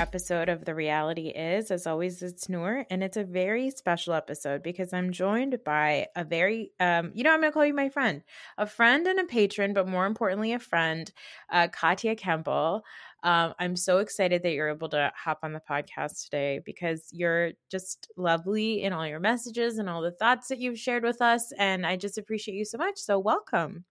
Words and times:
Episode 0.00 0.48
of 0.48 0.64
The 0.64 0.74
Reality 0.74 1.28
Is. 1.28 1.70
As 1.70 1.86
always, 1.86 2.22
it's 2.22 2.48
Noor, 2.48 2.86
and 2.88 3.04
it's 3.04 3.18
a 3.18 3.24
very 3.24 3.68
special 3.70 4.14
episode 4.14 4.62
because 4.62 4.94
I'm 4.94 5.12
joined 5.12 5.58
by 5.66 6.06
a 6.16 6.24
very, 6.24 6.70
um, 6.80 7.10
you 7.12 7.22
know, 7.22 7.30
I'm 7.30 7.40
going 7.40 7.50
to 7.50 7.52
call 7.52 7.66
you 7.66 7.74
my 7.74 7.90
friend, 7.90 8.22
a 8.56 8.64
friend 8.66 9.06
and 9.06 9.20
a 9.20 9.24
patron, 9.24 9.74
but 9.74 9.86
more 9.86 10.06
importantly, 10.06 10.54
a 10.54 10.58
friend, 10.58 11.12
uh, 11.52 11.68
Katia 11.68 12.16
Campbell. 12.16 12.84
Um, 13.22 13.52
I'm 13.58 13.76
so 13.76 13.98
excited 13.98 14.42
that 14.44 14.52
you're 14.52 14.70
able 14.70 14.88
to 14.88 15.12
hop 15.14 15.40
on 15.42 15.52
the 15.52 15.60
podcast 15.60 16.24
today 16.24 16.62
because 16.64 17.10
you're 17.12 17.50
just 17.70 18.10
lovely 18.16 18.82
in 18.82 18.94
all 18.94 19.06
your 19.06 19.20
messages 19.20 19.76
and 19.76 19.90
all 19.90 20.00
the 20.00 20.12
thoughts 20.12 20.48
that 20.48 20.58
you've 20.58 20.78
shared 20.78 21.04
with 21.04 21.20
us. 21.20 21.52
And 21.58 21.84
I 21.84 21.96
just 21.96 22.16
appreciate 22.16 22.54
you 22.54 22.64
so 22.64 22.78
much. 22.78 22.98
So, 22.98 23.18
welcome. 23.18 23.84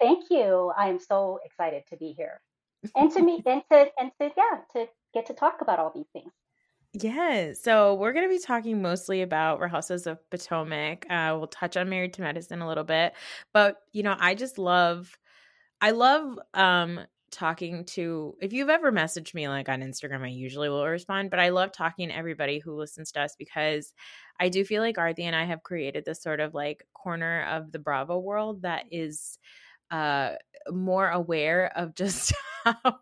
Thank 0.00 0.24
you. 0.30 0.72
I'm 0.76 0.98
so 0.98 1.38
excited 1.44 1.84
to 1.90 1.96
be 1.96 2.12
here 2.12 2.40
and 2.96 3.10
to 3.12 3.22
meet 3.22 3.46
and 3.46 3.62
to 3.70 3.86
and 3.98 4.10
to 4.20 4.30
yeah 4.36 4.58
to 4.72 4.88
get 5.14 5.26
to 5.26 5.34
talk 5.34 5.60
about 5.60 5.78
all 5.78 5.92
these 5.94 6.08
things. 6.12 6.32
Yeah, 6.94 7.52
so 7.52 7.94
we're 7.94 8.14
going 8.14 8.26
to 8.26 8.34
be 8.34 8.40
talking 8.40 8.80
mostly 8.80 9.20
about 9.20 9.60
Housewives 9.70 10.06
of 10.06 10.18
Potomac. 10.30 11.04
Uh, 11.10 11.34
we'll 11.36 11.46
touch 11.46 11.76
on 11.76 11.90
Married 11.90 12.14
to 12.14 12.22
Medicine 12.22 12.62
a 12.62 12.68
little 12.68 12.84
bit, 12.84 13.12
but 13.52 13.76
you 13.92 14.02
know, 14.02 14.16
I 14.18 14.34
just 14.34 14.58
love, 14.58 15.16
I 15.80 15.90
love 15.90 16.38
um 16.54 17.00
talking 17.30 17.84
to. 17.84 18.34
If 18.40 18.52
you've 18.54 18.70
ever 18.70 18.90
messaged 18.90 19.34
me 19.34 19.48
like 19.48 19.68
on 19.68 19.82
Instagram, 19.82 20.22
I 20.22 20.28
usually 20.28 20.70
will 20.70 20.86
respond, 20.86 21.30
but 21.30 21.40
I 21.40 21.50
love 21.50 21.72
talking 21.72 22.08
to 22.08 22.16
everybody 22.16 22.58
who 22.58 22.74
listens 22.74 23.12
to 23.12 23.20
us 23.20 23.36
because 23.38 23.92
I 24.40 24.48
do 24.48 24.64
feel 24.64 24.82
like 24.82 24.96
Arthi 24.96 25.24
and 25.24 25.36
I 25.36 25.44
have 25.44 25.62
created 25.62 26.04
this 26.04 26.22
sort 26.22 26.40
of 26.40 26.54
like 26.54 26.84
corner 26.94 27.44
of 27.50 27.70
the 27.70 27.78
Bravo 27.78 28.18
world 28.18 28.62
that 28.62 28.86
is 28.90 29.38
uh 29.90 30.32
more 30.70 31.08
aware 31.08 31.72
of 31.76 31.94
just 31.94 32.32
how 32.64 32.98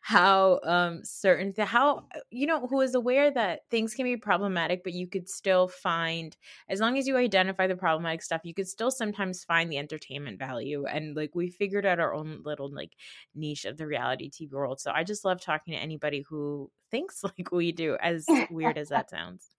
how 0.00 0.60
um 0.64 1.00
certain 1.04 1.52
th- 1.52 1.68
how 1.68 2.06
uh, 2.14 2.20
you 2.30 2.46
know 2.46 2.66
who 2.66 2.80
is 2.80 2.94
aware 2.94 3.30
that 3.30 3.60
things 3.70 3.94
can 3.94 4.04
be 4.04 4.16
problematic 4.16 4.82
but 4.82 4.94
you 4.94 5.06
could 5.06 5.28
still 5.28 5.68
find 5.68 6.36
as 6.68 6.80
long 6.80 6.96
as 6.96 7.06
you 7.06 7.16
identify 7.16 7.66
the 7.66 7.76
problematic 7.76 8.22
stuff 8.22 8.40
you 8.44 8.54
could 8.54 8.68
still 8.68 8.90
sometimes 8.90 9.44
find 9.44 9.70
the 9.70 9.78
entertainment 9.78 10.38
value 10.38 10.84
and 10.86 11.16
like 11.16 11.34
we 11.34 11.50
figured 11.50 11.84
out 11.84 12.00
our 12.00 12.14
own 12.14 12.40
little 12.44 12.72
like 12.72 12.92
niche 13.34 13.64
of 13.64 13.76
the 13.76 13.86
reality 13.86 14.30
tv 14.30 14.52
world 14.52 14.80
so 14.80 14.90
i 14.94 15.04
just 15.04 15.24
love 15.24 15.40
talking 15.40 15.74
to 15.74 15.80
anybody 15.80 16.24
who 16.28 16.70
thinks 16.90 17.22
like 17.24 17.52
we 17.52 17.72
do 17.72 17.96
as 18.00 18.26
weird 18.50 18.78
as 18.78 18.88
that 18.88 19.10
sounds 19.10 19.50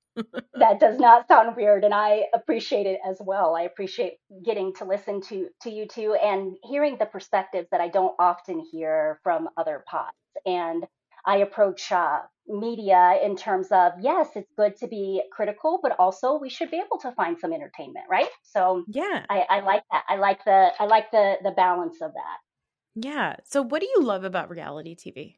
that 0.56 0.80
does 0.80 1.00
not 1.00 1.28
sound 1.28 1.56
weird 1.56 1.84
and 1.84 1.94
i 1.94 2.24
appreciate 2.34 2.86
it 2.86 3.00
as 3.10 3.18
well. 3.22 3.56
I 3.56 3.64
appreciate 3.64 4.14
getting 4.44 4.74
to 4.76 4.86
listen 4.86 5.22
to 5.30 5.48
to 5.62 5.70
you 5.70 5.88
two 5.88 6.16
and 6.22 6.58
hearing 6.64 6.98
the 6.98 7.06
perspectives 7.06 7.68
that 7.72 7.82
i 7.82 7.88
don't 7.88 8.16
often 8.20 8.60
hear 8.72 9.20
from 9.24 9.50
other 9.58 9.84
pods 9.90 10.12
and 10.46 10.86
i 11.26 11.38
approach 11.38 11.92
uh, 11.92 12.20
media 12.48 13.20
in 13.24 13.36
terms 13.36 13.68
of 13.72 13.94
yes 14.02 14.28
it's 14.36 14.52
good 14.58 14.76
to 14.78 14.88
be 14.88 15.22
critical 15.32 15.80
but 15.82 15.96
also 16.00 16.38
we 16.38 16.50
should 16.50 16.70
be 16.72 16.78
able 16.78 16.98
to 17.00 17.12
find 17.14 17.38
some 17.40 17.54
entertainment 17.54 18.06
right? 18.10 18.30
So 18.44 18.84
yeah. 18.88 19.26
I, 19.30 19.46
I 19.50 19.60
like 19.62 19.84
that. 19.92 20.04
I 20.08 20.18
like 20.18 20.44
the 20.44 20.72
i 20.80 20.86
like 20.86 21.12
the 21.12 21.36
the 21.44 21.52
balance 21.52 22.02
of 22.02 22.12
that. 22.14 22.38
Yeah. 22.96 23.36
So 23.46 23.62
what 23.62 23.82
do 23.82 23.88
you 23.88 24.04
love 24.04 24.24
about 24.24 24.50
reality 24.50 24.96
tv 24.96 25.36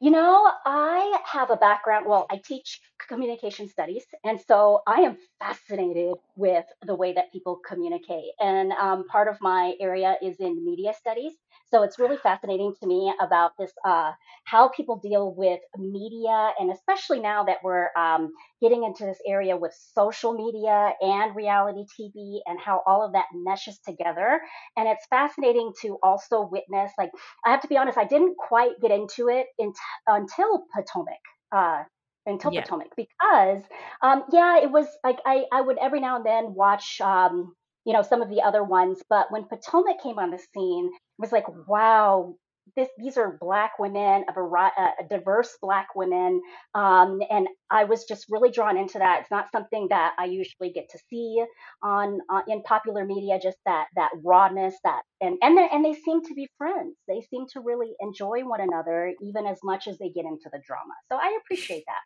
you 0.00 0.10
know, 0.10 0.50
I 0.64 1.18
have 1.26 1.50
a 1.50 1.56
background. 1.56 2.06
Well, 2.08 2.26
I 2.30 2.40
teach 2.44 2.80
communication 3.08 3.68
studies, 3.68 4.04
and 4.24 4.40
so 4.40 4.80
I 4.86 5.02
am 5.02 5.18
fascinated 5.38 6.14
with 6.36 6.64
the 6.86 6.94
way 6.94 7.12
that 7.12 7.32
people 7.32 7.60
communicate. 7.66 8.32
And 8.40 8.72
um, 8.72 9.06
part 9.08 9.28
of 9.28 9.36
my 9.42 9.74
area 9.80 10.16
is 10.22 10.36
in 10.40 10.64
media 10.64 10.94
studies. 10.98 11.32
So 11.70 11.82
it's 11.82 11.98
really 11.98 12.16
fascinating 12.16 12.74
to 12.80 12.86
me 12.86 13.12
about 13.20 13.52
this 13.58 13.72
uh, 13.84 14.12
how 14.44 14.68
people 14.68 14.96
deal 14.98 15.34
with 15.34 15.60
media, 15.78 16.52
and 16.58 16.70
especially 16.72 17.20
now 17.20 17.44
that 17.44 17.58
we're 17.62 17.88
um, 17.96 18.32
getting 18.60 18.84
into 18.84 19.04
this 19.04 19.18
area 19.26 19.56
with 19.56 19.74
social 19.94 20.32
media 20.32 20.92
and 21.00 21.34
reality 21.34 21.84
TV, 21.98 22.40
and 22.46 22.58
how 22.60 22.82
all 22.86 23.04
of 23.04 23.12
that 23.12 23.26
meshes 23.34 23.78
together. 23.86 24.40
And 24.76 24.88
it's 24.88 25.06
fascinating 25.10 25.72
to 25.82 25.98
also 26.02 26.48
witness. 26.50 26.92
Like 26.98 27.10
I 27.44 27.50
have 27.50 27.62
to 27.62 27.68
be 27.68 27.76
honest, 27.76 27.98
I 27.98 28.04
didn't 28.04 28.36
quite 28.36 28.72
get 28.80 28.90
into 28.90 29.28
it 29.28 29.46
in, 29.58 29.72
until 30.06 30.64
Potomac. 30.74 31.20
Uh, 31.52 31.84
until 32.26 32.52
yeah. 32.52 32.60
Potomac 32.60 32.88
because 32.96 33.62
um, 34.02 34.24
yeah 34.30 34.58
it 34.58 34.70
was 34.70 34.86
like 35.02 35.16
I, 35.24 35.44
I 35.50 35.62
would 35.62 35.78
every 35.78 36.00
now 36.00 36.16
and 36.16 36.24
then 36.24 36.54
watch 36.54 37.00
um, 37.00 37.54
you 37.86 37.94
know 37.94 38.02
some 38.02 38.20
of 38.20 38.28
the 38.28 38.42
other 38.42 38.62
ones 38.62 39.02
but 39.08 39.32
when 39.32 39.44
Potomac 39.44 40.02
came 40.02 40.18
on 40.18 40.30
the 40.30 40.38
scene 40.54 40.90
it 41.20 41.24
was 41.24 41.32
like, 41.32 41.44
wow, 41.68 42.34
this, 42.76 42.88
these 42.98 43.16
are 43.16 43.36
black 43.40 43.78
women, 43.78 44.24
a, 44.28 44.32
variety, 44.32 44.74
a 44.78 45.08
diverse 45.08 45.56
black 45.60 45.88
women, 45.94 46.40
um, 46.74 47.20
and 47.30 47.48
I 47.70 47.84
was 47.84 48.04
just 48.04 48.26
really 48.28 48.50
drawn 48.50 48.76
into 48.76 48.98
that. 48.98 49.22
It's 49.22 49.30
not 49.30 49.50
something 49.52 49.88
that 49.90 50.14
I 50.18 50.26
usually 50.26 50.70
get 50.70 50.88
to 50.90 50.98
see 51.08 51.44
on 51.82 52.20
uh, 52.28 52.42
in 52.48 52.62
popular 52.62 53.04
media. 53.04 53.38
Just 53.42 53.58
that 53.66 53.86
that 53.96 54.10
rawness, 54.24 54.74
that 54.84 55.02
and 55.20 55.36
and 55.42 55.56
they 55.56 55.68
and 55.72 55.84
they 55.84 55.94
seem 55.94 56.22
to 56.24 56.34
be 56.34 56.48
friends. 56.58 56.96
They 57.08 57.20
seem 57.30 57.46
to 57.52 57.60
really 57.60 57.92
enjoy 58.00 58.40
one 58.44 58.60
another, 58.60 59.14
even 59.22 59.46
as 59.46 59.58
much 59.62 59.88
as 59.88 59.98
they 59.98 60.10
get 60.10 60.24
into 60.24 60.48
the 60.52 60.60
drama. 60.66 60.94
So 61.10 61.16
I 61.16 61.38
appreciate 61.42 61.84
that. 61.86 62.02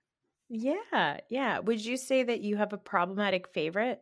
Yeah, 0.51 1.21
yeah. 1.31 1.59
Would 1.61 1.85
you 1.85 1.97
say 1.97 2.23
that 2.23 2.41
you 2.41 2.57
have 2.57 2.73
a 2.73 2.79
problematic 2.79 3.49
favorite 3.55 4.01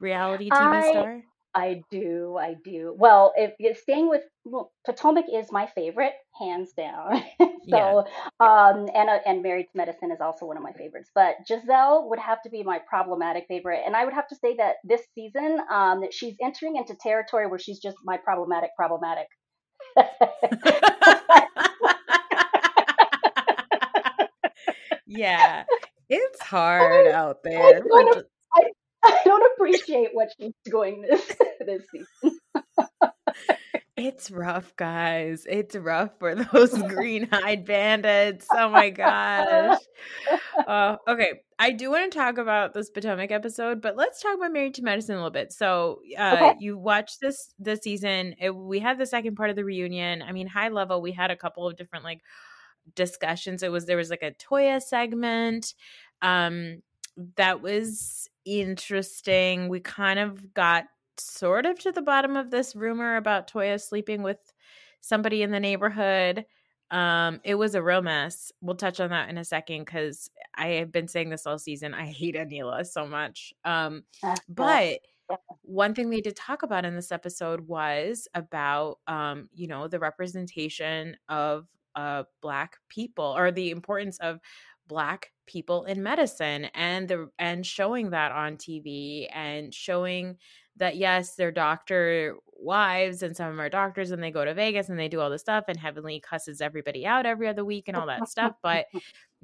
reality 0.00 0.50
TV 0.50 0.82
I, 0.82 0.90
star? 0.90 1.22
I 1.54 1.82
do, 1.90 2.36
I 2.38 2.56
do. 2.64 2.94
Well, 2.98 3.32
if 3.36 3.52
you're 3.60 3.76
staying 3.76 4.08
with 4.08 4.22
well, 4.44 4.72
Potomac 4.84 5.26
is 5.32 5.52
my 5.52 5.68
favorite, 5.74 6.12
hands 6.38 6.72
down. 6.72 7.22
so, 7.40 7.48
yeah. 7.66 8.02
um, 8.40 8.88
and 8.92 9.08
uh, 9.08 9.20
and 9.24 9.42
Married 9.42 9.66
to 9.66 9.76
Medicine 9.76 10.10
is 10.10 10.20
also 10.20 10.46
one 10.46 10.56
of 10.56 10.64
my 10.64 10.72
favorites. 10.72 11.10
But 11.14 11.36
Gizelle 11.48 12.08
would 12.08 12.18
have 12.18 12.42
to 12.42 12.50
be 12.50 12.64
my 12.64 12.80
problematic 12.88 13.46
favorite, 13.46 13.82
and 13.86 13.94
I 13.94 14.04
would 14.04 14.14
have 14.14 14.26
to 14.28 14.36
say 14.36 14.56
that 14.56 14.76
this 14.82 15.02
season, 15.14 15.60
um, 15.70 16.00
that 16.00 16.12
she's 16.12 16.34
entering 16.42 16.74
into 16.76 16.96
territory 16.96 17.46
where 17.46 17.60
she's 17.60 17.78
just 17.78 17.98
my 18.04 18.16
problematic, 18.16 18.70
problematic. 18.76 19.28
yeah, 25.06 25.64
it's 26.08 26.42
hard 26.42 27.06
out 27.08 27.42
there. 27.44 27.76
I 27.76 28.02
don't 28.02 28.26
appreciate 29.64 30.10
what 30.12 30.28
she's 30.38 30.52
doing 30.64 31.02
this 31.02 31.24
this 31.66 31.82
season. 31.90 32.38
it's 33.96 34.30
rough, 34.30 34.74
guys. 34.76 35.46
It's 35.48 35.74
rough 35.74 36.18
for 36.18 36.34
those 36.34 36.72
green 36.88 37.28
eyed 37.32 37.64
bandits. 37.64 38.46
Oh 38.52 38.68
my 38.68 38.90
gosh. 38.90 39.78
Uh, 40.66 40.96
okay, 41.08 41.40
I 41.58 41.70
do 41.70 41.90
want 41.90 42.12
to 42.12 42.18
talk 42.18 42.38
about 42.38 42.74
this 42.74 42.90
Potomac 42.90 43.30
episode, 43.30 43.80
but 43.80 43.96
let's 43.96 44.20
talk 44.20 44.36
about 44.36 44.52
Married 44.52 44.74
to 44.74 44.82
Medicine 44.82 45.14
a 45.14 45.18
little 45.18 45.30
bit. 45.30 45.52
So, 45.52 46.00
uh, 46.18 46.34
okay. 46.34 46.54
you 46.60 46.76
watched 46.76 47.20
this 47.20 47.54
this 47.58 47.80
season. 47.80 48.34
It, 48.40 48.54
we 48.54 48.80
had 48.80 48.98
the 48.98 49.06
second 49.06 49.36
part 49.36 49.50
of 49.50 49.56
the 49.56 49.64
reunion. 49.64 50.22
I 50.22 50.32
mean, 50.32 50.46
high 50.46 50.68
level, 50.68 51.00
we 51.00 51.12
had 51.12 51.30
a 51.30 51.36
couple 51.36 51.66
of 51.66 51.76
different 51.76 52.04
like 52.04 52.20
discussions. 52.94 53.62
It 53.62 53.72
was 53.72 53.86
there 53.86 53.96
was 53.96 54.10
like 54.10 54.22
a 54.22 54.32
Toya 54.32 54.82
segment. 54.82 55.74
Um, 56.22 56.82
that 57.36 57.62
was 57.62 58.28
interesting. 58.44 59.68
We 59.68 59.80
kind 59.80 60.18
of 60.18 60.54
got 60.54 60.86
sort 61.18 61.66
of 61.66 61.78
to 61.80 61.92
the 61.92 62.02
bottom 62.02 62.36
of 62.36 62.50
this 62.50 62.74
rumor 62.74 63.16
about 63.16 63.50
Toya 63.50 63.80
sleeping 63.80 64.22
with 64.22 64.52
somebody 65.00 65.42
in 65.42 65.50
the 65.50 65.60
neighborhood. 65.60 66.44
Um, 66.90 67.40
it 67.44 67.54
was 67.54 67.74
a 67.74 67.82
real 67.82 68.02
mess. 68.02 68.52
We'll 68.60 68.76
touch 68.76 69.00
on 69.00 69.10
that 69.10 69.28
in 69.28 69.38
a 69.38 69.44
second 69.44 69.84
because 69.84 70.30
I 70.54 70.68
have 70.68 70.92
been 70.92 71.08
saying 71.08 71.30
this 71.30 71.46
all 71.46 71.58
season. 71.58 71.94
I 71.94 72.06
hate 72.06 72.34
Anila 72.34 72.86
so 72.86 73.06
much. 73.06 73.52
Um, 73.64 74.04
but 74.48 75.00
one 75.62 75.94
thing 75.94 76.10
they 76.10 76.20
did 76.20 76.36
talk 76.36 76.62
about 76.62 76.84
in 76.84 76.94
this 76.94 77.10
episode 77.10 77.62
was 77.62 78.28
about 78.34 78.98
um, 79.06 79.48
you 79.54 79.66
know, 79.66 79.88
the 79.88 79.98
representation 79.98 81.16
of 81.28 81.66
uh 81.96 82.24
black 82.42 82.76
people 82.88 83.24
or 83.36 83.52
the 83.52 83.70
importance 83.70 84.18
of 84.18 84.40
black 84.88 85.30
people 85.46 85.84
in 85.84 86.02
medicine 86.02 86.66
and 86.74 87.08
the 87.08 87.30
and 87.38 87.64
showing 87.66 88.10
that 88.10 88.32
on 88.32 88.56
TV 88.56 89.28
and 89.32 89.72
showing 89.74 90.36
that 90.76 90.96
yes, 90.96 91.36
they're 91.36 91.52
doctor 91.52 92.36
wives 92.56 93.22
and 93.22 93.36
some 93.36 93.46
of 93.46 93.52
them 93.52 93.60
are 93.60 93.68
doctors 93.68 94.10
and 94.10 94.22
they 94.22 94.30
go 94.30 94.44
to 94.44 94.54
Vegas 94.54 94.88
and 94.88 94.98
they 94.98 95.08
do 95.08 95.20
all 95.20 95.30
this 95.30 95.42
stuff 95.42 95.64
and 95.68 95.78
Heavenly 95.78 96.20
cusses 96.20 96.60
everybody 96.60 97.06
out 97.06 97.26
every 97.26 97.46
other 97.48 97.64
week 97.64 97.88
and 97.88 97.96
all 97.96 98.06
that 98.06 98.28
stuff. 98.28 98.54
But 98.62 98.86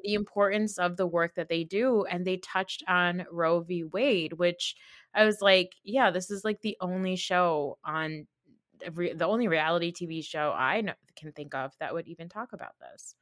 the 0.02 0.14
importance 0.14 0.78
of 0.78 0.96
the 0.96 1.06
work 1.06 1.34
that 1.36 1.48
they 1.48 1.64
do 1.64 2.04
and 2.04 2.26
they 2.26 2.38
touched 2.38 2.82
on 2.88 3.26
Roe 3.30 3.60
v. 3.60 3.84
Wade, 3.84 4.32
which 4.34 4.74
I 5.14 5.24
was 5.24 5.40
like, 5.40 5.74
yeah, 5.84 6.10
this 6.10 6.30
is 6.30 6.44
like 6.44 6.62
the 6.62 6.76
only 6.80 7.16
show 7.16 7.78
on 7.84 8.26
the 8.80 9.26
only 9.26 9.46
reality 9.46 9.92
TV 9.92 10.24
show 10.24 10.54
I 10.56 10.80
know, 10.80 10.94
can 11.14 11.32
think 11.32 11.54
of 11.54 11.72
that 11.80 11.92
would 11.92 12.08
even 12.08 12.28
talk 12.30 12.52
about 12.52 12.74
this. 12.80 13.14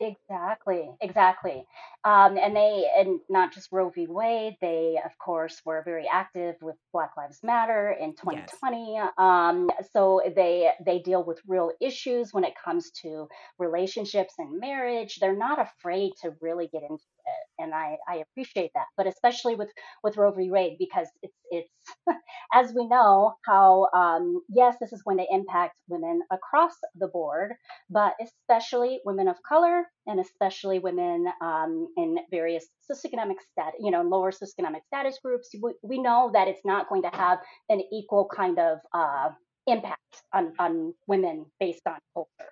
Exactly, 0.00 0.90
exactly. 1.00 1.64
Um, 2.04 2.38
and 2.38 2.56
they, 2.56 2.86
and 2.96 3.20
not 3.28 3.52
just 3.52 3.70
Roe 3.72 3.90
v. 3.90 4.06
Wade, 4.08 4.56
they, 4.60 4.98
of 5.04 5.16
course, 5.18 5.60
were 5.64 5.82
very 5.84 6.06
active 6.10 6.56
with 6.62 6.76
Black 6.92 7.10
Lives 7.16 7.40
Matter 7.42 7.94
in 8.00 8.14
2020. 8.14 8.94
Yes. 8.94 9.10
Um, 9.18 9.70
so 9.92 10.22
they 10.34 10.70
they 10.84 11.00
deal 11.00 11.22
with 11.22 11.40
real 11.46 11.70
issues 11.80 12.32
when 12.32 12.44
it 12.44 12.54
comes 12.62 12.90
to 13.02 13.28
relationships 13.58 14.34
and 14.38 14.58
marriage. 14.58 15.18
They're 15.20 15.36
not 15.36 15.60
afraid 15.60 16.12
to 16.22 16.34
really 16.40 16.68
get 16.68 16.82
into 16.82 17.04
it, 17.30 17.62
and 17.62 17.74
I 17.74 17.96
I 18.08 18.16
appreciate 18.16 18.70
that. 18.74 18.86
But 18.96 19.06
especially 19.06 19.54
with 19.54 19.70
with 20.02 20.16
Roe 20.16 20.32
v. 20.32 20.50
Wade 20.50 20.76
because 20.78 21.08
it's 21.22 21.36
it's 21.50 21.70
as 22.54 22.72
we 22.74 22.86
know 22.86 23.34
how 23.46 23.88
um, 23.94 24.42
yes, 24.48 24.76
this 24.80 24.92
is 24.92 25.02
going 25.02 25.18
to 25.18 25.26
impact 25.30 25.78
women 25.88 26.20
across 26.30 26.74
the 26.96 27.08
board, 27.08 27.52
but 27.88 28.14
especially 28.22 29.00
women 29.04 29.28
of 29.28 29.36
color 29.48 29.84
and 30.06 30.20
especially 30.20 30.78
women 30.78 31.26
um, 31.40 31.88
in 31.96 32.18
various 32.30 32.66
socioeconomic 32.90 33.36
status, 33.52 33.74
you 33.80 33.90
know, 33.90 34.02
lower 34.02 34.32
socioeconomic 34.32 34.80
status 34.86 35.18
groups. 35.22 35.50
We, 35.62 35.72
we, 35.82 36.00
know 36.00 36.30
that 36.32 36.48
it's 36.48 36.64
not 36.64 36.88
going 36.88 37.02
to 37.02 37.10
have 37.12 37.38
an 37.68 37.82
equal 37.92 38.28
kind 38.34 38.58
of 38.58 38.78
uh, 38.94 39.30
impact 39.66 40.22
on, 40.32 40.52
on 40.58 40.94
women 41.06 41.46
based 41.60 41.82
on 41.86 41.98
culture. 42.14 42.50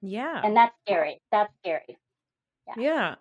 Yeah, 0.00 0.40
and 0.44 0.56
that's 0.56 0.74
scary. 0.86 1.20
That's 1.32 1.52
scary. 1.58 1.98
Yeah. 2.68 2.74
yeah. 2.78 3.14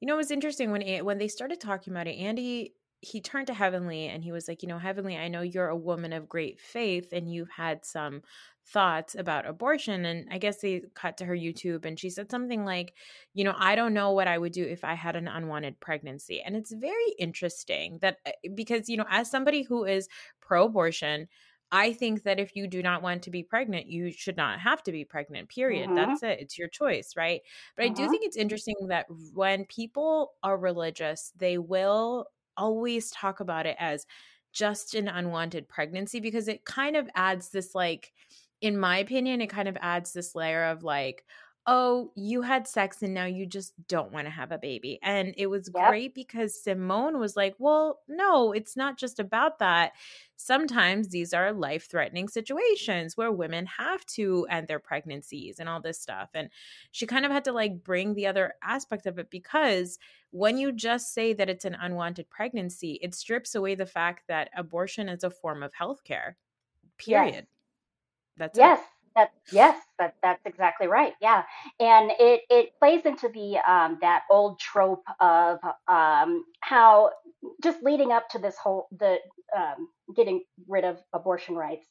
You 0.00 0.06
know, 0.06 0.14
it 0.14 0.18
was 0.18 0.30
interesting 0.30 0.70
when 0.70 1.04
when 1.04 1.18
they 1.18 1.28
started 1.28 1.60
talking 1.60 1.92
about 1.92 2.06
it. 2.06 2.16
Andy 2.16 2.74
he 3.00 3.20
turned 3.20 3.46
to 3.46 3.54
Heavenly 3.54 4.06
and 4.06 4.24
he 4.24 4.32
was 4.32 4.48
like, 4.48 4.62
You 4.62 4.68
know, 4.68 4.78
Heavenly, 4.78 5.16
I 5.16 5.28
know 5.28 5.42
you're 5.42 5.68
a 5.68 5.76
woman 5.76 6.12
of 6.12 6.28
great 6.28 6.60
faith 6.60 7.12
and 7.12 7.32
you've 7.32 7.50
had 7.50 7.84
some 7.84 8.22
thoughts 8.66 9.14
about 9.14 9.46
abortion. 9.46 10.04
And 10.04 10.28
I 10.30 10.38
guess 10.38 10.60
they 10.60 10.82
cut 10.94 11.16
to 11.18 11.24
her 11.24 11.36
YouTube 11.36 11.84
and 11.84 11.98
she 11.98 12.10
said 12.10 12.30
something 12.30 12.64
like, 12.64 12.94
You 13.34 13.44
know, 13.44 13.54
I 13.56 13.76
don't 13.76 13.94
know 13.94 14.12
what 14.12 14.26
I 14.26 14.36
would 14.38 14.52
do 14.52 14.64
if 14.64 14.82
I 14.84 14.94
had 14.94 15.14
an 15.14 15.28
unwanted 15.28 15.78
pregnancy. 15.80 16.42
And 16.42 16.56
it's 16.56 16.72
very 16.72 17.10
interesting 17.18 17.98
that 18.02 18.18
uh, 18.26 18.32
because, 18.54 18.88
you 18.88 18.96
know, 18.96 19.06
as 19.08 19.30
somebody 19.30 19.62
who 19.62 19.84
is 19.84 20.08
pro 20.40 20.64
abortion, 20.64 21.28
I 21.70 21.92
think 21.92 22.22
that 22.22 22.40
if 22.40 22.56
you 22.56 22.66
do 22.66 22.82
not 22.82 23.02
want 23.02 23.22
to 23.24 23.30
be 23.30 23.42
pregnant, 23.42 23.88
you 23.88 24.10
should 24.10 24.36
not 24.36 24.58
have 24.60 24.82
to 24.84 24.92
be 24.92 25.04
pregnant, 25.04 25.48
period. 25.48 25.86
Mm-hmm. 25.86 25.96
That's 25.96 26.22
it. 26.22 26.40
It's 26.40 26.58
your 26.58 26.68
choice, 26.68 27.14
right? 27.16 27.42
But 27.76 27.84
mm-hmm. 27.84 27.92
I 27.92 27.94
do 27.94 28.02
mm-hmm. 28.02 28.10
think 28.10 28.24
it's 28.24 28.36
interesting 28.36 28.76
that 28.88 29.06
when 29.34 29.66
people 29.66 30.32
are 30.42 30.56
religious, 30.56 31.32
they 31.36 31.58
will 31.58 32.26
always 32.56 33.10
talk 33.10 33.40
about 33.40 33.66
it 33.66 33.76
as 33.78 34.06
just 34.52 34.94
an 34.94 35.08
unwanted 35.08 35.68
pregnancy 35.68 36.20
because 36.20 36.48
it 36.48 36.64
kind 36.64 36.96
of 36.96 37.08
adds 37.14 37.50
this 37.50 37.74
like 37.74 38.12
in 38.60 38.78
my 38.78 38.98
opinion 38.98 39.40
it 39.40 39.48
kind 39.48 39.68
of 39.68 39.76
adds 39.80 40.12
this 40.12 40.34
layer 40.34 40.64
of 40.64 40.82
like 40.82 41.24
oh, 41.70 42.10
you 42.14 42.40
had 42.40 42.66
sex 42.66 43.02
and 43.02 43.12
now 43.12 43.26
you 43.26 43.44
just 43.44 43.74
don't 43.88 44.10
want 44.10 44.26
to 44.26 44.30
have 44.30 44.52
a 44.52 44.58
baby. 44.58 44.98
And 45.02 45.34
it 45.36 45.48
was 45.48 45.70
yep. 45.74 45.90
great 45.90 46.14
because 46.14 46.58
Simone 46.58 47.20
was 47.20 47.36
like, 47.36 47.54
well, 47.58 48.00
no, 48.08 48.52
it's 48.52 48.74
not 48.74 48.96
just 48.96 49.20
about 49.20 49.58
that. 49.58 49.92
Sometimes 50.36 51.08
these 51.08 51.34
are 51.34 51.52
life 51.52 51.86
threatening 51.90 52.26
situations 52.26 53.18
where 53.18 53.30
women 53.30 53.66
have 53.66 54.02
to 54.06 54.46
end 54.48 54.66
their 54.66 54.78
pregnancies 54.78 55.60
and 55.60 55.68
all 55.68 55.78
this 55.78 56.00
stuff. 56.00 56.30
And 56.32 56.48
she 56.90 57.06
kind 57.06 57.26
of 57.26 57.32
had 57.32 57.44
to 57.44 57.52
like 57.52 57.84
bring 57.84 58.14
the 58.14 58.28
other 58.28 58.54
aspect 58.62 59.04
of 59.04 59.18
it 59.18 59.28
because 59.28 59.98
when 60.30 60.56
you 60.56 60.72
just 60.72 61.12
say 61.12 61.34
that 61.34 61.50
it's 61.50 61.66
an 61.66 61.76
unwanted 61.78 62.30
pregnancy, 62.30 62.98
it 63.02 63.14
strips 63.14 63.54
away 63.54 63.74
the 63.74 63.84
fact 63.84 64.22
that 64.28 64.48
abortion 64.56 65.10
is 65.10 65.22
a 65.22 65.28
form 65.28 65.62
of 65.62 65.74
healthcare, 65.74 66.36
period. 66.96 67.34
Yes. 67.34 67.46
That's 68.38 68.58
yes. 68.58 68.80
It. 68.80 68.84
That 69.16 69.30
yes, 69.52 69.80
that 69.98 70.14
that's 70.22 70.44
exactly 70.46 70.86
right. 70.86 71.14
Yeah, 71.20 71.42
and 71.80 72.10
it 72.18 72.42
it 72.50 72.70
plays 72.78 73.04
into 73.04 73.28
the 73.28 73.58
um, 73.70 73.98
that 74.00 74.22
old 74.30 74.60
trope 74.60 75.04
of 75.20 75.58
um, 75.88 76.44
how 76.60 77.10
just 77.62 77.82
leading 77.82 78.12
up 78.12 78.28
to 78.30 78.38
this 78.38 78.56
whole 78.56 78.88
the 78.96 79.18
um, 79.56 79.88
getting 80.14 80.42
rid 80.68 80.84
of 80.84 80.98
abortion 81.12 81.56
rights 81.56 81.86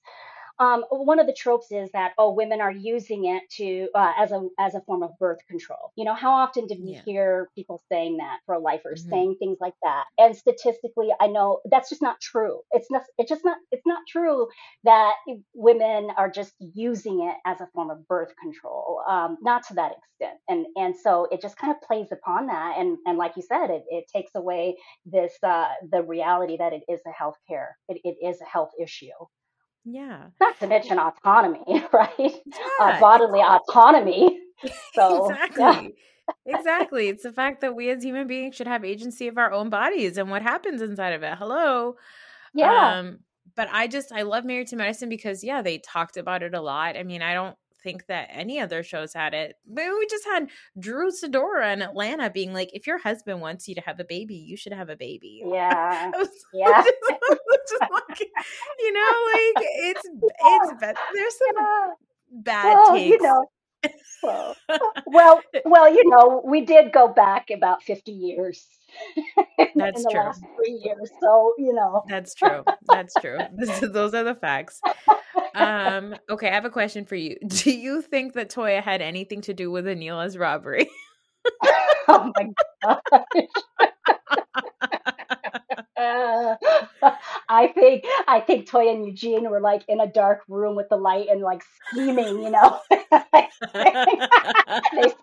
um, 0.59 0.83
one 0.89 1.19
of 1.19 1.27
the 1.27 1.33
tropes 1.33 1.71
is 1.71 1.89
that 1.91 2.13
oh, 2.17 2.33
women 2.33 2.61
are 2.61 2.71
using 2.71 3.25
it 3.25 3.43
to 3.57 3.89
uh, 3.93 4.13
as 4.17 4.31
a 4.31 4.47
as 4.59 4.73
a 4.75 4.81
form 4.81 5.03
of 5.03 5.11
birth 5.19 5.39
control. 5.47 5.91
You 5.95 6.05
know, 6.05 6.15
how 6.15 6.31
often 6.31 6.67
did 6.67 6.79
we 6.81 6.93
yeah. 6.93 7.01
hear 7.05 7.49
people 7.55 7.81
saying 7.91 8.17
that 8.17 8.39
pro 8.45 8.59
lifers 8.59 9.01
mm-hmm. 9.01 9.11
saying 9.11 9.35
things 9.39 9.57
like 9.61 9.75
that? 9.83 10.05
And 10.17 10.35
statistically, 10.35 11.09
I 11.19 11.27
know 11.27 11.59
that's 11.69 11.89
just 11.89 12.01
not 12.01 12.19
true. 12.19 12.61
It's 12.71 12.89
not. 12.89 13.03
It's 13.17 13.29
just 13.29 13.45
not. 13.45 13.57
It's 13.71 13.85
not 13.85 14.01
true 14.07 14.47
that 14.83 15.13
women 15.53 16.09
are 16.17 16.29
just 16.29 16.53
using 16.59 17.21
it 17.21 17.35
as 17.45 17.61
a 17.61 17.67
form 17.73 17.91
of 17.91 18.07
birth 18.07 18.33
control. 18.41 19.01
Um, 19.07 19.37
not 19.41 19.67
to 19.67 19.75
that 19.75 19.91
extent. 19.91 20.39
And 20.47 20.65
and 20.75 20.95
so 20.95 21.27
it 21.31 21.41
just 21.41 21.57
kind 21.57 21.71
of 21.71 21.81
plays 21.81 22.07
upon 22.11 22.47
that. 22.47 22.75
And 22.77 22.97
and 23.05 23.17
like 23.17 23.33
you 23.35 23.43
said, 23.43 23.69
it 23.69 23.83
it 23.89 24.05
takes 24.13 24.31
away 24.35 24.77
this 25.05 25.33
uh, 25.43 25.67
the 25.91 26.01
reality 26.01 26.57
that 26.57 26.73
it 26.73 26.81
is 26.89 26.99
a 27.05 27.11
health 27.11 27.37
care. 27.47 27.77
It, 27.89 28.01
it 28.03 28.25
is 28.25 28.41
a 28.41 28.45
health 28.45 28.71
issue. 28.81 29.09
Yeah. 29.89 30.27
Not 30.41 30.59
to 30.59 30.67
mention 30.67 30.99
autonomy, 30.99 31.63
right? 31.93 32.11
Uh, 32.19 32.29
yeah. 32.79 32.97
Uh, 32.97 32.99
bodily 32.99 33.39
autonomy. 33.41 34.41
So, 34.95 35.29
exactly. 35.29 35.93
Yeah. 36.47 36.57
exactly. 36.57 37.09
It's 37.09 37.21
the 37.21 37.31
fact 37.31 37.61
that 37.61 37.75
we 37.75 37.91
as 37.91 38.03
human 38.03 38.25
beings 38.25 38.55
should 38.55 38.65
have 38.65 38.83
agency 38.83 39.27
of 39.27 39.37
our 39.37 39.51
own 39.51 39.69
bodies 39.69 40.17
and 40.17 40.31
what 40.31 40.41
happens 40.41 40.81
inside 40.81 41.13
of 41.13 41.21
it. 41.21 41.37
Hello. 41.37 41.93
Yeah. 42.55 42.97
Um, 42.97 43.19
but 43.55 43.69
I 43.71 43.85
just 43.85 44.11
I 44.11 44.23
love 44.23 44.45
Married 44.45 44.65
to 44.69 44.75
Medicine 44.75 45.09
because 45.09 45.43
yeah, 45.43 45.61
they 45.61 45.77
talked 45.77 46.17
about 46.17 46.41
it 46.41 46.55
a 46.55 46.59
lot. 46.59 46.97
I 46.97 47.03
mean, 47.03 47.21
I 47.21 47.35
don't 47.35 47.55
think 47.87 48.05
that 48.07 48.29
any 48.31 48.59
other 48.59 48.83
shows 48.83 49.13
had 49.13 49.33
it. 49.33 49.55
But 49.65 49.85
we 49.85 50.07
just 50.09 50.25
had 50.25 50.49
Drew 50.77 51.09
Sidora 51.11 51.73
in 51.73 51.81
Atlanta 51.81 52.29
being 52.29 52.53
like, 52.53 52.69
if 52.73 52.87
your 52.87 52.97
husband 52.97 53.41
wants 53.41 53.67
you 53.67 53.75
to 53.75 53.81
have 53.81 53.99
a 53.99 54.05
baby, 54.05 54.35
you 54.35 54.57
should 54.57 54.73
have 54.73 54.89
a 54.89 54.97
baby. 54.97 55.43
Yeah. 55.57 56.11
was, 56.15 56.29
yeah. 56.53 56.83
Just, 56.83 57.39
just 57.69 57.91
like, 57.91 58.29
you 58.79 58.93
know, 58.93 59.11
like 59.33 59.65
it's 59.65 60.01
it's 60.05 60.99
there's 61.13 61.37
some 61.37 62.43
bad 62.43 62.73
well, 62.73 62.93
takes. 62.93 63.09
You 63.09 63.21
know, 63.21 63.45
well, 64.23 64.55
well, 65.07 65.41
well, 65.65 65.93
you 65.93 66.09
know, 66.09 66.41
we 66.45 66.61
did 66.61 66.91
go 66.91 67.07
back 67.07 67.49
about 67.49 67.83
50 67.83 68.11
years. 68.11 68.65
That's 69.75 70.05
true. 70.09 70.21
Last 70.21 70.43
three 70.55 70.81
years, 70.83 71.11
so 71.21 71.53
you 71.57 71.73
know. 71.73 72.03
That's 72.07 72.33
true. 72.33 72.63
That's 72.87 73.13
true. 73.19 73.37
those 73.81 74.13
are 74.13 74.23
the 74.23 74.35
facts. 74.35 74.81
Um, 75.55 76.15
okay, 76.29 76.49
I 76.49 76.53
have 76.53 76.65
a 76.65 76.69
question 76.69 77.05
for 77.05 77.15
you. 77.15 77.37
Do 77.45 77.71
you 77.71 78.01
think 78.01 78.33
that 78.33 78.49
Toya 78.49 78.81
had 78.81 79.01
anything 79.01 79.41
to 79.41 79.53
do 79.53 79.71
with 79.71 79.85
Anila's 79.85 80.37
robbery? 80.37 80.89
oh 82.07 82.31
my 82.35 82.49
gosh. 82.83 85.03
Uh, 85.97 86.55
I 87.49 87.67
think 87.67 88.05
I 88.27 88.39
think 88.39 88.69
Toya 88.69 88.93
and 88.93 89.05
Eugene 89.05 89.49
were 89.49 89.59
like 89.59 89.83
in 89.87 89.99
a 89.99 90.07
dark 90.07 90.41
room 90.47 90.75
with 90.75 90.89
the 90.89 90.97
light 90.97 91.27
and 91.29 91.41
like 91.41 91.63
scheming, 91.91 92.43
you 92.43 92.51
know. 92.51 92.79
they 92.89 92.99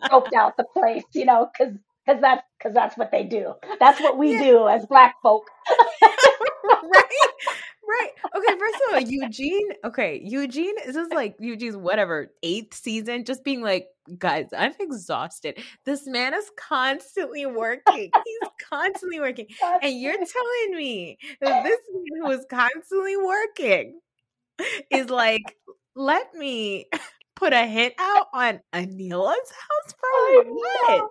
scoped 0.03 0.33
out 0.35 0.57
the 0.57 0.65
place, 0.73 1.05
you 1.13 1.25
know, 1.25 1.49
because 1.53 1.75
because 2.05 2.21
that's 2.21 2.43
because 2.59 2.75
that's 2.75 2.97
what 2.97 3.11
they 3.11 3.25
do. 3.25 3.55
That's 3.81 4.01
what 4.01 4.19
we 4.19 4.33
yeah. 4.33 4.45
do 4.45 4.69
as 4.69 4.87
black 4.87 5.17
folk. 5.23 5.45
right. 6.03 7.05
Right. 7.87 8.11
Okay. 8.35 8.59
First 8.59 8.75
of 8.75 8.95
all, 8.95 9.01
Eugene. 9.01 9.69
Okay, 9.85 10.21
Eugene. 10.25 10.75
This 10.87 10.97
is 10.97 11.09
like 11.13 11.37
Eugene's 11.39 11.77
whatever 11.77 12.33
eighth 12.43 12.75
season. 12.75 13.25
Just 13.25 13.45
being 13.45 13.61
like, 13.63 13.89
guys, 14.19 14.49
I'm 14.57 14.73
exhausted. 14.81 15.59
This 15.85 16.07
man 16.07 16.35
is 16.35 16.51
constantly 16.57 17.47
working. 17.47 18.11
He's 18.25 18.51
constantly 18.71 19.21
working, 19.21 19.47
and 19.83 20.01
you're 20.01 20.15
telling 20.15 20.77
me 20.77 21.19
that 21.41 21.65
this 21.65 21.81
man 21.93 22.23
who 22.23 22.31
is 22.39 22.47
constantly 22.51 23.17
working 23.17 24.01
is 24.91 25.11
like, 25.11 25.57
let 25.97 26.35
me 26.35 26.87
put 27.37 27.53
a 27.53 27.67
hit 27.67 27.95
out 27.99 28.29
on 28.33 28.61
Anila's 28.73 29.51
house. 29.53 29.95
I 30.05 30.43
What? 30.47 30.99
know. 30.99 31.11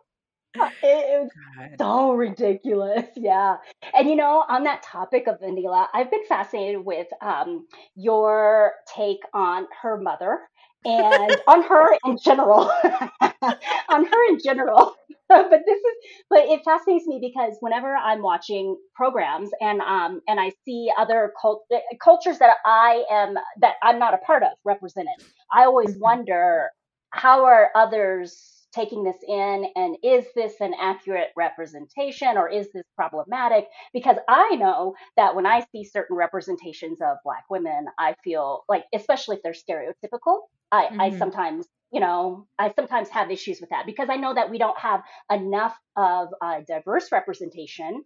It 0.56 0.70
was 0.84 1.30
God. 1.58 1.70
so 1.80 2.12
ridiculous. 2.14 3.06
Yeah. 3.16 3.58
And 3.96 4.08
you 4.08 4.16
know, 4.16 4.46
on 4.48 4.64
that 4.66 4.84
topic 4.84 5.28
of 5.28 5.40
Anila, 5.42 5.88
I've 5.94 6.12
been 6.12 6.26
fascinated 6.30 6.86
with 6.86 7.08
um, 7.22 7.66
your 7.96 8.74
take 8.96 9.22
on 9.34 9.66
her 9.82 9.98
mother 9.98 10.42
and 10.86 11.40
on 11.48 11.64
her 11.64 11.98
in 12.06 12.18
general. 12.24 12.72
on 13.90 14.06
her 14.06 14.28
in 14.30 14.40
general. 14.44 14.96
but 15.30 15.50
this 15.66 15.78
is 15.80 15.96
but 16.30 16.40
it 16.46 16.62
fascinates 16.66 17.08
me 17.08 17.20
because 17.22 17.58
whenever 17.62 17.96
I'm 17.96 18.22
watching 18.22 18.78
programs 18.96 19.50
and 19.62 19.82
um 19.82 20.22
and 20.28 20.40
I 20.40 20.52
see 20.66 20.92
other 20.98 21.34
cult- 21.42 21.66
cultures 22.04 22.40
that 22.40 22.58
I 22.66 23.04
am 23.12 23.36
that 23.62 23.76
I'm 23.84 24.00
not 24.00 24.14
a 24.14 24.18
part 24.20 24.44
of 24.44 24.50
represented, 24.66 25.16
I 25.54 25.66
always 25.66 25.96
Mhm. 25.96 26.00
wonder 26.00 26.70
how 27.12 27.46
are 27.46 27.72
others 27.76 28.63
taking 28.74 29.04
this 29.04 29.18
in 29.28 29.66
and 29.76 29.98
is 30.04 30.26
this 30.36 30.60
an 30.60 30.74
accurate 30.80 31.30
representation 31.36 32.38
or 32.38 32.50
is 32.50 32.72
this 32.74 32.84
problematic 32.96 33.68
because 33.94 34.18
i 34.28 34.56
know 34.56 34.96
that 35.18 35.36
when 35.36 35.46
i 35.46 35.66
see 35.72 35.84
certain 35.84 36.16
representations 36.16 37.00
of 37.02 37.18
black 37.24 37.44
women 37.50 37.86
i 38.00 38.16
feel 38.24 38.64
like 38.70 38.86
especially 38.94 39.36
if 39.38 39.44
they're 39.44 39.54
stereotypical 39.54 40.42
i, 40.72 40.90
I 41.00 41.10
Mhm. 41.10 41.12
sometimes 41.12 41.68
you 41.92 42.00
know 42.00 42.48
i 42.60 42.72
sometimes 42.74 43.10
have 43.10 43.30
issues 43.32 43.62
with 43.62 43.70
that 43.70 43.86
because 43.86 44.10
i 44.10 44.16
know 44.16 44.34
that 44.34 44.50
we 44.50 44.58
don't 44.58 44.80
have 44.80 45.02
enough 45.32 45.78
of 45.96 46.30
a 46.42 46.62
diverse 46.68 47.12
representation 47.12 48.04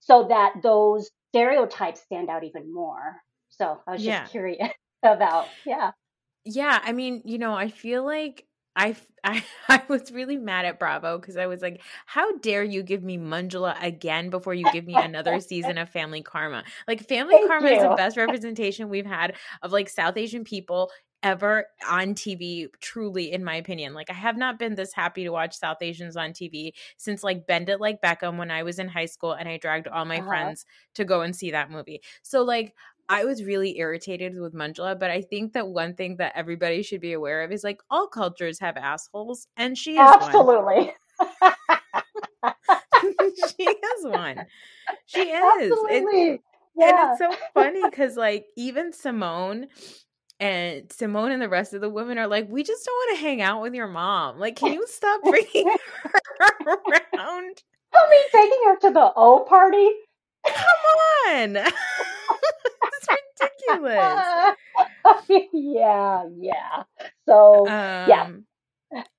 so 0.00 0.26
that 0.28 0.54
those 0.62 1.10
stereotypes 1.30 2.02
stand 2.02 2.28
out 2.30 2.44
even 2.44 2.72
more 2.72 3.20
so 3.48 3.80
i 3.86 3.92
was 3.92 4.04
just 4.04 4.24
Yeah. 4.24 4.30
curious 4.30 4.70
about 5.04 5.50
yeah 5.64 5.92
Yeah, 6.44 6.80
I 6.82 6.92
mean, 6.92 7.22
you 7.24 7.38
know, 7.38 7.54
I 7.54 7.68
feel 7.68 8.04
like 8.04 8.46
I 8.80 8.96
I, 9.24 9.44
I 9.68 9.82
was 9.88 10.10
really 10.12 10.38
mad 10.38 10.64
at 10.64 10.78
Bravo 10.78 11.18
because 11.18 11.36
I 11.36 11.46
was 11.46 11.60
like, 11.60 11.82
how 12.06 12.38
dare 12.38 12.64
you 12.64 12.82
give 12.82 13.02
me 13.02 13.18
Manjula 13.18 13.76
again 13.82 14.30
before 14.30 14.54
you 14.54 14.64
give 14.64 14.86
me 14.86 14.98
another 14.98 15.40
season 15.40 15.76
of 15.76 15.90
Family 15.90 16.22
Karma? 16.22 16.64
Like 16.88 17.06
Family 17.06 17.36
Thank 17.36 17.46
Karma 17.46 17.68
is 17.70 17.82
the 17.82 17.90
best 17.90 18.16
representation 18.16 18.88
we've 18.88 19.04
had 19.04 19.36
of 19.62 19.72
like 19.72 19.90
South 19.90 20.16
Asian 20.16 20.42
people 20.42 20.90
ever 21.22 21.66
on 21.86 22.14
TV, 22.14 22.68
truly, 22.80 23.30
in 23.30 23.44
my 23.44 23.56
opinion. 23.56 23.92
Like 23.92 24.08
I 24.08 24.14
have 24.14 24.38
not 24.38 24.58
been 24.58 24.74
this 24.74 24.94
happy 24.94 25.24
to 25.24 25.30
watch 25.30 25.54
South 25.54 25.82
Asians 25.82 26.16
on 26.16 26.32
TV 26.32 26.74
since 26.96 27.22
like 27.22 27.46
Bend 27.46 27.68
It 27.68 27.78
Like 27.78 28.00
Beckham 28.00 28.38
when 28.38 28.50
I 28.50 28.62
was 28.62 28.78
in 28.78 28.88
high 28.88 29.04
school 29.04 29.32
and 29.32 29.46
I 29.46 29.58
dragged 29.58 29.86
all 29.86 30.06
my 30.06 30.22
Uh-huh. 30.22 30.22
friends 30.22 30.64
to 30.94 31.04
go 31.04 31.20
and 31.20 31.36
see 31.36 31.50
that 31.50 31.70
movie. 31.70 32.00
So 32.22 32.42
like 32.42 32.74
I 33.10 33.24
was 33.24 33.42
really 33.42 33.76
irritated 33.78 34.38
with 34.38 34.54
Manjula, 34.54 34.98
but 34.98 35.10
I 35.10 35.20
think 35.20 35.52
that 35.54 35.66
one 35.68 35.94
thing 35.94 36.16
that 36.18 36.32
everybody 36.36 36.82
should 36.82 37.00
be 37.00 37.12
aware 37.12 37.42
of 37.42 37.50
is 37.50 37.64
like 37.64 37.80
all 37.90 38.06
cultures 38.06 38.60
have 38.60 38.76
assholes, 38.76 39.48
and 39.56 39.76
she 39.76 39.92
is 39.92 39.98
one. 39.98 40.22
absolutely 40.22 40.94
she 43.56 43.64
is 43.64 44.04
one. 44.04 44.46
She 45.06 45.20
is. 45.30 45.30
It- 45.30 45.72
Absolutely. 45.72 46.28
And 46.30 46.38
Yeah. 46.76 47.10
it's 47.12 47.18
so 47.18 47.30
funny 47.52 47.82
because 47.84 48.16
like 48.16 48.46
even 48.56 48.92
Simone 48.92 49.66
and 50.38 50.90
Simone 50.92 51.32
and 51.32 51.42
the 51.42 51.48
rest 51.48 51.74
of 51.74 51.80
the 51.80 51.90
women 51.90 52.16
are 52.16 52.28
like, 52.28 52.48
we 52.48 52.62
just 52.62 52.84
don't 52.86 52.94
want 52.94 53.16
to 53.18 53.22
hang 53.22 53.42
out 53.42 53.60
with 53.60 53.74
your 53.74 53.88
mom. 53.88 54.38
Like, 54.38 54.56
can 54.56 54.72
you 54.72 54.86
stop 54.86 55.20
bringing 55.22 55.68
her 56.04 56.48
around? 56.64 57.62
I 57.92 58.08
mean, 58.08 58.22
taking 58.32 58.58
her 58.66 58.78
to 58.78 58.90
the 58.92 59.12
O 59.16 59.40
party. 59.48 59.88
Come 60.46 61.34
on. 61.34 61.72
Ridiculous. 63.40 64.56
yeah, 65.52 66.24
yeah. 66.38 66.82
So, 67.26 67.66
Um, 68.12 68.46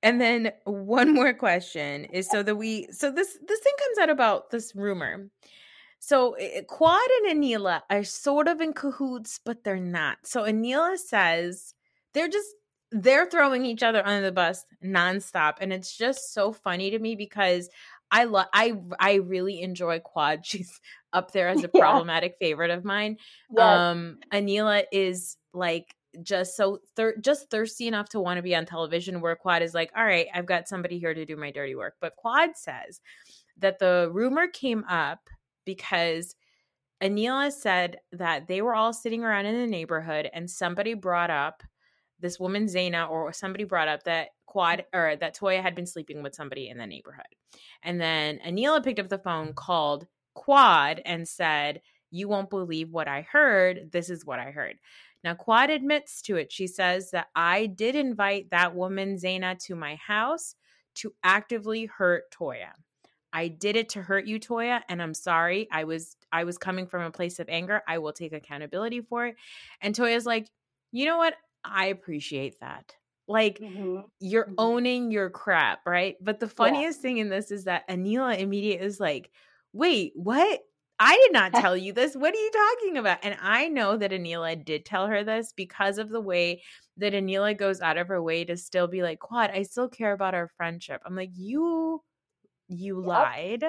And 0.02 0.20
then 0.20 0.52
one 0.64 1.14
more 1.14 1.32
question 1.32 2.04
is 2.06 2.28
so 2.28 2.42
that 2.42 2.56
we 2.56 2.88
so 2.92 3.10
this 3.10 3.38
this 3.46 3.60
thing 3.60 3.72
comes 3.78 3.98
out 3.98 4.10
about 4.10 4.50
this 4.50 4.74
rumor. 4.74 5.28
So 5.98 6.32
eh, 6.34 6.62
Quad 6.68 7.00
and 7.24 7.42
Anila 7.42 7.82
are 7.90 8.04
sort 8.04 8.48
of 8.48 8.60
in 8.60 8.72
cahoots, 8.74 9.40
but 9.44 9.64
they're 9.64 9.76
not. 9.80 10.18
So 10.24 10.42
Anila 10.44 10.98
says 10.98 11.74
they're 12.12 12.28
just 12.28 12.48
they're 12.90 13.26
throwing 13.26 13.64
each 13.64 13.82
other 13.82 14.06
under 14.06 14.20
the 14.22 14.32
bus 14.32 14.66
nonstop, 14.84 15.54
and 15.60 15.72
it's 15.72 15.96
just 15.96 16.34
so 16.34 16.52
funny 16.52 16.90
to 16.90 16.98
me 16.98 17.14
because 17.16 17.70
I 18.12 18.24
love 18.24 18.46
I 18.52 18.74
I 19.00 19.14
really 19.14 19.60
enjoy 19.62 19.98
Quad. 20.00 20.46
She's 20.46 20.80
up 21.12 21.32
there 21.32 21.48
as 21.48 21.64
a 21.64 21.68
Yeah. 21.74 21.80
problematic 21.80 22.36
favorite 22.40 22.70
of 22.70 22.84
mine 22.84 23.18
yes. 23.50 23.60
um 23.60 24.18
anila 24.32 24.84
is 24.92 25.36
like 25.52 25.94
just 26.22 26.56
so 26.56 26.78
thir- 26.96 27.16
just 27.20 27.50
thirsty 27.50 27.86
enough 27.86 28.08
to 28.10 28.20
want 28.20 28.38
to 28.38 28.42
be 28.42 28.54
on 28.54 28.64
television 28.64 29.20
where 29.20 29.36
quad 29.36 29.62
is 29.62 29.74
like 29.74 29.90
all 29.96 30.04
right 30.04 30.28
i've 30.34 30.46
got 30.46 30.68
somebody 30.68 30.98
here 30.98 31.12
to 31.14 31.26
do 31.26 31.36
my 31.36 31.50
dirty 31.50 31.74
work 31.74 31.96
but 32.00 32.16
quad 32.16 32.50
says 32.56 33.00
that 33.58 33.78
the 33.78 34.08
rumor 34.12 34.46
came 34.48 34.84
up 34.84 35.28
because 35.66 36.34
anila 37.02 37.52
said 37.52 37.98
that 38.12 38.46
they 38.48 38.62
were 38.62 38.74
all 38.74 38.92
sitting 38.94 39.22
around 39.22 39.46
in 39.46 39.58
the 39.60 39.66
neighborhood 39.66 40.30
and 40.32 40.50
somebody 40.50 40.94
brought 40.94 41.30
up 41.30 41.62
this 42.22 42.40
woman 42.40 42.66
Zaina 42.66 43.10
or 43.10 43.32
somebody 43.32 43.64
brought 43.64 43.88
up 43.88 44.04
that 44.04 44.30
Quad 44.46 44.84
mm. 44.94 44.98
or 44.98 45.16
that 45.16 45.36
Toya 45.36 45.60
had 45.60 45.74
been 45.74 45.86
sleeping 45.86 46.22
with 46.22 46.34
somebody 46.34 46.68
in 46.68 46.78
the 46.78 46.86
neighborhood. 46.86 47.26
And 47.82 48.00
then 48.00 48.38
Anila 48.46 48.82
picked 48.82 49.00
up 49.00 49.08
the 49.08 49.18
phone, 49.18 49.52
called 49.52 50.06
Quad, 50.34 51.02
and 51.04 51.28
said, 51.28 51.82
You 52.10 52.28
won't 52.28 52.50
believe 52.50 52.90
what 52.90 53.08
I 53.08 53.26
heard. 53.30 53.90
This 53.92 54.08
is 54.08 54.24
what 54.24 54.38
I 54.38 54.50
heard. 54.52 54.76
Now, 55.24 55.34
Quad 55.34 55.70
admits 55.70 56.22
to 56.22 56.36
it. 56.36 56.50
She 56.50 56.66
says 56.66 57.10
that 57.10 57.28
I 57.36 57.66
did 57.66 57.94
invite 57.94 58.50
that 58.50 58.74
woman, 58.74 59.16
Zaina, 59.16 59.58
to 59.66 59.76
my 59.76 59.96
house 59.96 60.54
to 60.96 61.12
actively 61.22 61.86
hurt 61.86 62.24
Toya. 62.32 62.72
I 63.32 63.48
did 63.48 63.76
it 63.76 63.90
to 63.90 64.02
hurt 64.02 64.26
you, 64.26 64.38
Toya, 64.38 64.82
and 64.88 65.00
I'm 65.00 65.14
sorry. 65.14 65.68
I 65.72 65.84
was 65.84 66.16
I 66.32 66.44
was 66.44 66.58
coming 66.58 66.86
from 66.86 67.02
a 67.02 67.10
place 67.10 67.38
of 67.38 67.48
anger. 67.48 67.82
I 67.88 67.98
will 67.98 68.12
take 68.12 68.32
accountability 68.32 69.00
for 69.00 69.26
it. 69.26 69.36
And 69.80 69.94
Toya's 69.94 70.26
like, 70.26 70.48
you 70.90 71.06
know 71.06 71.16
what? 71.16 71.34
I 71.64 71.86
appreciate 71.86 72.60
that. 72.60 72.96
Like 73.28 73.60
Mhm. 73.60 74.10
you're 74.20 74.48
Mhm. 74.48 74.56
owning 74.58 75.10
your 75.10 75.30
crap, 75.30 75.86
right? 75.86 76.16
But 76.20 76.40
the 76.40 76.48
funniest 76.48 77.00
thing 77.00 77.18
in 77.18 77.28
this 77.28 77.50
is 77.50 77.64
that 77.64 77.88
Anila 77.88 78.38
immediately 78.38 78.84
is 78.86 79.00
like, 79.00 79.30
wait, 79.72 80.12
what? 80.14 80.60
I 81.00 81.16
did 81.16 81.32
not 81.32 81.54
tell 81.54 81.76
you 81.76 81.92
this. 81.92 82.14
What 82.14 82.34
are 82.34 82.38
you 82.38 82.50
talking 82.52 82.96
about? 82.98 83.18
And 83.24 83.36
I 83.40 83.66
know 83.68 83.96
that 83.96 84.12
Anila 84.12 84.64
did 84.64 84.84
tell 84.86 85.08
her 85.08 85.24
this 85.24 85.52
because 85.52 85.98
of 85.98 86.10
the 86.10 86.20
way 86.20 86.62
that 86.98 87.12
Anila 87.14 87.56
goes 87.58 87.80
out 87.80 87.98
of 87.98 88.06
her 88.08 88.22
way 88.22 88.44
to 88.44 88.56
still 88.56 88.86
be 88.86 89.02
like, 89.02 89.18
Quad, 89.18 89.50
I 89.50 89.62
still 89.62 89.88
care 89.88 90.12
about 90.12 90.34
our 90.34 90.46
friendship. 90.48 91.02
I'm 91.04 91.16
like, 91.16 91.30
you 91.32 92.02
you 92.68 93.00
Yep. 93.02 93.32
lied 93.40 93.64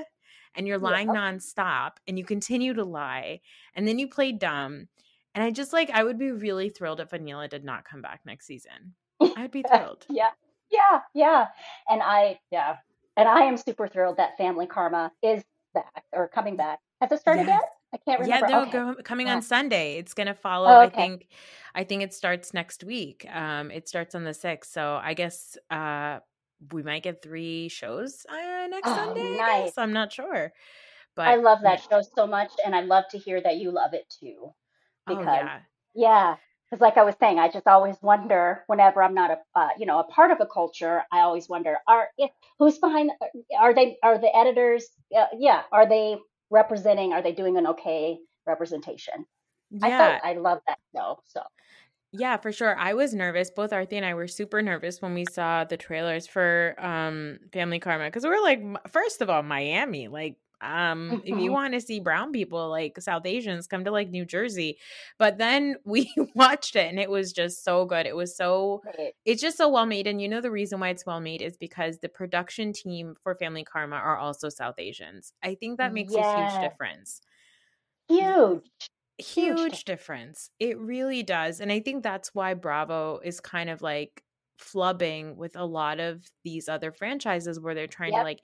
and 0.55 0.67
you're 0.67 0.77
lying 0.77 1.09
Yep. 1.09 1.13
nonstop 1.13 1.93
and 2.07 2.17
you 2.17 2.25
continue 2.25 2.73
to 2.73 2.83
lie 2.83 3.41
and 3.73 3.87
then 3.87 3.99
you 3.99 4.07
play 4.07 4.31
dumb. 4.31 4.87
And 5.35 5.43
I 5.43 5.51
just 5.51 5.73
like 5.73 5.89
I 5.89 6.03
would 6.03 6.17
be 6.19 6.31
really 6.31 6.69
thrilled 6.69 6.99
if 6.99 7.09
Anila 7.11 7.49
did 7.49 7.63
not 7.63 7.85
come 7.85 8.01
back 8.01 8.21
next 8.25 8.45
season. 8.45 8.93
I'd 9.35 9.51
be 9.51 9.63
thrilled. 9.63 10.05
yeah, 10.09 10.29
yeah, 10.71 11.01
yeah. 11.13 11.47
And 11.89 12.01
I, 12.03 12.39
yeah, 12.51 12.77
and 13.17 13.27
I 13.27 13.41
am 13.41 13.57
super 13.57 13.87
thrilled 13.87 14.17
that 14.17 14.37
Family 14.37 14.67
Karma 14.67 15.11
is 15.23 15.43
back 15.73 16.03
or 16.11 16.27
coming 16.27 16.55
back. 16.55 16.79
Has 17.01 17.11
it 17.11 17.19
started 17.19 17.47
Yes. 17.47 17.61
yet? 17.61 17.69
I 17.93 17.97
can't 17.97 18.19
remember. 18.21 18.47
Yeah, 18.47 18.51
they're 18.51 18.67
okay. 18.67 18.95
go, 18.95 19.03
coming 19.03 19.27
Yeah. 19.27 19.35
on 19.35 19.41
Sunday. 19.41 19.97
It's 19.97 20.13
gonna 20.13 20.33
follow. 20.33 20.69
Oh, 20.69 20.79
I 20.79 20.89
think, 20.89 21.27
I 21.75 21.83
think 21.83 22.01
it 22.03 22.13
starts 22.13 22.53
next 22.53 22.83
week. 22.83 23.25
Um, 23.31 23.71
it 23.71 23.87
starts 23.87 24.15
on 24.15 24.23
the 24.23 24.33
sixth, 24.33 24.71
so 24.71 24.99
I 25.01 25.13
guess 25.13 25.57
uh 25.71 26.19
we 26.71 26.81
might 26.81 27.03
get 27.03 27.21
three 27.21 27.67
shows 27.69 28.25
uh, 28.29 28.67
next 28.69 28.87
Oh, 28.87 28.95
Sunday. 28.95 29.33
I 29.33 29.37
nice. 29.37 29.65
guess 29.65 29.77
I'm 29.77 29.93
not 29.93 30.11
sure, 30.13 30.53
but 31.15 31.27
I 31.27 31.35
love 31.35 31.59
that 31.63 31.81
yeah. 31.91 31.97
show 31.97 32.01
so 32.15 32.25
much, 32.27 32.51
and 32.65 32.75
I 32.75 32.81
love 32.81 33.05
to 33.11 33.17
hear 33.17 33.41
that 33.41 33.57
you 33.57 33.71
love 33.71 33.93
it 33.93 34.09
too. 34.09 34.53
Oh 35.07 35.17
Because 35.17 35.25
yeah, 35.25 35.59
yeah, 35.95 36.35
because 36.69 36.81
like 36.81 36.97
I 36.97 37.03
was 37.03 37.15
saying, 37.19 37.39
I 37.39 37.49
just 37.49 37.67
always 37.67 37.95
wonder 38.01 38.63
whenever 38.67 39.03
I'm 39.03 39.13
not 39.13 39.31
a 39.31 39.37
uh, 39.59 39.69
you 39.77 39.85
know 39.85 39.99
a 39.99 40.03
part 40.03 40.31
of 40.31 40.39
a 40.41 40.45
culture, 40.45 41.03
I 41.11 41.19
always 41.19 41.49
wonder 41.49 41.77
are 41.87 42.07
if 42.17 42.31
who's 42.59 42.77
behind 42.77 43.11
are 43.59 43.73
they 43.73 43.97
are 44.03 44.17
the 44.17 44.35
editors 44.35 44.87
uh, 45.15 45.25
yeah 45.37 45.63
are 45.71 45.87
they 45.87 46.17
representing 46.49 47.13
are 47.13 47.21
they 47.21 47.33
doing 47.33 47.57
an 47.57 47.67
okay 47.67 48.17
representation? 48.45 49.25
I 49.81 49.89
yeah. 49.89 49.97
thought 49.97 50.21
I 50.23 50.33
love 50.33 50.59
that 50.67 50.79
though 50.93 51.19
so. 51.25 51.41
Yeah, 52.15 52.37
for 52.37 52.51
sure. 52.51 52.77
I 52.77 52.93
was 52.93 53.15
nervous. 53.15 53.49
Both 53.49 53.71
Arthi 53.71 53.93
and 53.93 54.05
I 54.05 54.13
were 54.13 54.27
super 54.27 54.61
nervous 54.61 55.01
when 55.01 55.15
we 55.15 55.25
saw 55.25 55.63
the 55.63 55.77
trailers 55.77 56.27
for 56.27 56.75
um 56.77 57.39
Family 57.51 57.79
Karma 57.79 58.05
because 58.05 58.23
we 58.23 58.29
were 58.29 58.41
like, 58.41 58.61
first 58.87 59.21
of 59.21 59.29
all, 59.31 59.41
Miami. 59.41 60.07
Like, 60.07 60.35
um, 60.63 61.21
if 61.25 61.37
you 61.39 61.49
Mhm. 61.49 61.53
want 61.53 61.73
to 61.73 61.81
see 61.81 61.99
brown 61.99 62.31
people 62.31 62.69
like 62.69 62.99
South 63.01 63.25
Asians, 63.25 63.67
come 63.67 63.83
to 63.85 63.91
like 63.91 64.09
New 64.09 64.25
Jersey. 64.25 64.79
But 65.19 65.37
then 65.37 65.75
we 65.85 66.13
watched 66.35 66.75
it 66.75 66.89
and 66.89 66.99
it 66.99 67.09
was 67.09 67.33
just 67.33 67.63
so 67.63 67.85
good. 67.85 68.05
It 68.05 68.15
was 68.15 68.35
so 68.35 68.81
Right. 68.85 69.13
it's 69.25 69.41
just 69.41 69.57
so 69.57 69.69
well 69.69 69.85
made. 69.85 70.07
And 70.07 70.21
you 70.21 70.29
know 70.29 70.41
the 70.41 70.51
reason 70.51 70.79
why 70.79 70.89
it's 70.89 71.05
well 71.05 71.19
made 71.19 71.41
is 71.41 71.57
because 71.57 71.99
the 71.99 72.09
production 72.09 72.73
team 72.73 73.15
for 73.21 73.35
Family 73.35 73.63
Karma 73.63 73.97
are 73.97 74.17
also 74.17 74.49
South 74.49 74.75
Asians. 74.79 75.33
I 75.43 75.55
think 75.55 75.77
that 75.79 75.93
makes 75.93 76.15
a 76.15 76.21
huge 76.23 76.59
difference 76.61 77.21
Huge. 78.07 78.89
huge 79.17 79.59
Huge 79.59 79.85
difference. 79.85 80.49
It 80.59 80.77
really 80.79 81.23
does. 81.23 81.59
And 81.61 81.71
I 81.71 81.79
think 81.79 82.03
that's 82.03 82.33
why 82.33 82.53
Bravo 82.53 83.19
is 83.23 83.39
kind 83.39 83.69
of 83.69 83.81
like 83.81 84.23
flubbing 84.59 85.35
with 85.35 85.55
a 85.55 85.65
lot 85.65 85.99
of 85.99 86.25
these 86.43 86.67
other 86.69 86.91
franchises 86.91 87.59
where 87.59 87.75
they're 87.75 87.87
trying 87.87 88.13
yep. 88.13 88.21
to 88.21 88.23
like 88.23 88.39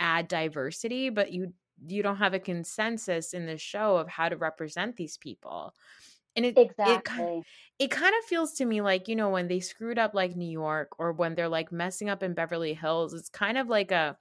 add 0.00 0.28
diversity, 0.28 1.10
but 1.10 1.32
you 1.32 1.52
you 1.86 2.02
don't 2.02 2.16
have 2.16 2.34
a 2.34 2.38
consensus 2.38 3.32
in 3.32 3.46
the 3.46 3.58
show 3.58 3.96
of 3.96 4.08
how 4.08 4.28
to 4.28 4.36
represent 4.36 4.96
these 4.96 5.16
people. 5.16 5.74
And 6.36 6.44
it 6.44 6.58
exactly. 6.58 7.44
it, 7.78 7.84
it 7.84 7.90
kind 7.90 8.14
of 8.18 8.24
feels 8.24 8.54
to 8.54 8.64
me 8.64 8.80
like, 8.80 9.06
you 9.08 9.16
know, 9.16 9.30
when 9.30 9.48
they 9.48 9.60
screwed 9.60 9.98
up 9.98 10.14
like 10.14 10.36
New 10.36 10.50
York 10.50 10.98
or 10.98 11.12
when 11.12 11.34
they're 11.34 11.48
like 11.48 11.70
messing 11.70 12.08
up 12.08 12.22
in 12.22 12.34
Beverly 12.34 12.74
Hills, 12.74 13.14
it's 13.14 13.28
kind 13.28 13.56
of 13.56 13.68
like 13.68 13.92
a 13.92 14.16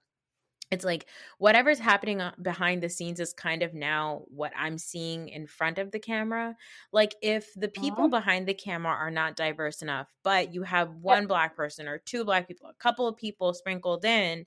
it's 0.73 0.83
like 0.83 1.05
whatever's 1.37 1.79
happening 1.79 2.21
behind 2.41 2.81
the 2.81 2.89
scenes 2.89 3.19
is 3.19 3.31
kind 3.31 3.61
of 3.61 3.73
now 3.73 4.23
what 4.27 4.51
I'm 4.57 4.77
seeing 4.77 5.29
in 5.29 5.45
front 5.45 5.77
of 5.77 5.91
the 5.91 5.99
camera. 5.99 6.55
Like 6.91 7.15
if 7.21 7.53
the 7.55 7.67
people 7.67 8.05
uh-huh. 8.05 8.19
behind 8.19 8.47
the 8.47 8.53
camera 8.55 8.91
are 8.93 9.11
not 9.11 9.35
diverse 9.35 9.81
enough, 9.81 10.11
but 10.23 10.53
you 10.53 10.63
have 10.63 10.95
one 10.95 11.23
yep. 11.23 11.27
black 11.29 11.55
person 11.55 11.87
or 11.87 11.99
two 11.99 12.25
black 12.25 12.47
people, 12.47 12.67
a 12.67 12.73
couple 12.81 13.07
of 13.07 13.17
people 13.17 13.53
sprinkled 13.53 14.03
in, 14.03 14.45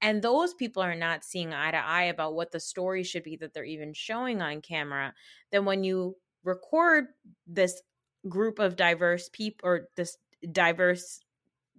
and 0.00 0.22
those 0.22 0.54
people 0.54 0.82
are 0.82 0.94
not 0.94 1.24
seeing 1.24 1.52
eye 1.52 1.70
to 1.70 1.76
eye 1.76 2.04
about 2.04 2.34
what 2.34 2.52
the 2.52 2.60
story 2.60 3.02
should 3.02 3.22
be 3.22 3.36
that 3.36 3.52
they're 3.52 3.64
even 3.64 3.92
showing 3.92 4.40
on 4.40 4.60
camera, 4.60 5.12
then 5.50 5.64
when 5.64 5.82
you 5.84 6.16
record 6.44 7.06
this 7.46 7.82
group 8.28 8.58
of 8.58 8.76
diverse 8.76 9.28
people 9.32 9.68
or 9.68 9.88
this 9.96 10.16
diverse 10.52 11.20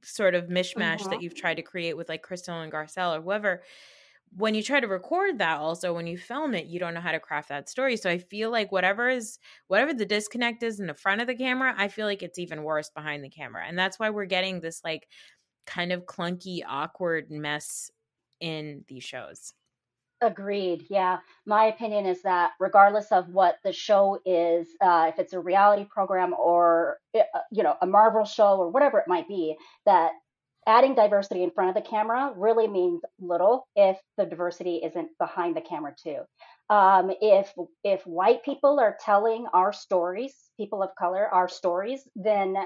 sort 0.04 0.36
of 0.36 0.46
mishmash 0.48 1.00
that 1.00 1.10
mm-hmm. 1.10 1.22
you've 1.22 1.36
tried 1.36 1.56
to 1.56 1.62
create 1.62 1.96
with 1.96 2.10
like 2.10 2.22
Crystal 2.22 2.60
and 2.60 2.72
Garcelle 2.72 3.18
or 3.18 3.22
whoever, 3.22 3.64
when 4.36 4.54
you 4.54 4.62
try 4.62 4.80
to 4.80 4.88
record 4.88 5.40
that 5.40 5.58
also 5.58 5.94
when 5.94 6.06
you 6.06 6.18
film 6.18 6.54
it 6.54 6.68
you 6.68 6.80
don't 6.80 6.94
know 6.94 7.02
how 7.02 7.12
to 7.12 7.20
craft 7.20 7.50
that 7.50 7.68
story 7.68 7.98
so 7.98 8.10
i 8.10 8.18
feel 8.18 8.52
like 8.52 8.72
whatever 8.72 9.10
is 9.10 9.40
whatever 9.68 9.94
the 9.94 10.06
disconnect 10.06 10.62
is 10.62 10.80
in 10.80 10.88
the 10.88 10.94
front 10.94 11.22
of 11.22 11.28
the 11.28 11.36
camera 11.36 11.74
i 11.78 11.88
feel 11.88 12.06
like 12.06 12.22
it's 12.22 12.38
even 12.38 12.64
worse 12.64 12.90
behind 12.92 13.24
the 13.24 13.30
camera 13.30 13.64
and 13.68 13.78
that's 13.78 13.98
why 13.98 14.10
we're 14.10 14.26
getting 14.26 14.60
this 14.60 14.82
like 14.84 15.08
kind 15.66 15.92
of 15.92 16.06
clunky 16.06 16.62
awkward 16.68 17.32
mess 17.32 17.90
in 18.40 18.84
these 18.88 19.04
shows 19.04 19.54
Agreed. 20.22 20.86
Yeah. 20.90 21.20
My 21.46 21.66
opinion 21.66 22.06
is 22.06 22.22
that 22.24 22.52
regardless 22.60 23.12
of 23.12 23.30
what 23.30 23.56
the 23.64 23.72
show 23.72 24.20
is, 24.26 24.68
uh, 24.82 25.12
if 25.14 25.18
it's 25.18 25.32
a 25.32 25.40
reality 25.40 25.86
program 25.86 26.34
or, 26.34 26.98
eh, 27.14 27.24
uh, 27.34 27.40
you 27.52 27.64
know, 27.64 27.76
a 27.82 27.88
Marvel 27.88 28.26
show 28.26 28.58
or 28.58 28.70
whatever 28.70 29.00
it 29.00 29.08
might 29.08 29.30
be, 29.30 29.56
that 29.86 30.12
adding 30.68 30.94
diversity 30.94 31.42
in 31.42 31.52
front 31.52 31.70
of 31.70 31.82
the 31.82 31.90
camera 31.90 32.34
really 32.36 32.68
means 32.68 33.02
little 33.22 33.66
if 33.78 33.98
the 34.18 34.26
diversity 34.26 34.82
isn't 34.84 35.10
behind 35.20 35.56
the 35.56 35.62
camera 35.62 35.96
too. 35.98 36.20
Um, 36.70 37.12
if 37.22 37.54
if 37.86 38.06
white 38.06 38.44
people 38.44 38.78
are 38.80 38.98
telling 39.04 39.48
our 39.54 39.72
stories, 39.72 40.36
people 40.58 40.84
of 40.84 40.90
color, 41.00 41.28
our 41.28 41.48
stories, 41.48 42.06
then 42.18 42.58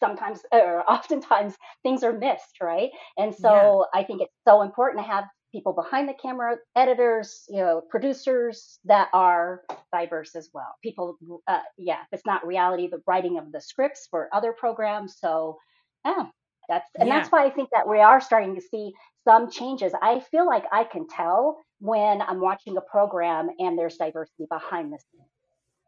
sometimes 0.00 0.40
or 0.52 0.82
oftentimes 0.90 1.54
things 1.82 2.02
are 2.02 2.12
missed, 2.12 2.58
right? 2.60 2.90
And 3.16 3.34
so 3.34 3.86
yeah. 3.94 4.00
I 4.00 4.04
think 4.04 4.22
it's 4.22 4.34
so 4.46 4.62
important 4.62 5.04
to 5.04 5.10
have 5.10 5.24
people 5.52 5.72
behind 5.72 6.08
the 6.08 6.14
camera, 6.14 6.56
editors, 6.76 7.44
you 7.48 7.58
know, 7.58 7.82
producers 7.88 8.78
that 8.84 9.08
are 9.12 9.62
diverse 9.92 10.34
as 10.34 10.50
well. 10.52 10.74
People, 10.82 11.16
uh, 11.46 11.60
yeah, 11.76 12.00
it's 12.12 12.26
not 12.26 12.46
reality, 12.46 12.88
the 12.88 13.02
writing 13.06 13.38
of 13.38 13.50
the 13.52 13.60
scripts 13.60 14.06
for 14.10 14.28
other 14.32 14.52
programs. 14.52 15.16
So, 15.18 15.58
yeah, 16.04 16.26
that's 16.68 16.88
and 16.98 17.08
yeah. 17.08 17.18
that's 17.18 17.32
why 17.32 17.46
I 17.46 17.50
think 17.50 17.70
that 17.72 17.88
we 17.88 18.00
are 18.00 18.20
starting 18.20 18.54
to 18.56 18.60
see 18.60 18.92
some 19.24 19.50
changes. 19.50 19.92
I 20.00 20.20
feel 20.30 20.46
like 20.46 20.64
I 20.70 20.84
can 20.84 21.06
tell 21.08 21.58
when 21.80 22.20
I'm 22.20 22.40
watching 22.40 22.76
a 22.76 22.80
program 22.80 23.48
and 23.58 23.78
there's 23.78 23.96
diversity 23.96 24.46
behind 24.50 24.92
the 24.92 24.98
scenes 24.98 25.28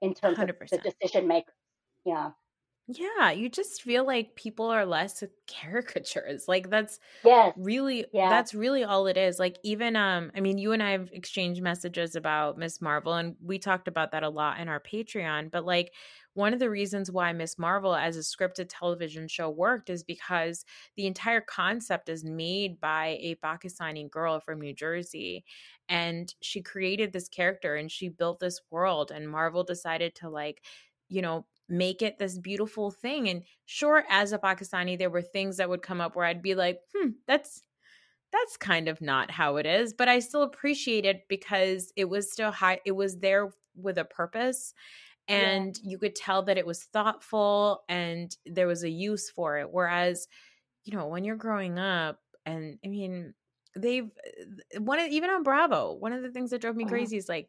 in 0.00 0.14
terms 0.14 0.38
100%. 0.38 0.49
of 0.49 0.71
the 0.71 0.79
decision 0.79 1.29
makers. 1.29 1.55
Yeah. 2.05 2.31
Yeah, 2.87 3.31
you 3.31 3.49
just 3.49 3.83
feel 3.83 4.05
like 4.05 4.35
people 4.35 4.67
are 4.67 4.85
less 4.85 5.23
caricatures. 5.47 6.49
Like 6.49 6.71
that's 6.71 6.99
yes. 7.25 7.55
really 7.57 8.05
yeah. 8.13 8.29
that's 8.29 8.53
really 8.53 8.83
all 8.83 9.07
it 9.07 9.17
is. 9.17 9.39
Like 9.39 9.59
even 9.62 9.95
um 9.95 10.33
I 10.35 10.40
mean 10.40 10.59
you 10.59 10.73
and 10.73 10.83
I 10.83 10.90
have 10.90 11.09
exchanged 11.12 11.62
messages 11.62 12.16
about 12.16 12.59
Ms. 12.59 12.81
Marvel 12.81 13.14
and 13.14 13.37
we 13.40 13.61
talked 13.61 13.87
about 13.87 14.11
that 14.11 14.25
a 14.25 14.29
lot 14.29 14.59
in 14.59 14.69
our 14.69 14.81
Patreon, 14.81 15.53
but 15.53 15.64
like 15.64 15.93
one 16.35 16.53
of 16.53 16.59
the 16.59 16.71
reasons 16.71 17.12
why 17.12 17.33
Ms. 17.33 17.59
Marvel 17.61 17.95
as 17.95 18.16
a 18.16 18.21
scripted 18.21 18.66
television 18.69 19.29
show 19.29 19.49
worked 19.49 19.88
is 19.88 20.03
because 20.03 20.64
the 20.97 21.07
entire 21.07 21.40
concept 21.40 22.09
is 22.09 22.25
made 22.25 22.81
by 22.81 23.19
a 23.21 23.37
Pakistani 23.37 24.11
girl 24.11 24.40
from 24.40 24.61
New 24.61 24.75
Jersey 24.75 25.45
and 25.88 26.35
she 26.40 26.61
created 26.61 27.12
this 27.12 27.29
character 27.29 27.77
and 27.77 27.90
she 27.90 28.09
built 28.09 28.40
this 28.40 28.61
world 28.71 29.12
and 29.12 29.31
Marvel 29.31 29.62
decided 29.62 30.16
to 30.16 30.29
like 30.29 30.64
you 31.09 31.23
know 31.23 31.47
make 31.70 32.02
it 32.02 32.18
this 32.18 32.38
beautiful 32.38 32.90
thing. 32.90 33.28
And 33.28 33.42
sure, 33.66 34.04
as 34.11 34.33
a 34.33 34.38
Pakistani, 34.38 34.98
there 34.98 35.11
were 35.11 35.22
things 35.22 35.56
that 35.56 35.68
would 35.68 35.83
come 35.83 36.00
up 36.00 36.16
where 36.16 36.26
I'd 36.26 36.42
be 36.42 36.54
like, 36.54 36.80
hmm, 36.94 37.11
that's 37.26 37.62
that's 38.33 38.56
kind 38.56 38.88
of 38.88 39.00
not 39.00 39.30
how 39.30 39.56
it 39.56 39.66
is. 39.66 39.92
But 39.92 40.09
I 40.09 40.20
still 40.20 40.42
appreciate 40.42 41.04
it 41.04 41.22
because 41.28 41.92
it 41.96 42.09
was 42.09 42.30
still 42.30 42.52
high, 42.52 42.80
it 42.85 42.92
was 42.92 43.18
there 43.18 43.50
with 43.74 43.98
a 43.98 44.04
purpose. 44.04 44.74
And 45.28 45.78
yeah. 45.83 45.90
you 45.90 45.98
could 45.98 46.14
tell 46.14 46.42
that 46.44 46.59
it 46.59 46.66
was 46.66 46.85
thoughtful 46.85 47.83
and 47.88 48.35
there 48.46 48.66
was 48.66 48.83
a 48.83 48.90
use 48.90 49.30
for 49.30 49.59
it. 49.59 49.68
Whereas, 49.70 50.26
you 50.85 50.96
know, 50.96 51.06
when 51.06 51.24
you're 51.24 51.37
growing 51.37 51.78
up, 51.78 52.18
and 52.46 52.78
I 52.85 52.88
mean, 52.88 53.35
they've 53.76 54.11
one 54.78 54.98
of, 54.98 55.09
even 55.09 55.30
on 55.30 55.42
Bravo, 55.42 55.94
one 55.94 56.12
of 56.12 56.22
the 56.22 56.30
things 56.30 56.50
that 56.50 56.61
drove 56.61 56.76
me 56.76 56.85
uh-huh. 56.85 56.92
crazy 56.92 57.16
is 57.16 57.28
like 57.28 57.48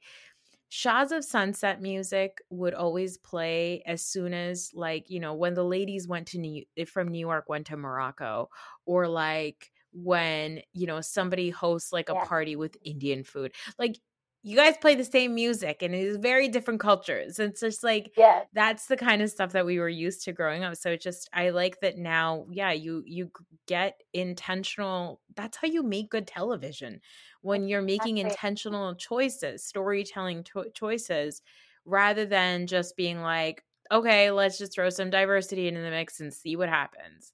Shahs 0.73 1.11
of 1.11 1.25
Sunset 1.25 1.81
music 1.81 2.41
would 2.49 2.73
always 2.73 3.17
play 3.17 3.83
as 3.85 4.01
soon 4.05 4.33
as 4.33 4.71
like, 4.73 5.09
you 5.09 5.19
know, 5.19 5.33
when 5.33 5.53
the 5.53 5.65
ladies 5.65 6.07
went 6.07 6.27
to 6.29 6.37
New 6.39 6.63
eh, 6.77 6.85
from 6.85 7.09
New 7.09 7.19
York 7.19 7.49
went 7.49 7.67
to 7.67 7.75
Morocco 7.75 8.49
or 8.85 9.09
like 9.09 9.69
when, 9.91 10.61
you 10.71 10.87
know, 10.87 11.01
somebody 11.01 11.49
hosts 11.49 11.91
like 11.91 12.07
a 12.07 12.13
yeah. 12.13 12.23
party 12.23 12.55
with 12.55 12.77
Indian 12.85 13.25
food. 13.25 13.53
Like 13.77 13.99
you 14.43 14.55
guys 14.55 14.75
play 14.77 14.95
the 14.95 15.05
same 15.05 15.35
music 15.35 15.83
and 15.83 15.93
it 15.93 16.03
is 16.03 16.17
very 16.17 16.47
different 16.47 16.79
cultures. 16.79 17.37
It's 17.37 17.59
just 17.59 17.83
like 17.83 18.11
yeah. 18.17 18.41
that's 18.53 18.87
the 18.87 18.97
kind 18.97 19.21
of 19.21 19.29
stuff 19.29 19.51
that 19.51 19.65
we 19.65 19.79
were 19.79 19.89
used 19.89 20.23
to 20.23 20.33
growing 20.33 20.63
up. 20.63 20.77
So 20.77 20.91
it's 20.91 21.03
just 21.03 21.29
I 21.31 21.51
like 21.51 21.79
that 21.81 21.97
now, 21.97 22.47
yeah, 22.49 22.71
you 22.71 23.03
you 23.05 23.29
get 23.67 24.01
intentional 24.13 25.21
that's 25.35 25.57
how 25.57 25.67
you 25.67 25.83
make 25.83 26.09
good 26.09 26.25
television. 26.25 27.01
When 27.41 27.67
you're 27.67 27.83
making 27.83 28.17
intentional 28.17 28.95
choices, 28.95 29.63
storytelling 29.63 30.43
to- 30.45 30.71
choices 30.73 31.41
rather 31.85 32.25
than 32.25 32.67
just 32.67 32.95
being 32.97 33.21
like, 33.21 33.63
okay, 33.91 34.31
let's 34.31 34.57
just 34.57 34.73
throw 34.73 34.89
some 34.89 35.09
diversity 35.11 35.67
into 35.67 35.81
the 35.81 35.91
mix 35.91 36.19
and 36.19 36.33
see 36.33 36.55
what 36.55 36.69
happens. 36.69 37.33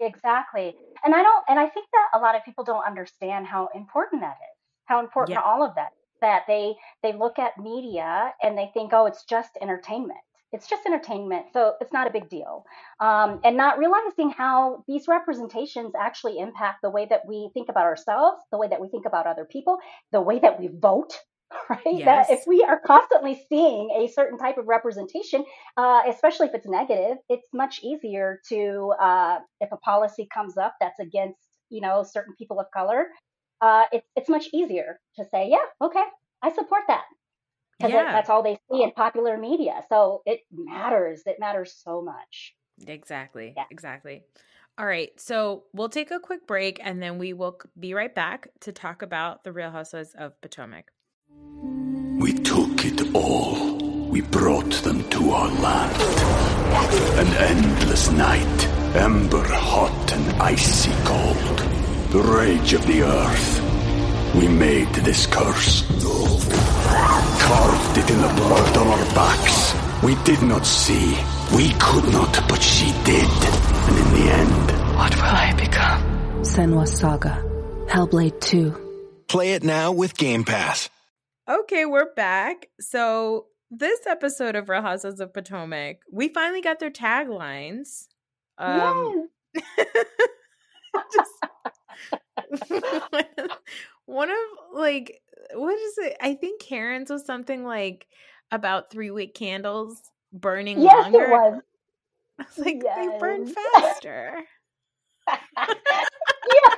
Exactly. 0.00 0.74
And 1.04 1.14
I 1.14 1.22
don't 1.22 1.44
and 1.48 1.58
I 1.60 1.68
think 1.68 1.86
that 1.92 2.18
a 2.18 2.20
lot 2.20 2.34
of 2.34 2.44
people 2.44 2.64
don't 2.64 2.84
understand 2.84 3.46
how 3.46 3.68
important 3.76 4.22
that 4.22 4.38
is. 4.40 4.58
How 4.86 4.98
important 4.98 5.36
yeah. 5.36 5.42
all 5.42 5.62
of 5.62 5.76
that 5.76 5.90
that 6.20 6.42
they 6.46 6.74
they 7.02 7.12
look 7.12 7.38
at 7.38 7.58
media 7.58 8.32
and 8.42 8.56
they 8.56 8.70
think 8.74 8.92
oh 8.92 9.06
it's 9.06 9.24
just 9.24 9.50
entertainment. 9.60 10.18
It's 10.50 10.66
just 10.66 10.86
entertainment 10.86 11.46
so 11.52 11.74
it's 11.80 11.92
not 11.92 12.06
a 12.06 12.10
big 12.10 12.28
deal. 12.30 12.64
Um, 13.00 13.40
and 13.44 13.56
not 13.56 13.78
realizing 13.78 14.30
how 14.30 14.84
these 14.88 15.06
representations 15.06 15.92
actually 15.98 16.38
impact 16.38 16.78
the 16.82 16.90
way 16.90 17.06
that 17.10 17.22
we 17.26 17.50
think 17.54 17.68
about 17.68 17.84
ourselves 17.84 18.38
the 18.50 18.58
way 18.58 18.68
that 18.68 18.80
we 18.80 18.88
think 18.88 19.06
about 19.06 19.26
other 19.26 19.44
people 19.44 19.78
the 20.12 20.20
way 20.20 20.38
that 20.38 20.60
we 20.60 20.68
vote 20.72 21.18
right? 21.70 21.80
Yes. 21.86 22.28
that 22.28 22.30
if 22.30 22.40
we 22.46 22.62
are 22.62 22.78
constantly 22.78 23.40
seeing 23.48 23.90
a 23.90 24.08
certain 24.08 24.38
type 24.38 24.58
of 24.58 24.68
representation 24.68 25.44
uh, 25.76 26.02
especially 26.08 26.48
if 26.48 26.54
it's 26.54 26.66
negative 26.66 27.16
it's 27.28 27.48
much 27.54 27.80
easier 27.82 28.40
to 28.48 28.92
uh, 29.00 29.38
if 29.60 29.70
a 29.72 29.76
policy 29.78 30.28
comes 30.32 30.58
up 30.58 30.74
that's 30.80 30.98
against 30.98 31.38
you 31.70 31.80
know 31.80 32.02
certain 32.02 32.34
people 32.36 32.58
of 32.60 32.66
color 32.74 33.06
uh, 33.60 33.84
it's 33.92 34.06
it's 34.16 34.28
much 34.28 34.48
easier 34.52 35.00
to 35.16 35.24
say, 35.30 35.48
yeah, 35.50 35.86
okay, 35.86 36.04
I 36.42 36.52
support 36.52 36.82
that 36.88 37.04
because 37.78 37.92
yeah. 37.92 38.12
that's 38.12 38.30
all 38.30 38.42
they 38.42 38.58
see 38.70 38.82
in 38.82 38.90
popular 38.92 39.36
media. 39.38 39.82
So 39.88 40.22
it 40.26 40.40
matters. 40.52 41.22
It 41.26 41.36
matters 41.38 41.74
so 41.84 42.02
much. 42.02 42.54
Exactly. 42.86 43.54
Yeah. 43.56 43.64
Exactly. 43.70 44.22
All 44.78 44.86
right. 44.86 45.10
So 45.18 45.64
we'll 45.72 45.88
take 45.88 46.10
a 46.10 46.20
quick 46.20 46.46
break 46.46 46.80
and 46.82 47.02
then 47.02 47.18
we 47.18 47.32
will 47.32 47.58
be 47.78 47.94
right 47.94 48.14
back 48.14 48.48
to 48.60 48.72
talk 48.72 49.02
about 49.02 49.44
the 49.44 49.52
Real 49.52 49.70
Housewives 49.70 50.14
of 50.16 50.40
Potomac. 50.40 50.92
We 52.18 52.32
took 52.32 52.84
it 52.84 53.14
all. 53.14 54.08
We 54.08 54.22
brought 54.22 54.72
them 54.82 55.08
to 55.10 55.30
our 55.30 55.48
land. 55.60 56.02
An 57.18 57.26
endless 57.36 58.10
night, 58.10 58.66
ember 58.96 59.44
hot 59.44 60.12
and 60.12 60.42
icy 60.42 60.92
cold 61.04 61.77
the 62.10 62.22
rage 62.22 62.72
of 62.72 62.86
the 62.86 63.02
earth. 63.02 64.34
We 64.34 64.48
made 64.48 64.88
this 64.94 65.26
curse. 65.26 65.86
Carved 67.40 67.98
it 67.98 68.10
in 68.10 68.20
the 68.20 68.32
blood 68.36 68.76
on 68.78 68.86
our 68.86 69.04
backs. 69.14 69.74
We 70.02 70.14
did 70.24 70.42
not 70.42 70.64
see. 70.64 71.18
We 71.54 71.70
could 71.78 72.10
not, 72.12 72.32
but 72.48 72.62
she 72.62 72.86
did. 73.04 73.28
And 73.88 73.96
in 73.98 74.14
the 74.14 74.32
end, 74.32 74.96
what 74.96 75.14
will 75.16 75.22
I 75.22 75.54
become? 75.58 76.02
Senua's 76.44 76.98
Saga. 76.98 77.44
Hellblade 77.88 78.40
2. 78.40 79.24
Play 79.28 79.52
it 79.52 79.62
now 79.62 79.92
with 79.92 80.16
Game 80.16 80.44
Pass. 80.44 80.88
Okay, 81.46 81.84
we're 81.84 82.14
back. 82.14 82.68
So 82.80 83.46
this 83.70 84.06
episode 84.06 84.56
of 84.56 84.70
Real 84.70 84.82
of 84.86 85.34
Potomac, 85.34 85.98
we 86.10 86.28
finally 86.28 86.62
got 86.62 86.78
their 86.78 86.90
taglines. 86.90 88.06
Um, 88.56 89.28
Just 91.12 91.32
one 94.06 94.30
of 94.30 94.36
like 94.74 95.20
what 95.54 95.74
is 95.78 95.98
it? 95.98 96.16
I 96.20 96.34
think 96.34 96.62
Karen's 96.62 97.10
was 97.10 97.24
something 97.24 97.64
like 97.64 98.06
about 98.50 98.90
three 98.90 99.10
week 99.10 99.34
candles 99.34 99.98
burning 100.32 100.80
yes, 100.80 101.04
longer. 101.04 101.24
it 101.24 101.30
was. 101.30 101.60
I 102.40 102.44
was 102.44 102.58
like, 102.66 102.80
Yes. 102.84 102.96
they 102.96 103.18
burn 103.18 103.46
faster. 103.74 104.44
yeah. 105.26 106.74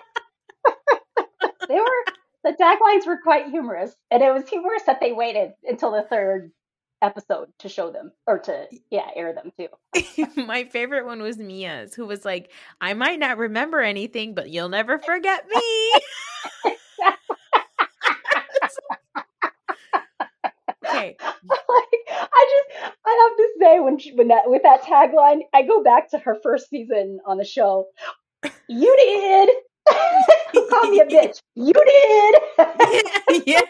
they 1.69 1.75
were 1.75 2.05
the 2.43 2.53
taglines 2.59 3.07
were 3.07 3.19
quite 3.23 3.49
humorous, 3.49 3.95
and 4.11 4.23
it 4.23 4.33
was 4.33 4.49
humorous 4.49 4.83
that 4.87 5.01
they 5.01 5.13
waited 5.13 5.51
until 5.65 5.91
the 5.93 6.03
third 6.09 6.51
episode 7.03 7.49
to 7.59 7.69
show 7.69 7.91
them 7.91 8.13
or 8.27 8.39
to 8.39 8.67
yeah 8.91 9.09
air 9.15 9.35
them 9.35 9.53
too. 9.59 9.69
My 10.47 10.65
favorite 10.65 11.05
one 11.07 11.23
was 11.23 11.39
Mia's, 11.39 11.95
who 11.95 12.07
was 12.07 12.25
like, 12.25 12.51
I 12.81 12.95
might 12.95 13.19
not 13.19 13.39
remember 13.39 13.81
anything, 13.81 14.35
but 14.35 14.51
you'll 14.51 14.69
never 14.69 14.99
forget 14.99 15.47
me. 15.49 15.93
okay. 20.87 21.17
like, 21.21 22.01
I 22.09 22.47
just 22.51 22.67
I 23.05 23.29
have 23.29 23.37
to 23.37 23.49
say 23.61 23.81
when 23.81 23.99
she, 23.99 24.13
when 24.13 24.29
that 24.29 24.43
with 24.47 24.63
that 24.63 24.83
tagline, 24.83 25.41
I 25.55 25.63
go 25.63 25.83
back 25.83 26.11
to 26.11 26.19
her 26.19 26.37
first 26.43 26.69
season 26.69 27.21
on 27.27 27.39
the 27.39 27.45
show. 27.45 27.87
You 28.69 28.95
did. 28.97 29.49
Called 30.71 30.91
me 30.91 31.01
a 31.01 31.07
bitch? 31.07 31.41
You 31.55 31.73
did. 31.73 32.35
yeah. 33.47 33.61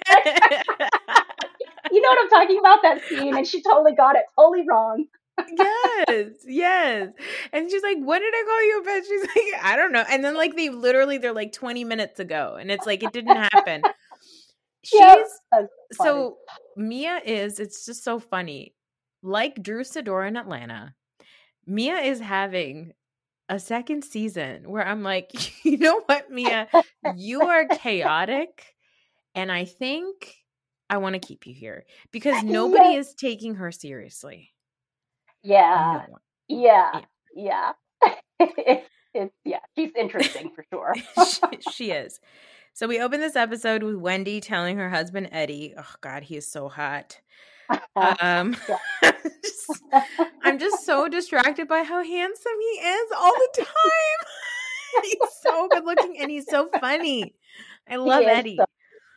you 1.92 2.00
know 2.00 2.08
what 2.08 2.18
I'm 2.22 2.28
talking 2.30 2.58
about? 2.58 2.82
That 2.82 3.02
scene, 3.08 3.36
and 3.36 3.46
she 3.46 3.62
totally 3.62 3.94
got 3.94 4.16
it 4.16 4.24
totally 4.36 4.64
wrong. 4.68 5.06
yes, 5.56 6.32
yes. 6.46 7.08
And 7.52 7.70
she's 7.70 7.82
like, 7.82 7.96
"When 7.98 8.20
did 8.20 8.34
I 8.34 8.44
call 8.46 8.66
you 8.66 8.80
a 8.80 8.86
bitch?" 8.86 9.06
She's 9.06 9.22
like, 9.22 9.64
"I 9.64 9.76
don't 9.76 9.92
know." 9.92 10.04
And 10.08 10.24
then 10.24 10.34
like 10.34 10.56
they 10.56 10.68
literally 10.68 11.18
they're 11.18 11.32
like 11.32 11.52
20 11.52 11.84
minutes 11.84 12.20
ago, 12.20 12.56
and 12.60 12.70
it's 12.70 12.86
like 12.86 13.02
it 13.02 13.12
didn't 13.12 13.36
happen. 13.36 13.82
She's 14.82 15.28
so 15.92 16.36
Mia 16.76 17.20
is. 17.24 17.60
It's 17.60 17.84
just 17.86 18.02
so 18.02 18.18
funny. 18.18 18.74
Like 19.22 19.62
Drew 19.62 19.82
Sidora 19.82 20.28
in 20.28 20.36
Atlanta, 20.36 20.94
Mia 21.66 21.96
is 21.96 22.20
having 22.20 22.92
a 23.48 23.58
second 23.58 24.04
season 24.04 24.70
where 24.70 24.86
I'm 24.86 25.02
like, 25.02 25.30
you 25.64 25.76
know 25.78 26.00
what, 26.06 26.30
Mia, 26.30 26.68
you 27.16 27.42
are 27.42 27.66
chaotic, 27.66 28.74
and 29.34 29.52
I 29.52 29.64
think 29.64 30.39
I 30.90 30.98
want 30.98 31.14
to 31.14 31.20
keep 31.20 31.46
you 31.46 31.54
here 31.54 31.86
because 32.12 32.42
nobody 32.42 32.94
is 32.96 33.14
taking 33.14 33.54
her 33.54 33.70
seriously. 33.72 34.50
yeah, 35.42 36.02
No 36.06 36.12
one. 36.12 36.20
yeah, 36.48 37.00
yeah. 37.34 37.72
it's, 38.40 38.86
it's 39.14 39.34
yeah, 39.44 39.60
she's 39.76 39.92
interesting 39.98 40.50
for 40.54 40.64
sure. 40.72 40.94
she, 41.26 41.70
she 41.72 41.90
is. 41.92 42.20
So 42.74 42.86
we 42.86 43.00
open 43.00 43.20
this 43.20 43.36
episode 43.36 43.82
with 43.82 43.96
Wendy 43.96 44.40
telling 44.40 44.76
her 44.78 44.88
husband 44.90 45.28
Eddie, 45.32 45.74
"Oh 45.78 45.94
God, 46.00 46.22
he 46.24 46.36
is 46.36 46.50
so 46.50 46.68
hot." 46.68 47.20
Um, 47.96 48.56
just- 49.42 49.82
I'm 50.42 50.58
just 50.58 50.84
so 50.84 51.06
distracted 51.06 51.68
by 51.68 51.84
how 51.84 52.02
handsome 52.02 52.52
he 52.60 52.80
is 52.88 53.10
all 53.16 53.32
the 53.32 53.62
time. 53.64 55.02
he's 55.04 55.18
so 55.42 55.68
good 55.68 55.84
looking 55.84 56.16
and 56.20 56.30
he's 56.30 56.46
so 56.48 56.68
funny. 56.80 57.34
I 57.88 57.96
love 57.96 58.24
Eddie. 58.24 58.56
so- 58.56 58.64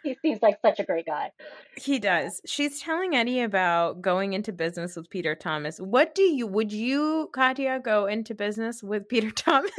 he 0.03 0.15
seems 0.21 0.41
like 0.41 0.57
such 0.61 0.79
a 0.79 0.83
great 0.83 1.05
guy. 1.05 1.31
He 1.77 1.99
does. 1.99 2.41
She's 2.45 2.81
telling 2.81 3.15
Eddie 3.15 3.41
about 3.41 4.01
going 4.01 4.33
into 4.33 4.51
business 4.51 4.95
with 4.95 5.09
Peter 5.09 5.35
Thomas. 5.35 5.77
What 5.79 6.13
do 6.15 6.23
you 6.23 6.47
would 6.47 6.71
you, 6.71 7.29
Katia, 7.33 7.79
go 7.83 8.05
into 8.05 8.35
business 8.35 8.83
with 8.83 9.07
Peter 9.07 9.31
Thomas? 9.35 9.71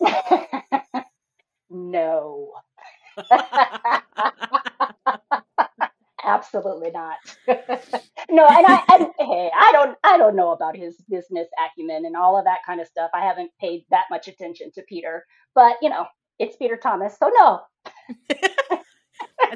no, 1.70 2.52
absolutely 6.24 6.90
not. 6.90 7.16
no, 7.48 8.46
and 8.46 8.66
I, 8.66 8.82
and 8.92 9.06
hey, 9.18 9.50
I 9.54 9.70
don't, 9.72 9.96
I 10.02 10.16
don't 10.18 10.36
know 10.36 10.52
about 10.52 10.76
his 10.76 10.96
business 11.08 11.48
acumen 11.64 12.04
and 12.06 12.16
all 12.16 12.38
of 12.38 12.44
that 12.44 12.60
kind 12.66 12.80
of 12.80 12.86
stuff. 12.86 13.10
I 13.14 13.24
haven't 13.24 13.50
paid 13.60 13.84
that 13.90 14.04
much 14.10 14.28
attention 14.28 14.70
to 14.74 14.82
Peter, 14.88 15.24
but 15.54 15.76
you 15.82 15.90
know, 15.90 16.06
it's 16.38 16.56
Peter 16.56 16.76
Thomas, 16.76 17.16
so 17.18 17.30
no. 17.38 17.60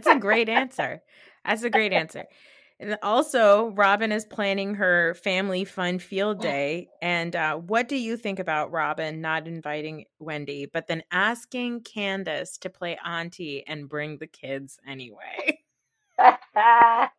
That's 0.05 0.17
a 0.17 0.21
great 0.21 0.49
answer. 0.49 1.03
That's 1.45 1.63
a 1.63 1.71
great 1.71 1.93
answer. 1.93 2.25
And 2.81 2.97
also, 3.03 3.71
Robyn 3.71 4.13
is 4.13 4.25
planning 4.25 4.75
her 4.77 5.15
family 5.15 5.65
fun 5.65 5.99
field 5.99 6.41
day. 6.41 6.89
And 7.03 7.35
uh, 7.35 7.57
what 7.57 7.89
do 7.89 7.97
you 7.97 8.17
think 8.17 8.39
about 8.39 8.71
Robyn 8.71 9.21
not 9.21 9.49
inviting 9.49 10.05
Wendy, 10.21 10.67
but 10.67 10.87
then 10.87 11.03
asking 11.11 11.81
Candiace 11.81 12.57
to 12.59 12.71
play 12.71 12.97
auntie 13.05 13.65
and 13.67 13.89
bring 13.89 14.19
the 14.19 14.29
kids 14.29 14.79
anyway? 14.87 15.59
that 16.19 17.11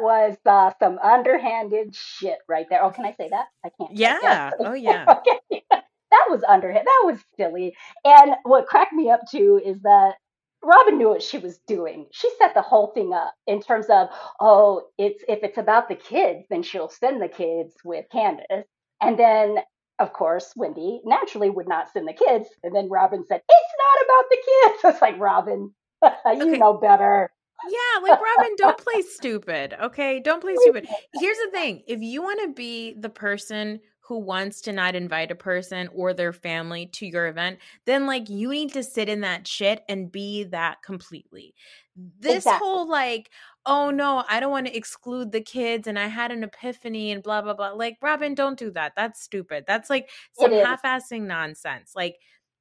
was 0.00 0.36
uh, 0.44 0.72
some 0.80 0.98
underhanded 0.98 1.94
shit 1.94 2.38
right 2.48 2.66
there. 2.68 2.82
Oh, 2.82 2.90
can 2.90 3.04
I 3.04 3.12
say 3.12 3.28
that? 3.30 3.46
I 3.64 3.70
can't. 3.78 3.96
Yeah. 3.96 4.50
Oh, 4.58 4.72
yeah. 4.74 5.04
okay. 5.08 5.62
That 5.70 6.26
was 6.28 6.42
underhand. 6.48 6.86
That 6.86 7.02
was 7.12 7.20
silly. 7.36 7.74
And 8.04 8.34
what 8.42 8.66
cracked 8.66 8.92
me 8.92 9.10
up 9.10 9.20
too 9.30 9.60
is 9.64 9.80
that 9.82 10.14
Robyn 10.62 10.98
knew 10.98 11.08
what 11.08 11.22
she 11.22 11.38
was 11.38 11.58
doing. 11.66 12.06
She 12.12 12.30
set 12.38 12.54
the 12.54 12.62
whole 12.62 12.88
thing 12.88 13.12
up 13.14 13.34
in 13.46 13.62
terms 13.62 13.86
of, 13.88 14.08
oh, 14.40 14.88
it's 14.98 15.24
if 15.28 15.42
it's 15.42 15.58
about 15.58 15.88
the 15.88 15.94
kids, 15.94 16.46
then 16.50 16.62
she'll 16.62 16.88
send 16.90 17.22
the 17.22 17.28
kids 17.28 17.74
with 17.84 18.06
Candiace. 18.12 18.64
And 19.00 19.18
then, 19.18 19.58
of 19.98 20.12
course, 20.12 20.52
Wendy 20.56 21.00
naturally 21.04 21.50
would 21.50 21.68
not 21.68 21.90
send 21.92 22.06
the 22.06 22.12
kids. 22.12 22.48
And 22.62 22.74
then 22.74 22.88
Robyn 22.90 23.24
said, 23.26 23.40
it's 23.48 23.74
not 23.78 24.04
about 24.04 24.30
the 24.30 24.36
kids. 24.36 24.80
It's 24.94 25.02
like, 25.02 25.18
Robyn, 25.18 25.72
you 26.26 26.42
Okay. 26.42 26.58
know 26.58 26.74
better. 26.74 27.30
Yeah, 27.62 28.00
like 28.02 28.14
Robyn, 28.14 28.56
don't 28.56 28.78
play 28.78 29.02
stupid. 29.02 29.74
Okay, 29.80 30.20
don't 30.20 30.40
play 30.40 30.56
stupid. 30.56 30.88
Here's 31.12 31.38
the 31.38 31.50
thing: 31.50 31.82
if 31.86 32.00
you 32.00 32.22
want 32.22 32.40
to 32.42 32.54
be 32.54 32.94
the 32.98 33.10
person 33.10 33.80
who 34.10 34.18
wants 34.18 34.60
to 34.62 34.72
not 34.72 34.96
invite 34.96 35.30
a 35.30 35.36
person 35.36 35.88
or 35.94 36.12
their 36.12 36.32
family 36.32 36.86
to 36.88 37.06
your 37.06 37.28
event, 37.28 37.60
then 37.86 38.08
like 38.08 38.28
you 38.28 38.50
need 38.50 38.72
to 38.72 38.82
sit 38.82 39.08
in 39.08 39.20
that 39.20 39.46
shit 39.46 39.84
and 39.88 40.10
be 40.10 40.42
that 40.42 40.82
completely. 40.82 41.54
This 41.94 42.38
Exactly. 42.38 42.58
whole 42.58 42.88
like, 42.90 43.30
oh 43.66 43.90
no, 43.90 44.24
I 44.28 44.40
don't 44.40 44.50
want 44.50 44.66
to 44.66 44.76
exclude 44.76 45.30
the 45.30 45.40
kids 45.40 45.86
and 45.86 45.96
I 45.96 46.08
had 46.08 46.32
an 46.32 46.42
epiphany 46.42 47.12
and 47.12 47.22
blah 47.22 47.40
blah 47.40 47.54
blah. 47.54 47.70
Like 47.70 47.98
Robyn, 48.02 48.34
don't 48.34 48.58
do 48.58 48.72
that. 48.72 48.94
That's 48.96 49.22
stupid. 49.22 49.62
That's 49.68 49.88
like 49.88 50.10
some 50.32 50.52
is. 50.52 50.66
half-assing 50.66 51.22
nonsense. 51.22 51.92
Like 51.94 52.16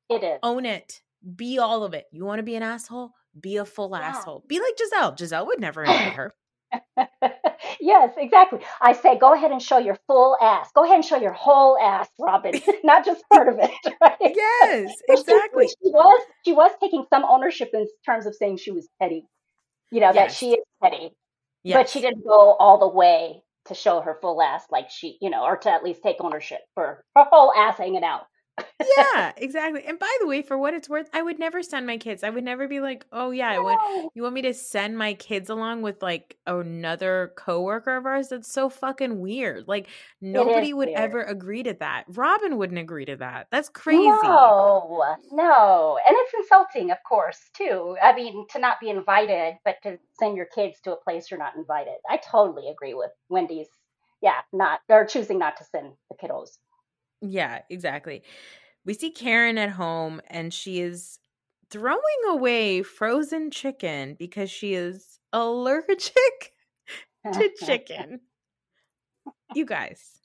It 0.10 0.24
is. 0.24 0.40
own 0.44 0.66
it. 0.68 1.02
Be 1.36 1.58
all 1.58 1.84
of 1.84 1.96
it. 1.96 2.06
You 2.12 2.26
want 2.26 2.40
to 2.40 2.44
be 2.44 2.56
an 2.56 2.64
asshole? 2.64 3.12
Be 3.40 3.58
a 3.58 3.66
full 3.66 3.96
Yeah. 3.96 4.10
asshole. 4.10 4.46
Be 4.48 4.60
like 4.60 4.76
Gizelle. 4.78 5.18
Gizelle 5.18 5.48
would 5.48 5.60
never 5.60 5.84
invite 5.84 6.14
her. 6.16 6.34
yes, 7.80 8.14
exactly. 8.18 8.60
I 8.82 8.94
say, 8.94 9.18
go 9.18 9.34
ahead 9.34 9.52
and 9.52 9.62
show 9.62 9.78
your 9.78 9.98
full 10.08 10.38
ass. 10.42 10.70
Go 10.76 10.84
ahead 10.84 10.96
and 10.96 11.06
show 11.06 11.18
your 11.18 11.34
whole 11.34 11.78
ass, 11.78 12.08
Robyn, 12.20 12.62
not 12.84 13.06
just 13.06 13.24
part 13.32 13.48
of 13.50 13.56
it. 13.60 13.72
Right? 14.02 14.18
Yes, 14.36 14.92
Which 15.08 15.20
she- 15.20 15.22
exactly. 15.22 15.68
She 15.68 15.90
was 15.90 16.22
she 16.46 16.54
was 16.54 16.72
taking 16.82 17.06
some 17.10 17.24
ownership 17.26 17.70
in 17.74 17.88
terms 18.06 18.26
of 18.26 18.36
saying 18.36 18.58
she 18.58 18.72
was 18.72 18.88
petty. 19.02 19.26
You 19.92 20.02
know 20.02 20.14
that 20.14 20.32
she 20.32 20.52
is 20.52 20.64
petty, 20.84 21.12
Yes. 21.64 21.78
but 21.78 21.90
she 21.90 22.02
didn't 22.02 22.24
go 22.26 22.54
all 22.56 22.80
the 22.80 22.88
way 22.90 23.42
to 23.66 23.76
show 23.76 24.02
her 24.02 24.18
full 24.22 24.42
ass, 24.42 24.64
like 24.72 24.90
she, 24.90 25.18
you 25.22 25.30
know, 25.30 25.44
or 25.44 25.58
to 25.58 25.72
at 25.72 25.84
least 25.84 26.02
take 26.04 26.18
ownership 26.22 26.60
for 26.76 27.04
her 27.16 27.26
whole 27.32 27.54
ass 27.56 27.78
hanging 27.78 28.04
out. 28.04 28.24
Yeah, 28.98 29.32
exactly. 29.38 29.84
And 29.86 30.00
by 30.00 30.18
the 30.20 30.28
way, 30.28 30.42
for 30.42 30.58
what 30.58 30.74
it's 30.74 30.90
worth, 30.90 31.10
I 31.14 31.22
would 31.22 31.40
never 31.40 31.62
send 31.62 31.86
my 31.86 31.98
kids. 31.98 32.24
I 32.24 32.30
would 32.30 32.44
never 32.44 32.68
be 32.68 32.80
like, 32.80 33.06
"Oh 33.12 33.32
yeah, 33.32 33.50
I 33.50 33.60
want 33.60 34.12
you 34.14 34.24
want 34.24 34.34
me 34.34 34.42
to 34.44 34.54
send 34.54 34.98
my 34.98 35.14
kids 35.14 35.50
along 35.50 35.82
with 35.82 36.02
like 36.02 36.38
another 36.48 37.34
coworker 37.36 37.98
of 37.98 38.06
ours?" 38.06 38.30
That's 38.30 38.52
so 38.52 38.70
fucking 38.70 39.20
weird. 39.20 39.68
Like 39.68 39.88
nobody 40.22 40.74
would 40.74 40.88
weird. 40.90 41.00
ever 41.00 41.24
agree 41.24 41.64
to 41.64 41.74
that. 41.80 42.06
Robyn 42.08 42.58
wouldn't 42.58 42.80
agree 42.80 43.06
to 43.06 43.18
that. 43.18 43.48
That's 43.52 43.70
crazy. 43.70 44.08
No, 44.08 45.16
no. 45.32 46.00
And 46.08 46.16
it's 46.20 46.34
insulting, 46.34 46.92
of 46.92 46.98
course, 47.08 47.40
too. 47.56 47.98
I 48.02 48.16
mean, 48.16 48.46
to 48.52 48.60
not 48.60 48.80
be 48.80 48.90
invited, 48.90 49.58
but 49.66 49.76
to 49.84 49.98
send 50.20 50.38
your 50.38 50.48
kids 50.54 50.80
to 50.84 50.94
a 50.94 50.98
place 50.98 51.30
you're 51.30 51.40
not 51.40 51.56
invited. 51.56 51.96
I 52.10 52.18
totally 52.18 52.70
agree 52.70 52.94
with 52.94 53.12
Wendy's, 53.30 53.70
yeah, 54.22 54.42
not, 54.54 54.80
or 54.90 55.06
choosing 55.06 55.40
not 55.40 55.58
to 55.58 55.64
send 55.66 55.94
the 56.10 56.16
kiddos. 56.16 56.58
Yeah, 57.22 57.62
exactly. 57.70 58.24
We 58.86 58.94
see 58.94 59.12
Karen 59.12 59.58
at 59.58 59.70
home 59.72 60.22
and 60.28 60.54
she 60.54 60.80
is 60.80 61.20
throwing 61.70 62.02
away 62.28 62.82
frozen 62.84 63.52
chicken 63.52 64.16
because 64.18 64.50
she 64.50 64.74
is 64.74 65.20
allergic 65.34 66.54
to 67.34 67.50
chicken. 67.66 68.22
You 69.56 69.66
guys, 69.66 70.20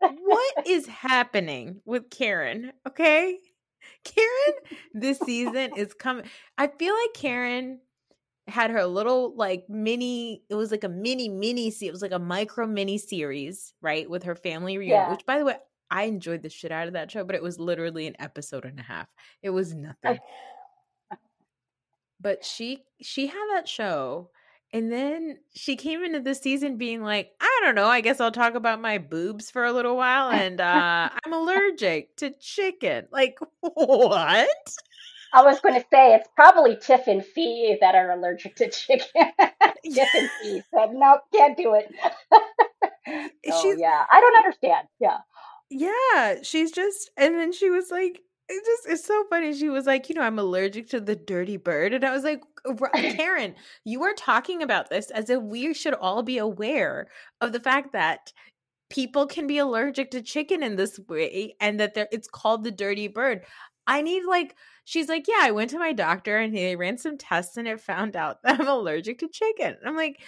what 0.00 0.54
is 0.66 0.86
happening 0.86 1.80
with 1.84 2.10
Karen? 2.10 2.72
Okay. 2.86 3.38
Karen 4.04 4.54
this 4.92 5.18
season 5.20 5.72
is 5.76 5.94
coming. 5.94 6.24
I 6.58 6.66
feel 6.66 6.94
like 6.94 7.14
Karen 7.14 7.80
had 8.48 8.70
her 8.70 8.84
little 8.86 9.34
like 9.36 9.64
mini 9.68 10.42
it 10.50 10.54
was 10.54 10.70
like 10.70 10.84
a 10.84 10.88
mini 10.88 11.28
mini 11.28 11.68
it 11.68 11.92
was 11.92 12.02
like 12.02 12.12
a 12.12 12.18
micro 12.18 12.66
mini 12.66 12.98
series 12.98 13.74
right 13.82 14.08
with 14.10 14.24
her 14.24 14.34
family 14.34 14.78
reunion 14.78 15.04
Yeah. 15.04 15.10
which 15.10 15.26
by 15.26 15.38
the 15.38 15.44
way 15.44 15.56
I 15.90 16.04
enjoyed 16.04 16.42
the 16.42 16.50
shit 16.50 16.72
out 16.72 16.86
of 16.86 16.92
that 16.94 17.10
show, 17.10 17.24
but 17.24 17.34
it 17.34 17.42
was 17.42 17.58
literally 17.58 18.06
an 18.06 18.16
episode 18.18 18.64
and 18.64 18.78
a 18.78 18.82
half. 18.82 19.08
It 19.42 19.50
was 19.50 19.74
nothing. 19.74 20.18
but 22.20 22.44
she 22.44 22.84
she 23.00 23.26
had 23.26 23.46
that 23.52 23.68
show 23.68 24.30
and 24.72 24.92
then 24.92 25.38
she 25.54 25.76
came 25.76 26.04
into 26.04 26.20
the 26.20 26.34
season 26.34 26.76
being 26.76 27.02
like, 27.02 27.30
I 27.40 27.60
don't 27.62 27.74
know, 27.74 27.86
I 27.86 28.02
guess 28.02 28.20
I'll 28.20 28.30
talk 28.30 28.54
about 28.54 28.80
my 28.80 28.98
boobs 28.98 29.50
for 29.50 29.64
a 29.64 29.72
little 29.72 29.96
while 29.96 30.30
and 30.32 30.60
uh 30.60 31.08
I'm 31.24 31.32
allergic 31.32 32.16
to 32.16 32.30
chicken. 32.38 33.06
Like 33.10 33.38
what? 33.60 34.48
I 35.32 35.42
was 35.42 35.60
going 35.60 35.74
to 35.74 35.86
say 35.92 36.14
it's 36.14 36.28
probably 36.34 36.76
Tiff 36.80 37.06
and 37.06 37.22
Fee 37.22 37.76
that 37.82 37.94
are 37.94 38.12
allergic 38.12 38.56
to 38.56 38.70
chicken. 38.70 39.06
Tiff 39.84 40.08
and 40.14 40.30
Fee 40.40 40.62
said, 40.74 40.94
"No, 40.94 41.18
can't 41.34 41.54
do 41.54 41.74
it." 41.74 41.92
oh, 43.50 43.74
yeah, 43.76 44.06
I 44.10 44.20
don't 44.20 44.36
understand. 44.38 44.88
Yeah, 44.98 45.18
yeah, 45.70 46.36
she's 46.42 46.72
just, 46.72 47.10
and 47.16 47.34
then 47.34 47.52
she 47.52 47.70
was 47.70 47.90
like, 47.90 48.20
it 48.48 48.64
just 48.64 48.88
it's 48.88 49.06
so 49.06 49.24
funny. 49.28 49.52
She 49.54 49.68
was 49.68 49.84
like, 49.86 50.08
you 50.08 50.14
know, 50.14 50.22
I'm 50.22 50.38
allergic 50.38 50.88
to 50.90 51.00
the 51.00 51.16
dirty 51.16 51.58
bird, 51.58 51.92
and 51.92 52.04
I 52.04 52.12
was 52.12 52.24
like, 52.24 52.42
Karen, 52.94 53.54
you 53.84 54.02
are 54.04 54.14
talking 54.14 54.62
about 54.62 54.88
this 54.88 55.10
as 55.10 55.28
if 55.30 55.42
we 55.42 55.74
should 55.74 55.92
all 55.94 56.22
be 56.22 56.38
aware 56.38 57.08
of 57.42 57.52
the 57.52 57.60
fact 57.60 57.92
that 57.92 58.32
people 58.90 59.26
can 59.26 59.46
be 59.46 59.58
allergic 59.58 60.10
to 60.12 60.22
chicken 60.22 60.62
in 60.62 60.76
this 60.76 60.98
way, 61.08 61.56
and 61.60 61.80
that 61.80 61.94
there 61.94 62.08
it's 62.12 62.28
called 62.28 62.64
the 62.64 62.70
dirty 62.72 63.08
bird. 63.08 63.44
I 63.86 64.02
need 64.02 64.24
like 64.26 64.56
she's 64.84 65.08
like, 65.08 65.28
yeah, 65.28 65.40
I 65.40 65.50
went 65.52 65.70
to 65.70 65.78
my 65.78 65.92
doctor 65.92 66.38
and 66.38 66.56
they 66.56 66.76
ran 66.76 66.98
some 66.98 67.18
tests 67.18 67.56
and 67.58 67.68
it 67.68 67.80
found 67.80 68.16
out 68.16 68.38
that 68.44 68.60
I'm 68.60 68.68
allergic 68.68 69.18
to 69.20 69.28
chicken. 69.28 69.76
I'm 69.84 69.96
like, 69.96 70.20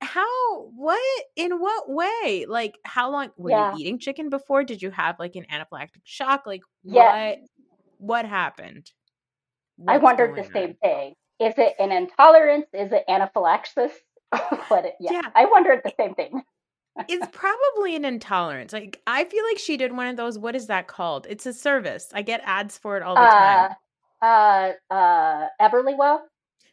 how 0.00 0.62
what 0.74 1.24
in 1.36 1.60
what 1.60 1.90
way? 1.90 2.46
Like 2.48 2.78
how 2.84 3.10
long 3.10 3.30
were 3.36 3.50
yeah. 3.50 3.72
you 3.72 3.80
eating 3.80 3.98
chicken 3.98 4.30
before? 4.30 4.64
Did 4.64 4.82
you 4.82 4.90
have 4.90 5.18
like 5.18 5.36
an 5.36 5.46
anaphylactic 5.52 6.02
shock? 6.04 6.46
Like 6.46 6.62
yeah. 6.84 7.28
what 7.28 7.38
what 7.98 8.24
happened? 8.24 8.90
What's 9.76 9.96
i 9.96 9.98
wondered 9.98 10.36
the 10.36 10.48
same 10.52 10.74
thing. 10.74 11.14
Is 11.40 11.54
it 11.56 11.74
an 11.78 11.92
intolerance? 11.92 12.66
Is 12.72 12.92
it 12.92 13.04
anaphylaxis? 13.08 13.92
But 14.68 14.84
it, 14.84 14.94
yeah, 15.00 15.12
yeah. 15.12 15.22
I 15.34 15.46
wondered 15.46 15.80
the 15.82 15.92
same 15.98 16.14
thing. 16.14 16.42
It's 17.08 17.26
probably 17.32 17.96
an 17.96 18.04
intolerance. 18.04 18.72
Like 18.72 19.00
i 19.06 19.24
feel 19.24 19.44
like 19.44 19.58
she 19.58 19.76
did 19.76 19.96
one 19.96 20.06
of 20.08 20.16
those 20.16 20.38
what 20.38 20.54
is 20.54 20.66
that 20.66 20.86
called? 20.86 21.26
It's 21.28 21.46
a 21.46 21.52
service. 21.52 22.08
I 22.12 22.22
get 22.22 22.42
ads 22.44 22.76
for 22.78 22.96
it 22.96 23.02
all 23.02 23.14
the 23.14 23.20
time. 23.20 23.70
Uh 23.70 23.74
uh, 24.90 25.46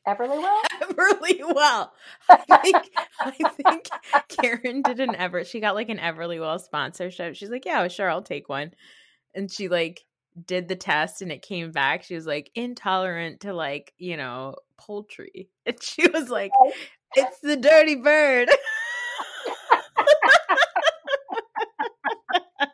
uh 0.07 0.15
Everlywell 0.15 0.61
Everlywell? 0.81 1.45
Everlywell. 1.51 1.89
I 2.29 2.37
think, 2.61 2.91
I 3.19 3.31
think 3.31 3.89
Karen 4.29 4.81
did 4.81 4.99
an 4.99 5.15
Ever. 5.15 5.43
She 5.43 5.59
got 5.59 5.75
like 5.75 5.89
an 5.89 5.97
Everly 5.97 6.37
Everlywell 6.37 6.59
sponsorship. 6.59 7.35
She's 7.35 7.49
like, 7.49 7.65
yeah, 7.65 7.87
sure, 7.87 8.09
I'll 8.09 8.21
take 8.21 8.49
one. 8.49 8.71
And 9.33 9.51
she 9.51 9.67
like 9.67 10.05
did 10.45 10.67
the 10.67 10.75
test 10.75 11.21
and 11.21 11.31
it 11.31 11.41
came 11.41 11.71
back. 11.71 12.03
She 12.03 12.15
was 12.15 12.25
like 12.25 12.51
intolerant 12.55 13.41
to 13.41 13.53
like, 13.53 13.93
you 13.97 14.17
know, 14.17 14.55
poultry. 14.77 15.49
And 15.67 15.81
she 15.81 16.07
was 16.07 16.29
like, 16.29 16.51
it's 17.15 17.39
the 17.39 17.57
dirty 17.57 17.95
bird. 17.95 18.49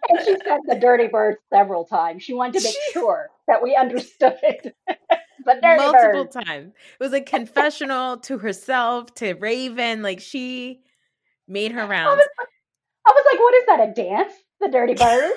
and 0.10 0.20
she 0.26 0.36
said 0.44 0.60
the 0.68 0.78
dirty 0.80 1.08
bird 1.08 1.38
several 1.50 1.86
times. 1.86 2.24
She 2.24 2.34
wanted 2.34 2.60
to 2.60 2.66
make 2.66 2.76
sure 2.92 3.30
that 3.48 3.64
we 3.64 3.76
understood 3.76 4.74
but 5.46 5.58
multiple 5.62 6.26
bird. 6.26 6.46
times. 6.46 6.74
It 7.00 7.04
was 7.04 7.14
a 7.14 7.22
confessional 7.22 8.18
to 8.18 8.38
herself, 8.38 9.14
to 9.16 9.34
Raven. 9.34 10.02
Like 10.02 10.20
she 10.20 10.82
made 11.48 11.72
her 11.72 11.86
rounds. 11.86 12.12
I 12.12 12.16
was, 12.16 12.28
I 13.08 13.12
was 13.12 13.26
like, 13.32 13.40
what 13.40 13.54
is 13.56 13.66
that? 13.68 13.90
A 13.90 13.94
dance? 13.94 14.34
The 14.60 14.70
dirty 14.70 14.94
bird? 14.94 15.32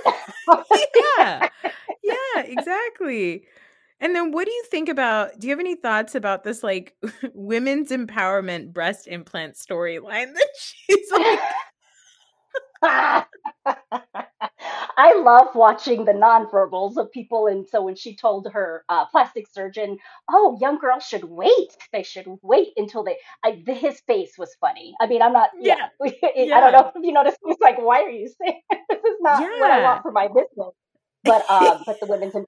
yeah. 1.19 1.49
Yeah, 2.05 2.43
exactly. 2.43 3.45
And 3.99 4.14
then 4.14 4.31
what 4.31 4.45
do 4.45 4.53
you 4.53 4.64
think 4.71 4.90
about 4.90 5.38
do 5.38 5.47
you 5.47 5.53
have 5.53 5.61
any 5.61 5.75
thoughts 5.75 6.14
about 6.14 6.45
this 6.45 6.62
like 6.62 6.95
women's 7.35 7.90
empowerment 7.90 8.75
breast 8.75 9.07
implant 9.07 9.55
storyline 9.55 10.35
that 10.35 10.49
she's 10.59 11.11
like 11.11 11.40
I 14.97 15.15
love 15.15 15.55
watching 15.55 16.05
the 16.05 16.13
nonverbals 16.13 16.97
of 16.97 17.11
people. 17.11 17.47
And 17.47 17.67
so 17.67 17.83
when 17.83 17.97
she 17.97 18.17
told 18.17 18.49
her 18.53 18.85
uh, 18.89 19.07
plastic 19.07 19.47
surgeon, 19.53 19.99
"Oh, 20.31 20.59
young 20.61 20.79
girls 20.79 21.05
should 21.05 21.25
wait. 21.25 21.77
They 21.93 22.03
should 22.03 22.27
wait 22.43 22.73
until 22.77 23.05
they," 23.05 23.17
I, 23.45 23.63
the, 23.65 23.75
his 23.75 24.01
face 24.07 24.35
was 24.39 24.55
funny. 24.61 24.95
I 25.01 25.07
mean, 25.07 25.23
I'm 25.23 25.33
not. 25.33 25.51
Yeah. 25.59 25.89
yeah. 26.03 26.57
I 26.57 26.61
don't 26.61 26.73
know 26.73 26.93
if 26.95 27.05
you 27.05 27.13
noticed. 27.13 27.39
He's 27.45 27.61
like, 27.61 27.79
"Why 27.79 28.03
are 28.03 28.11
you 28.11 28.29
saying 28.41 28.61
this 28.89 28.99
is 28.99 29.17
not 29.21 29.41
yeah. 29.41 29.61
what 29.61 29.71
I 29.71 29.83
want 29.83 30.03
for 30.03 30.13
my 30.13 30.29
business?" 30.29 30.75
But 31.25 31.49
um, 31.51 31.83
but 31.87 31.99
the 32.01 32.07
women's. 32.07 32.35
it's 32.37 32.47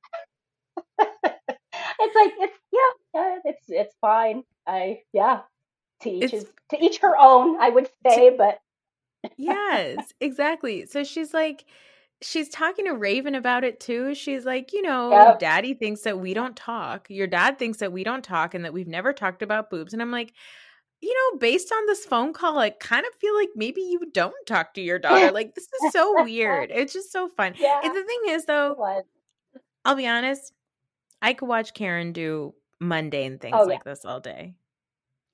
like 2.15 2.33
it's 2.39 2.59
yeah, 2.73 3.39
it's 3.45 3.65
it's 3.69 3.95
fine. 4.01 4.43
I 4.67 5.01
yeah. 5.12 5.41
To 6.03 6.11
each 6.11 6.31
his, 6.31 6.47
to 6.71 6.85
each 6.85 6.99
her 6.99 7.17
own, 7.17 7.59
I 7.59 7.71
would 7.71 7.89
say, 8.07 8.29
but 8.37 8.59
yes, 9.37 10.12
exactly. 10.20 10.87
So 10.87 11.05
she's 11.05 11.35
like, 11.35 11.64
she's 12.22 12.48
talking 12.48 12.87
to 12.87 12.92
Raven 12.92 13.35
about 13.35 13.64
it 13.64 13.81
too. 13.81 14.14
She's 14.14 14.44
like, 14.44 14.72
you 14.72 14.83
know, 14.83 15.11
yep. 15.11 15.38
daddy 15.38 15.74
thinks 15.74 16.02
that 16.02 16.18
we 16.18 16.35
don't 16.35 16.57
talk. 16.57 17.07
Your 17.11 17.26
dad 17.26 17.59
thinks 17.59 17.79
that 17.79 17.92
we 17.92 18.05
don't 18.05 18.24
talk 18.24 18.55
and 18.55 18.64
that 18.64 18.72
we've 18.72 18.88
never 18.88 19.12
talked 19.12 19.42
about 19.42 19.70
boobs. 19.70 19.92
And 19.92 20.00
I'm 20.00 20.11
like, 20.11 20.33
you 21.00 21.12
know, 21.12 21.38
based 21.38 21.72
on 21.72 21.87
this 21.87 22.05
phone 22.07 22.33
call, 22.33 22.59
I 22.59 22.70
kind 22.70 23.05
of 23.07 23.14
feel 23.20 23.35
like 23.35 23.50
maybe 23.55 23.83
you 23.83 24.00
don't 24.12 24.35
talk 24.46 24.74
to 24.74 24.81
your 24.81 24.98
daughter. 24.98 25.31
Like, 25.31 25.55
this 25.55 25.64
is 25.64 25.92
so 25.92 26.24
weird. 26.24 26.70
It's 26.72 26.92
just 26.92 27.12
so 27.12 27.29
fun. 27.29 27.55
Yeah. 27.59 27.81
And 27.85 27.94
the 27.94 28.02
thing 28.02 28.20
is, 28.29 28.44
though, 28.46 29.02
I'll 29.85 29.94
be 29.94 30.07
honest, 30.07 30.52
I 31.20 31.33
could 31.33 31.48
watch 31.48 31.74
Karen 31.74 32.12
do 32.12 32.55
mundane 32.81 33.38
things 33.38 33.55
oh, 33.57 33.62
yeah. 33.62 33.74
like 33.74 33.85
this 33.85 34.05
all 34.05 34.20
day. 34.20 34.55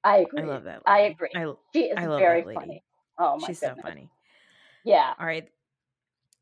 I 0.04 0.18
agree. 0.18 0.42
I 0.42 0.46
love 0.46 0.64
that. 0.64 0.82
Lady. 0.86 0.86
I 0.86 0.98
agree. 1.06 1.28
I, 1.34 1.52
she 1.72 1.84
is 1.84 1.94
I 1.96 2.06
love 2.06 2.20
very 2.20 2.42
funny. 2.42 2.82
Oh 3.22 3.38
my 3.38 3.46
She's 3.46 3.60
goodness. 3.60 3.78
so 3.78 3.88
funny. 3.88 4.10
Yeah. 4.84 5.14
All 5.18 5.26
right. 5.26 5.48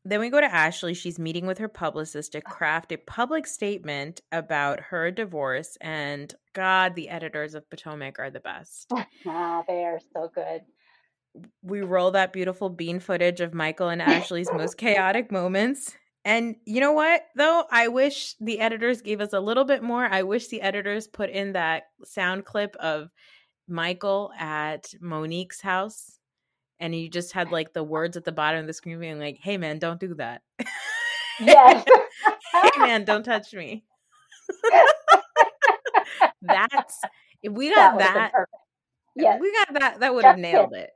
Then 0.03 0.19
we 0.19 0.29
go 0.29 0.41
to 0.41 0.51
Ashley. 0.51 0.95
She's 0.95 1.19
meeting 1.19 1.45
with 1.45 1.59
her 1.59 1.67
publicist 1.67 2.31
to 2.31 2.41
craft 2.41 2.91
a 2.91 2.97
public 2.97 3.45
statement 3.45 4.21
about 4.31 4.79
her 4.79 5.11
divorce. 5.11 5.77
And 5.79 6.33
God, 6.53 6.95
the 6.95 7.09
editors 7.09 7.53
of 7.53 7.69
Potomac 7.69 8.17
are 8.17 8.31
the 8.31 8.39
best. 8.39 8.91
ah, 9.27 9.63
they 9.67 9.83
are 9.83 9.99
so 10.11 10.31
good. 10.33 10.61
We 11.61 11.81
roll 11.81 12.11
that 12.11 12.33
beautiful 12.33 12.69
bean 12.69 12.99
footage 12.99 13.41
of 13.41 13.53
Michael 13.53 13.89
and 13.89 14.01
Ashley's 14.01 14.51
most 14.51 14.77
chaotic 14.79 15.31
moments. 15.31 15.93
And 16.25 16.55
you 16.65 16.81
know 16.81 16.93
what, 16.93 17.23
though? 17.35 17.65
I 17.71 17.87
wish 17.87 18.35
the 18.39 18.59
editors 18.59 19.01
gave 19.01 19.21
us 19.21 19.33
a 19.33 19.39
little 19.39 19.65
bit 19.65 19.83
more. 19.83 20.03
I 20.03 20.23
wish 20.23 20.47
the 20.47 20.61
editors 20.61 21.07
put 21.07 21.29
in 21.29 21.53
that 21.53 21.83
sound 22.03 22.45
clip 22.45 22.75
of 22.77 23.09
Michael 23.67 24.31
at 24.37 24.93
Monique's 24.99 25.61
house 25.61 26.19
and 26.81 26.95
you 26.95 27.07
just 27.07 27.31
had 27.31 27.51
like 27.51 27.73
the 27.73 27.83
words 27.83 28.17
at 28.17 28.25
the 28.25 28.31
bottom 28.31 28.59
of 28.59 28.67
the 28.67 28.73
screen 28.73 28.99
being 28.99 29.19
like, 29.19 29.37
"Hey 29.39 29.57
man, 29.57 29.79
don't 29.79 29.99
do 29.99 30.15
that." 30.15 30.41
Yes. 31.39 31.85
hey 32.51 32.79
man, 32.79 33.05
don't 33.05 33.23
touch 33.23 33.53
me. 33.53 33.83
That's 36.41 36.99
if 37.41 37.53
we 37.53 37.73
got 37.73 37.99
that. 37.99 38.31
that 38.33 38.45
yes. 39.15 39.39
we 39.39 39.53
got 39.53 39.79
that. 39.79 39.99
That 40.01 40.13
would 40.13 40.25
have 40.25 40.39
nailed 40.39 40.73
it. 40.73 40.89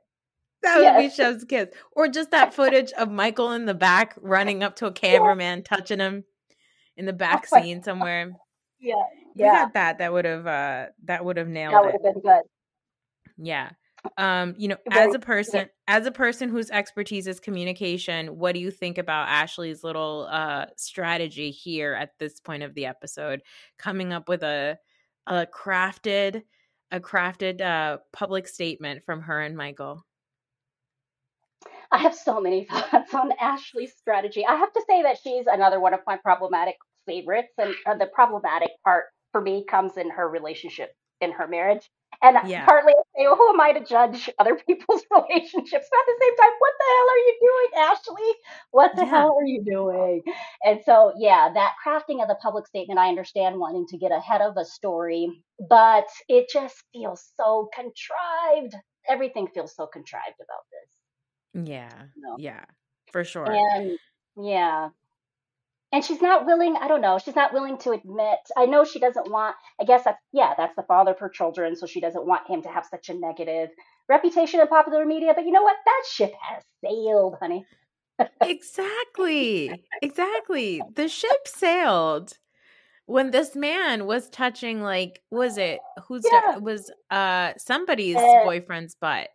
That 0.62 0.76
would 0.76 0.82
yes. 0.82 1.02
be 1.02 1.16
Chef's 1.16 1.44
Kiss, 1.44 1.68
or 1.92 2.08
just 2.08 2.32
that 2.32 2.52
footage 2.52 2.92
of 2.92 3.10
Michael 3.10 3.52
in 3.52 3.66
the 3.66 3.74
back 3.74 4.14
running 4.20 4.64
up 4.64 4.76
to 4.76 4.86
a 4.86 4.92
cameraman, 4.92 5.62
touching 5.62 6.00
him 6.00 6.24
in 6.96 7.06
the 7.06 7.12
back 7.12 7.46
oh 7.52 7.60
scene 7.60 7.82
somewhere. 7.84 8.32
Yeah, 8.80 8.94
yeah. 9.36 9.52
We 9.52 9.58
got 9.58 9.74
that. 9.74 9.98
That 9.98 10.12
would 10.12 10.24
have. 10.24 10.46
uh 10.46 10.86
That 11.04 11.24
would 11.24 11.36
have 11.36 11.48
nailed 11.48 11.74
that 11.74 11.84
would 11.84 11.92
have 11.92 12.02
been 12.02 12.20
good. 12.20 12.42
Yeah 13.38 13.70
um 14.18 14.54
you 14.56 14.68
know 14.68 14.76
as 14.90 15.14
a 15.14 15.18
person 15.18 15.68
as 15.88 16.06
a 16.06 16.10
person 16.10 16.48
whose 16.48 16.70
expertise 16.70 17.26
is 17.26 17.40
communication 17.40 18.38
what 18.38 18.54
do 18.54 18.60
you 18.60 18.70
think 18.70 18.98
about 18.98 19.28
ashley's 19.28 19.84
little 19.84 20.28
uh 20.30 20.66
strategy 20.76 21.50
here 21.50 21.94
at 21.94 22.10
this 22.18 22.40
point 22.40 22.62
of 22.62 22.74
the 22.74 22.86
episode? 22.86 23.42
Coming 23.78 24.12
up 24.12 24.28
with 24.28 24.42
a 24.42 24.78
a 25.26 25.46
crafted 25.46 26.42
a 26.90 27.00
crafted 27.00 27.60
uh 27.60 27.98
public 28.12 28.48
statement 28.48 29.04
from 29.04 29.20
her 29.22 29.40
and 29.40 29.56
michael. 29.56 30.04
I 31.92 31.98
have 31.98 32.14
so 32.14 32.40
many 32.40 32.64
thoughts 32.70 33.14
on 33.14 33.32
ashley's 33.40 33.94
strategy. 33.96 34.44
I 34.44 34.56
have 34.56 34.72
to 34.72 34.82
say 34.88 35.02
that 35.02 35.18
she's 35.22 35.46
another 35.46 35.80
one 35.80 35.94
of 35.94 36.00
my 36.06 36.16
problematic 36.16 36.76
favorites 37.06 37.52
and 37.58 37.74
uh, 37.86 37.94
the 37.94 38.06
problematic 38.06 38.70
part 38.84 39.04
for 39.32 39.40
me 39.40 39.64
comes 39.68 39.96
in 39.96 40.10
her 40.10 40.28
relationship 40.28 40.92
in 41.20 41.32
her 41.32 41.46
marriage 41.46 41.88
and 42.22 42.36
yeah. 42.48 42.64
partly 42.64 42.92
I 42.92 43.02
say, 43.16 43.26
well, 43.26 43.36
who 43.36 43.50
am 43.50 43.60
I 43.60 43.72
to 43.72 43.84
judge 43.84 44.30
other 44.38 44.54
people's 44.54 45.02
relationships? 45.10 45.86
But 45.90 45.98
at 45.98 46.06
the 46.06 46.18
same 46.20 46.36
time, 46.36 46.52
what 46.58 46.72
the 46.78 46.86
hell 46.96 47.08
are 47.10 47.18
you 47.18 47.38
doing, 47.40 47.84
Ashley? 47.84 48.32
What 48.70 48.96
the 48.96 49.02
yeah. 49.02 49.10
hell 49.10 49.36
are 49.38 49.46
you 49.46 49.64
doing? 49.64 50.22
And 50.64 50.80
so, 50.84 51.12
yeah, 51.18 51.50
that 51.52 51.74
crafting 51.84 52.22
of 52.22 52.28
the 52.28 52.36
public 52.42 52.66
statement, 52.66 52.98
I 52.98 53.08
understand 53.08 53.58
wanting 53.58 53.86
to 53.88 53.98
get 53.98 54.12
ahead 54.12 54.40
of 54.40 54.56
a 54.56 54.64
story, 54.64 55.28
but 55.68 56.06
it 56.28 56.48
just 56.52 56.76
feels 56.92 57.24
so 57.36 57.68
contrived. 57.74 58.74
Everything 59.08 59.48
feels 59.54 59.74
so 59.74 59.86
contrived 59.86 60.36
about 60.36 60.64
this. 60.72 61.68
Yeah. 61.68 61.92
You 62.16 62.22
know? 62.22 62.36
Yeah, 62.38 62.64
for 63.12 63.24
sure. 63.24 63.50
And 63.50 63.98
Yeah. 64.36 64.90
And 65.92 66.04
she's 66.04 66.20
not 66.20 66.46
willing, 66.46 66.76
I 66.76 66.88
don't 66.88 67.00
know, 67.00 67.18
she's 67.18 67.36
not 67.36 67.52
willing 67.52 67.78
to 67.78 67.92
admit. 67.92 68.38
I 68.56 68.66
know 68.66 68.84
she 68.84 68.98
doesn't 68.98 69.30
want, 69.30 69.56
I 69.80 69.84
guess 69.84 70.04
that's, 70.04 70.18
yeah, 70.32 70.52
that's 70.56 70.74
the 70.76 70.82
father 70.82 71.12
of 71.12 71.18
her 71.20 71.28
children. 71.28 71.76
So 71.76 71.86
she 71.86 72.00
doesn't 72.00 72.26
want 72.26 72.48
him 72.50 72.62
to 72.62 72.68
have 72.68 72.86
such 72.86 73.08
a 73.08 73.14
negative 73.14 73.70
reputation 74.08 74.60
in 74.60 74.66
popular 74.66 75.06
media. 75.06 75.32
But 75.34 75.44
you 75.44 75.52
know 75.52 75.62
what? 75.62 75.76
That 75.84 76.02
ship 76.10 76.32
has 76.42 76.62
sailed, 76.84 77.36
honey. 77.40 77.64
exactly. 78.42 79.84
Exactly. 80.02 80.82
The 80.94 81.08
ship 81.08 81.46
sailed 81.46 82.32
when 83.06 83.30
this 83.30 83.54
man 83.54 84.06
was 84.06 84.28
touching 84.30 84.82
like 84.82 85.22
was 85.30 85.58
it 85.58 85.80
who's 86.08 86.24
Yeah. 86.30 86.58
was 86.58 86.90
uh 87.10 87.52
somebody's 87.56 88.16
Uh, 88.16 88.42
boyfriend's 88.44 88.96
butt. 88.96 89.28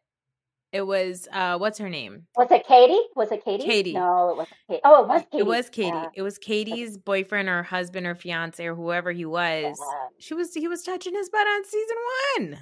It 0.74 0.88
was 0.88 1.28
uh 1.34 1.58
what's 1.58 1.78
her 1.80 1.90
name? 1.90 2.28
Was 2.38 2.50
it 2.52 2.66
Katie? 2.66 3.02
Was 3.16 3.32
it 3.32 3.44
Katie? 3.44 3.66
Katie. 3.66 3.94
No, 3.94 4.30
it 4.32 4.38
wasn't 4.38 4.58
Katie. 4.70 4.82
Oh, 4.86 5.02
it 5.04 5.08
was 5.10 5.22
Katie. 5.24 5.38
It 5.40 5.46
was 5.46 5.70
Katie. 5.70 5.88
Yeah. 5.90 6.06
It 6.16 6.22
was 6.22 6.38
Katie's 6.38 6.98
boyfriend 6.98 7.50
or 7.50 7.64
husband 7.64 8.08
or 8.08 8.16
fiance 8.16 8.66
or 8.66 8.74
whoever 8.76 9.12
he 9.12 9.26
was. 9.26 9.78
Yeah. 9.80 10.08
She 10.20 10.34
was 10.34 10.54
he 10.54 10.68
was 10.70 10.84
touching 10.84 11.14
his 11.14 11.30
butt 11.30 11.46
on 11.46 11.66
season 11.66 11.98
1. 12.38 12.58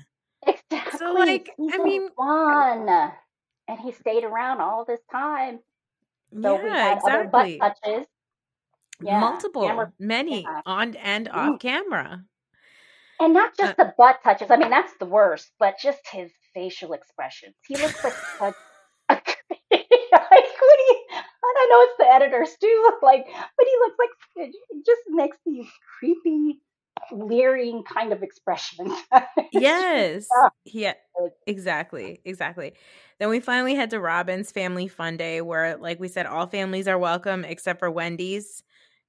Exactly. 0.47 0.97
So 0.99 1.13
like, 1.13 1.49
I 1.59 1.63
Season 1.63 1.83
mean- 1.83 2.09
one. 2.15 3.11
And 3.67 3.79
he 3.83 3.91
stayed 3.91 4.23
around 4.23 4.61
all 4.61 4.85
this 4.85 5.01
time. 5.11 5.59
So 6.41 6.55
we 6.55 6.67
yeah, 6.69 6.75
had 6.95 6.99
other 7.03 7.25
butt 7.27 7.49
touches. 7.59 8.07
Yeah, 9.01 9.19
Multiple, 9.19 9.61
camera- 9.67 9.93
many 9.99 10.47
on 10.65 10.95
and 10.95 11.29
Mm. 11.29 11.33
off 11.53 11.59
camera. 11.59 12.23
And 13.19 13.33
not 13.33 13.55
just 13.55 13.77
the 13.77 13.93
butt 13.97 14.21
touches. 14.23 14.49
I 14.49 14.57
mean, 14.57 14.69
that's 14.71 14.93
the 14.99 15.05
worst, 15.05 15.51
but 15.59 15.75
just 15.77 15.99
his 16.11 16.31
facial 16.53 16.93
expressions. 16.93 17.55
He 17.67 17.75
looks 17.75 18.03
like 18.03 18.13
such 18.39 18.55
a 19.09 19.13
like 19.13 19.23
what 19.71 20.77
do 20.77 20.83
you 20.89 21.05
I 21.11 21.53
don't 21.55 21.69
know, 21.69 21.81
it's 21.83 21.97
the 21.97 22.13
editors 22.13 22.49
too. 22.61 22.91
Like, 23.01 23.25
but 23.25 23.65
he 23.65 23.75
looks 23.79 23.97
like 23.99 24.47
it 24.47 24.55
just 24.85 25.01
makes 25.09 25.37
these 25.45 25.67
creepy, 25.99 26.59
leering 27.11 27.83
kind 27.83 28.13
of 28.13 28.23
expressions. 28.23 28.93
Yes. 29.51 30.27
Yeah. 30.65 30.93
Exactly. 31.47 32.21
Exactly. 32.25 32.73
Then 33.19 33.29
we 33.29 33.39
finally 33.39 33.73
head 33.75 33.89
to 33.89 33.97
Robyn's 33.99 34.51
family 34.51 34.87
fun 34.87 35.17
day 35.17 35.41
where 35.41 35.77
like 35.77 35.99
we 35.99 36.07
said 36.07 36.27
all 36.27 36.45
families 36.45 36.87
are 36.87 36.97
welcome 36.97 37.43
except 37.43 37.79
for 37.79 37.89
Wendy's. 37.89 38.63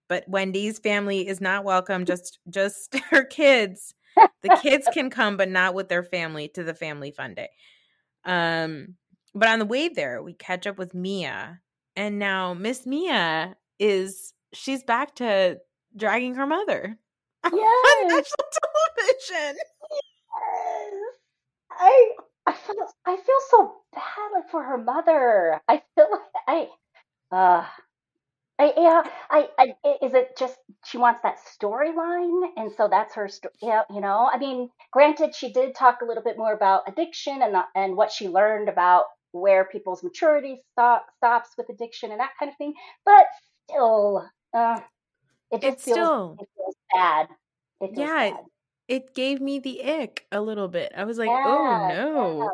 But 0.09 0.29
Wendy's 0.29 0.79
family 0.79 1.29
is 1.29 1.41
not 1.41 1.65
welcome 1.65 2.05
just 2.07 2.39
just 2.49 2.95
her 3.11 3.25
kids. 3.25 3.95
The 4.43 4.59
kids 4.63 4.89
can 4.93 5.11
come 5.11 5.37
but 5.37 5.49
not 5.49 5.75
with 5.75 5.89
their 5.89 6.03
family 6.03 6.49
to 6.55 6.63
the 6.65 6.75
family 6.75 7.11
fun 7.11 7.35
day. 7.35 7.51
Um 8.25 8.97
but 9.35 9.49
on 9.49 9.59
the 9.59 9.65
way 9.65 9.89
there 9.89 10.23
we 10.23 10.33
catch 10.35 10.67
up 10.67 10.79
with 10.79 10.95
Mia 10.95 11.61
and 11.97 12.19
now 12.19 12.55
Miss 12.55 12.87
Mia 12.87 13.57
is 13.79 14.33
she's 14.53 14.83
back 14.83 15.15
to 15.17 15.59
dragging 15.97 16.35
her 16.35 16.47
mother 16.47 16.99
on 17.45 17.53
national 17.53 18.25
television. 18.97 19.57
Yes. 19.91 20.95
I 21.73 22.11
I 22.47 22.53
feel 22.53 22.77
I 23.07 23.17
feel 23.17 23.41
so 23.51 23.75
bad 23.93 24.33
like 24.35 24.51
for 24.51 24.63
her 24.63 24.79
mother. 24.79 25.61
I 25.69 25.83
feel 25.95 26.09
like 26.11 26.21
I 26.47 26.69
uh 27.31 27.67
I 28.61 28.73
yeah 28.77 29.03
I, 29.31 29.49
I 29.59 29.65
is 30.03 30.13
it 30.15 30.37
just 30.37 30.59
she 30.85 30.99
wants 30.99 31.21
that 31.23 31.39
storyline 31.39 32.51
and 32.57 32.71
so 32.73 32.89
that's 32.89 33.15
her 33.15 33.29
sto- 33.29 33.51
yeah 33.63 33.83
you 33.91 34.01
know 34.01 34.29
I 34.33 34.39
mean 34.39 34.71
granted 34.93 35.35
she 35.35 35.53
did 35.53 35.75
talk 35.75 36.03
a 36.03 36.05
little 36.05 36.23
bit 36.23 36.37
more 36.37 36.53
about 36.53 36.89
addiction 36.89 37.43
and 37.43 37.55
the, 37.55 37.65
and 37.75 37.97
what 37.97 38.13
she 38.13 38.29
learned 38.29 38.69
about 38.69 39.07
where 39.33 39.65
people's 39.65 40.03
maturity 40.03 40.61
stop, 40.73 41.07
stops 41.17 41.51
with 41.57 41.69
addiction 41.71 42.11
and 42.11 42.21
that 42.21 42.33
kind 42.39 42.51
of 42.51 42.57
thing 42.59 42.75
but 43.05 43.27
still 43.69 44.29
uh 44.55 44.81
it 45.53 45.63
just 45.63 45.77
It's 45.77 45.85
feels 45.85 46.11
still 46.11 46.41
it 46.41 46.49
feels 46.57 46.77
bad 46.93 47.29
it 47.81 47.95
feels 47.95 48.15
Yeah, 48.15 48.31
bad. 48.31 48.45
it 48.89 49.15
gave 49.15 49.41
me 49.41 49.59
the 49.59 49.83
ick 49.85 50.27
a 50.33 50.41
little 50.41 50.69
bit. 50.69 50.93
I 50.97 51.05
was 51.05 51.19
like, 51.19 51.39
Yeah, 51.39 51.45
oh 51.45 51.77
yeah. 51.79 51.89
no. 51.89 52.53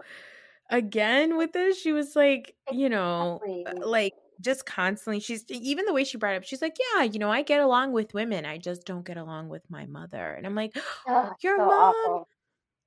Again 0.71 1.37
with 1.39 1.53
this, 1.53 1.81
she 1.81 1.93
was 1.93 2.17
like, 2.17 2.57
you 2.71 2.89
know, 2.89 3.47
like 3.83 4.15
just 4.41 4.67
constantly 4.67 5.21
she's 5.21 5.45
even 5.49 5.85
the 5.87 5.93
way 5.93 6.05
she 6.05 6.19
brought 6.19 6.35
it 6.35 6.39
up, 6.39 6.45
she's 6.45 6.63
like, 6.63 6.77
Yeah, 6.95 7.03
you 7.05 7.19
know, 7.19 7.31
I 7.31 7.43
get 7.43 7.61
along 7.61 7.93
with 7.93 8.15
women. 8.15 8.45
I 8.45 8.59
just 8.59 8.85
don't 8.85 9.05
get 9.07 9.17
along 9.17 9.49
with 9.49 9.63
my 9.71 9.87
mother. 9.87 10.33
And 10.35 10.47
I'm 10.47 10.55
like, 10.55 10.77
Ugh, 11.09 11.33
Your 11.41 11.57
so 11.59 11.67
mom 11.67 11.95
awful. 12.05 12.29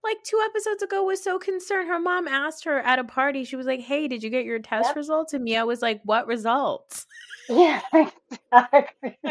like 0.03 0.17
two 0.23 0.41
episodes 0.45 0.81
ago 0.83 1.03
was 1.03 1.23
so 1.23 1.39
concerned. 1.39 1.88
Her 1.89 1.99
mom 1.99 2.27
asked 2.27 2.63
her 2.65 2.79
at 2.79 2.99
a 2.99 3.03
party, 3.03 3.43
she 3.43 3.55
was 3.55 3.67
like, 3.67 3.79
Hey, 3.81 4.07
did 4.07 4.23
you 4.23 4.29
get 4.29 4.45
your 4.45 4.59
test 4.59 4.89
Yep. 4.89 4.95
results? 4.95 5.33
And 5.33 5.43
Mia 5.43 5.65
was 5.65 5.81
like, 5.81 6.01
What 6.03 6.27
results? 6.27 7.05
Yeah, 7.49 7.81
exactly. 7.93 9.17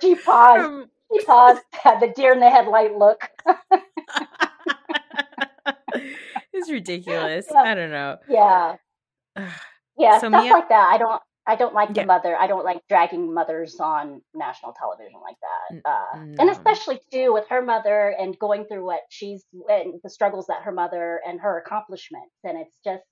She 0.00 0.14
paused. 0.16 0.60
her- 0.62 0.84
She 1.12 1.24
paused, 1.26 1.62
had 1.72 2.00
the 2.00 2.08
deer 2.16 2.32
in 2.32 2.40
the 2.40 2.50
headlight 2.50 2.96
look. 2.96 3.28
it's 6.52 6.70
ridiculous. 6.70 7.46
Yeah. 7.50 7.62
I 7.62 7.74
don't 7.74 7.90
know. 7.90 8.16
Yeah, 8.28 8.76
yeah, 9.96 10.18
So 10.18 10.28
stuff 10.28 10.42
Mia- 10.44 10.52
like 10.52 10.68
that. 10.68 10.90
I 10.92 10.98
don't. 10.98 11.22
I 11.46 11.56
don't 11.56 11.74
like 11.74 11.90
Yeah. 11.90 12.04
the 12.04 12.06
mother. 12.06 12.34
I 12.34 12.46
don't 12.46 12.64
like 12.64 12.80
dragging 12.88 13.34
mothers 13.34 13.78
on 13.78 14.22
national 14.32 14.72
television 14.72 15.20
like 15.20 15.36
that. 15.42 15.82
Uh, 15.84 16.18
And 16.38 16.48
especially 16.48 17.00
too 17.12 17.34
with 17.34 17.46
her 17.48 17.60
mother 17.60 18.14
and 18.18 18.38
going 18.38 18.64
through 18.64 18.86
what 18.86 19.02
she's 19.10 19.44
and 19.68 20.00
the 20.02 20.08
struggles 20.08 20.46
that 20.46 20.62
her 20.62 20.72
mother 20.72 21.20
and 21.26 21.38
her 21.42 21.58
accomplishments. 21.58 22.34
And 22.44 22.56
it's 22.58 22.78
just, 22.82 23.04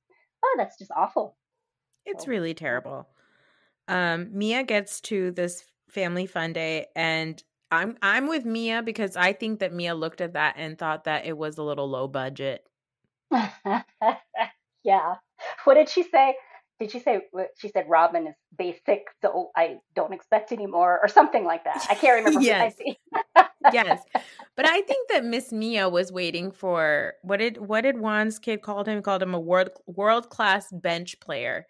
oh, 0.42 0.54
that's 0.56 0.78
just 0.78 0.90
awful. 0.96 1.36
It's 2.06 2.24
So- 2.24 2.30
really 2.30 2.54
terrible. 2.54 3.06
Um, 3.86 4.30
Mia 4.32 4.62
gets 4.62 5.02
to 5.02 5.32
this 5.32 5.62
family 5.90 6.24
fun 6.24 6.54
day, 6.54 6.86
and 6.96 7.42
I'm 7.70 7.98
I'm 8.00 8.28
with 8.28 8.46
Mia 8.46 8.80
because 8.82 9.14
I 9.14 9.34
think 9.34 9.60
that 9.60 9.74
Mia 9.74 9.94
looked 9.94 10.22
at 10.22 10.32
that 10.32 10.54
and 10.56 10.78
thought 10.78 11.04
that 11.04 11.26
it 11.26 11.36
was 11.36 11.58
a 11.58 11.62
little 11.62 11.86
low 11.90 12.08
budget. 12.08 12.66
yeah. 14.84 15.14
What 15.64 15.74
did 15.74 15.88
she 15.88 16.02
say? 16.02 16.34
Did 16.82 16.90
she 16.90 16.98
say 16.98 17.20
what- 17.30 17.52
she 17.58 17.68
said 17.68 17.88
Robyn 17.88 18.26
is 18.26 18.34
basic, 18.58 19.06
so 19.20 19.52
I 19.54 19.78
don't 19.94 20.12
expect 20.12 20.50
any 20.50 20.66
more, 20.66 20.98
or 21.00 21.06
something 21.06 21.44
like 21.44 21.62
that? 21.62 21.86
I 21.88 21.94
can't 21.94 22.24
remember. 22.24 22.40
Yes. 22.42 22.74
yes, 23.72 24.02
but 24.56 24.66
I 24.66 24.80
think 24.80 25.08
that 25.10 25.24
Miss 25.24 25.52
Mia 25.52 25.88
was 25.88 26.10
waiting 26.10 26.50
for 26.50 27.14
what 27.22 27.36
did 27.36 27.58
what 27.58 27.82
did 27.82 27.94
Juan's 27.94 28.40
kid 28.40 28.62
called 28.62 28.88
him? 28.88 29.00
Called 29.00 29.22
him 29.22 29.32
a 29.32 29.38
world 29.38 29.70
world 29.86 30.28
class 30.28 30.72
bench 30.72 31.20
player. 31.20 31.68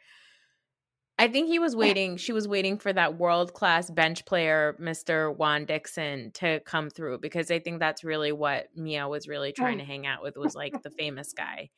I 1.19 1.29
think 1.29 1.49
he 1.49 1.59
was 1.59 1.77
waiting. 1.85 2.17
She 2.17 2.33
was 2.33 2.49
waiting 2.49 2.79
for 2.79 2.91
that 2.91 3.19
world 3.19 3.53
class 3.53 3.91
bench 3.91 4.25
player, 4.25 4.75
Mister 4.79 5.31
Juan 5.31 5.67
Dixon, 5.67 6.31
to 6.37 6.61
come 6.61 6.89
through 6.89 7.19
because 7.19 7.51
I 7.51 7.59
think 7.59 7.81
that's 7.81 8.03
really 8.03 8.33
what 8.33 8.69
Mia 8.75 9.07
was 9.07 9.29
really 9.29 9.53
trying 9.53 9.77
mm. 9.77 9.81
to 9.81 9.87
hang 9.87 10.07
out 10.07 10.23
with 10.23 10.39
was 10.39 10.55
like 10.55 10.83
the 10.83 10.91
famous 10.91 11.35
guy, 11.35 11.69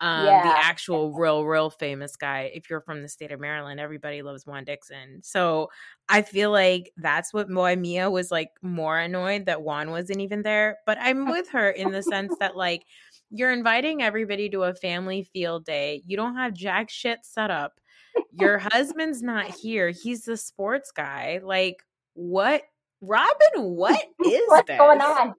um, 0.00 0.24
the 0.24 0.54
actual 0.56 1.12
real, 1.12 1.44
real 1.44 1.68
famous 1.68 2.16
guy. 2.16 2.50
If 2.54 2.70
you're 2.70 2.80
from 2.80 3.02
the 3.02 3.08
state 3.08 3.32
of 3.32 3.40
Maryland, 3.40 3.80
everybody 3.80 4.22
loves 4.22 4.46
Juan 4.46 4.64
Dixon. 4.64 5.20
So 5.22 5.70
I 6.08 6.22
feel 6.22 6.50
like 6.50 6.92
that's 6.96 7.34
what 7.34 7.50
why 7.50 7.76
Mia 7.76 8.10
was 8.10 8.30
like 8.30 8.50
more 8.62 8.98
annoyed 8.98 9.44
that 9.46 9.62
Juan 9.62 9.90
wasn't 9.90 10.20
even 10.20 10.42
there. 10.42 10.78
But 10.86 10.96
I'm 11.00 11.28
with 11.28 11.50
her 11.50 11.70
in 11.70 11.90
the 11.92 12.02
sense 12.02 12.34
that 12.40 12.56
like 12.56 12.84
you're 13.30 13.52
inviting 13.52 14.02
everybody 14.02 14.48
to 14.50 14.62
a 14.64 14.74
family 14.74 15.28
field 15.34 15.66
day. 15.66 16.02
You 16.06 16.16
don't 16.16 16.36
have 16.36 16.54
jack 16.54 16.88
shit 16.88 17.18
set 17.22 17.50
up. 17.50 17.78
Your 18.32 18.58
husband's 18.72 19.22
not 19.22 19.46
here. 19.46 19.90
He's 19.90 20.24
the 20.24 20.36
sports 20.36 20.92
guy. 20.92 21.40
Like 21.42 21.84
what? 22.14 22.62
Robyn, 23.02 23.30
what 23.56 24.02
is 24.24 24.42
What's 24.46 24.66
this? 24.66 24.78
going 24.78 25.00
on? 25.00 25.34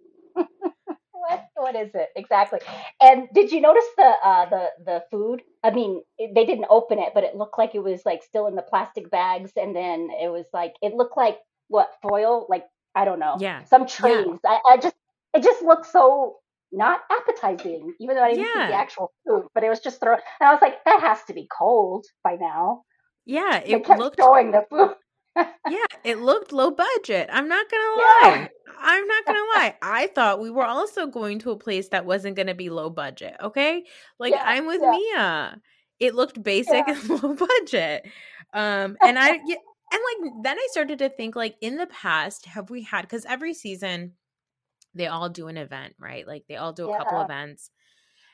What 1.61 1.75
is 1.75 1.91
it 1.93 2.09
exactly? 2.15 2.59
And 3.01 3.27
did 3.33 3.51
you 3.51 3.61
notice 3.61 3.85
the 3.97 4.03
uh, 4.23 4.49
the 4.49 4.65
the 4.85 5.03
food? 5.11 5.41
I 5.63 5.71
mean, 5.71 6.01
it, 6.17 6.31
they 6.35 6.45
didn't 6.45 6.65
open 6.69 6.99
it, 6.99 7.13
but 7.13 7.23
it 7.23 7.35
looked 7.35 7.57
like 7.57 7.75
it 7.75 7.83
was 7.83 8.01
like 8.05 8.23
still 8.23 8.47
in 8.47 8.55
the 8.55 8.61
plastic 8.63 9.11
bags, 9.11 9.51
and 9.55 9.75
then 9.75 10.09
it 10.21 10.29
was 10.29 10.47
like 10.53 10.73
it 10.81 10.93
looked 10.95 11.17
like 11.17 11.37
what 11.67 11.91
foil? 12.01 12.47
Like 12.49 12.65
I 12.95 13.05
don't 13.05 13.19
know, 13.19 13.39
Yeah. 13.39 13.63
some 13.65 13.87
trays. 13.87 14.39
I, 14.45 14.59
I 14.71 14.77
just 14.77 14.95
it 15.33 15.43
just 15.43 15.61
looked 15.61 15.85
so 15.87 16.37
not 16.71 17.01
appetizing, 17.11 17.93
even 17.99 18.15
though 18.15 18.23
I 18.23 18.31
didn't 18.31 18.51
see 18.53 18.63
the 18.65 18.73
actual 18.73 19.11
food, 19.27 19.47
but 19.53 19.63
it 19.63 19.69
was 19.69 19.79
just 19.79 19.99
thrown. 19.99 20.19
And 20.39 20.49
I 20.49 20.53
was 20.53 20.61
like, 20.61 20.83
that 20.85 21.01
has 21.01 21.23
to 21.25 21.33
be 21.33 21.47
cold 21.57 22.05
by 22.23 22.35
now. 22.35 22.83
Yeah, 23.25 23.61
They 23.69 23.79
it 23.79 23.85
kept 23.85 23.99
looked 23.99 24.19
showing 24.19 24.51
the 24.51 24.65
food. 24.69 24.95
Yeah, 25.35 25.85
it 26.03 26.19
looked 26.19 26.51
low 26.51 26.71
budget. 26.71 27.29
I'm 27.31 27.47
not 27.47 27.69
gonna 27.69 27.83
Yeah. 27.97 28.29
lie. 28.29 28.49
I'm 28.83 29.07
not 29.07 29.25
gonna 29.25 29.39
lie. 29.55 29.75
I 29.81 30.07
thought 30.07 30.41
we 30.41 30.49
were 30.49 30.65
also 30.65 31.05
going 31.07 31.39
to 31.39 31.51
a 31.51 31.57
place 31.57 31.89
that 31.89 32.05
wasn't 32.05 32.35
gonna 32.35 32.55
be 32.55 32.69
low 32.69 32.89
budget. 32.89 33.35
Okay, 33.41 33.83
like 34.19 34.33
Yeah, 34.33 34.43
I'm 34.45 34.65
with 34.65 34.81
yeah. 34.81 34.91
Mia. 34.91 35.61
It 35.99 36.15
looked 36.15 36.41
basic 36.41 36.85
Yeah. 36.87 36.99
and 36.99 37.09
low 37.23 37.35
budget. 37.35 38.07
Um, 38.53 38.97
and 39.01 39.17
I 39.19 39.29
yeah, 39.45 39.57
and 39.93 40.01
like 40.23 40.33
then 40.43 40.57
I 40.57 40.67
started 40.71 40.99
to 40.99 41.09
think 41.09 41.35
like 41.35 41.55
in 41.61 41.77
the 41.77 41.87
past 41.87 42.45
have 42.47 42.69
we 42.69 42.83
had 42.83 43.03
because 43.03 43.25
every 43.25 43.53
season 43.53 44.13
they 44.93 45.07
all 45.07 45.29
do 45.29 45.47
an 45.47 45.57
event 45.57 45.95
right? 45.99 46.27
Like 46.27 46.45
they 46.49 46.55
all 46.57 46.73
do 46.73 46.89
a 46.89 46.97
couple 46.97 47.21
events. 47.21 47.69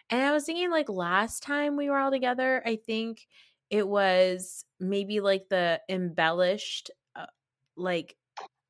And 0.09 0.21
I 0.21 0.31
was 0.31 0.45
thinking 0.45 0.71
like 0.71 0.87
last 0.89 1.43
time 1.43 1.75
we 1.75 1.89
were 1.89 1.97
all 1.97 2.11
together, 2.11 2.63
I 2.65 2.77
think 2.77 3.27
it 3.69 3.87
was 3.87 4.65
maybe 4.79 5.19
like 5.19 5.49
the 5.49 5.81
embellished, 5.89 6.91
uh, 7.15 7.27
like 7.75 8.17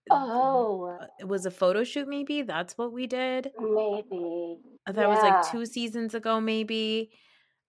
Oh, 0.09 0.99
uh, 1.01 1.07
it 1.19 1.27
was 1.27 1.45
a 1.45 1.51
photo 1.51 1.83
shoot. 1.83 2.07
Maybe 2.07 2.41
that's 2.43 2.77
what 2.77 2.93
we 2.93 3.07
did. 3.07 3.53
maybe. 3.59 4.79
Uh, 4.85 4.91
That 4.93 5.09
was 5.09 5.21
like 5.21 5.41
two 5.41 5.65
seasons 5.65 6.13
ago. 6.13 6.39
Maybe 6.41 7.11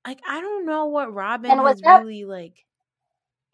like 0.07 0.20
I 0.26 0.41
don't 0.41 0.66
know 0.66 0.87
what 0.87 1.12
Robyn 1.14 1.61
And 1.61 1.62
was 1.62 1.83
that 1.83 2.05
really 2.05 2.24
like. 2.24 2.66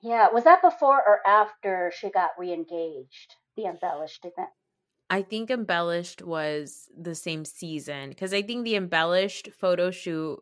yeah, 0.01 0.29
was 0.31 0.45
that 0.45 0.62
before 0.62 1.03
or 1.05 1.27
after 1.27 1.91
she 1.91 2.09
got 2.09 2.39
re-engaged? 2.39 3.35
The 3.57 3.64
embellished 3.66 4.25
event. 4.25 4.51
I 5.11 5.22
think 5.22 5.51
embellished 5.51 6.22
was 6.22 6.89
the 6.97 7.14
same 7.14 7.45
season 7.45 8.11
because 8.11 8.33
I 8.33 8.43
think 8.43 8.64
the 8.64 8.77
embellished 8.77 9.51
photo 9.53 9.91
shoot 9.91 10.41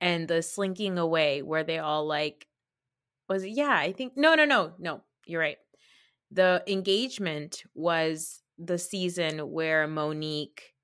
and 0.00 0.28
the 0.28 0.42
slinking 0.42 0.98
away 0.98 1.42
where 1.42 1.64
they 1.64 1.78
all 1.78 2.06
like 2.06 2.48
was 3.32 3.44
it 3.44 3.50
yeah 3.50 3.76
I 3.76 3.92
think 3.92 4.16
no 4.16 4.34
no 4.34 4.44
no 4.44 4.72
no 4.78 5.02
you're 5.26 5.40
right 5.40 5.58
the 6.30 6.62
engagement 6.66 7.62
was 7.74 8.42
the 8.58 8.78
season 8.78 9.38
where 9.50 9.86
Monique 9.86 10.74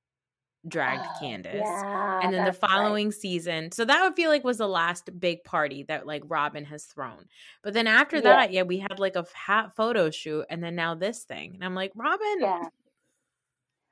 dragged 0.66 1.06
Oh, 1.06 1.18
Candiace 1.20 1.62
yeah, 1.64 2.20
and 2.22 2.32
then 2.34 2.44
the 2.44 2.50
that's 2.50 2.62
right. 2.62 2.70
following 2.70 3.12
season 3.12 3.70
so 3.72 3.84
that 3.84 4.02
would 4.02 4.14
feel 4.16 4.28
like 4.30 4.44
was 4.44 4.58
the 4.58 4.68
last 4.68 5.08
big 5.18 5.44
party 5.44 5.84
that 5.84 6.06
like 6.06 6.22
Robyn 6.26 6.64
has 6.66 6.84
thrown 6.84 7.26
but 7.62 7.72
then 7.74 7.86
after 7.86 8.16
Yeah, 8.16 8.22
that 8.22 8.52
yeah 8.52 8.62
we 8.62 8.78
had 8.78 8.98
like 8.98 9.16
a 9.16 9.24
hat 9.34 9.74
photo 9.76 10.10
shoot 10.10 10.44
and 10.50 10.62
then 10.62 10.74
now 10.74 10.94
this 10.94 11.24
thing 11.24 11.54
and 11.54 11.64
I'm 11.64 11.74
like 11.74 11.92
Robyn 11.94 12.40
yeah. 12.40 12.64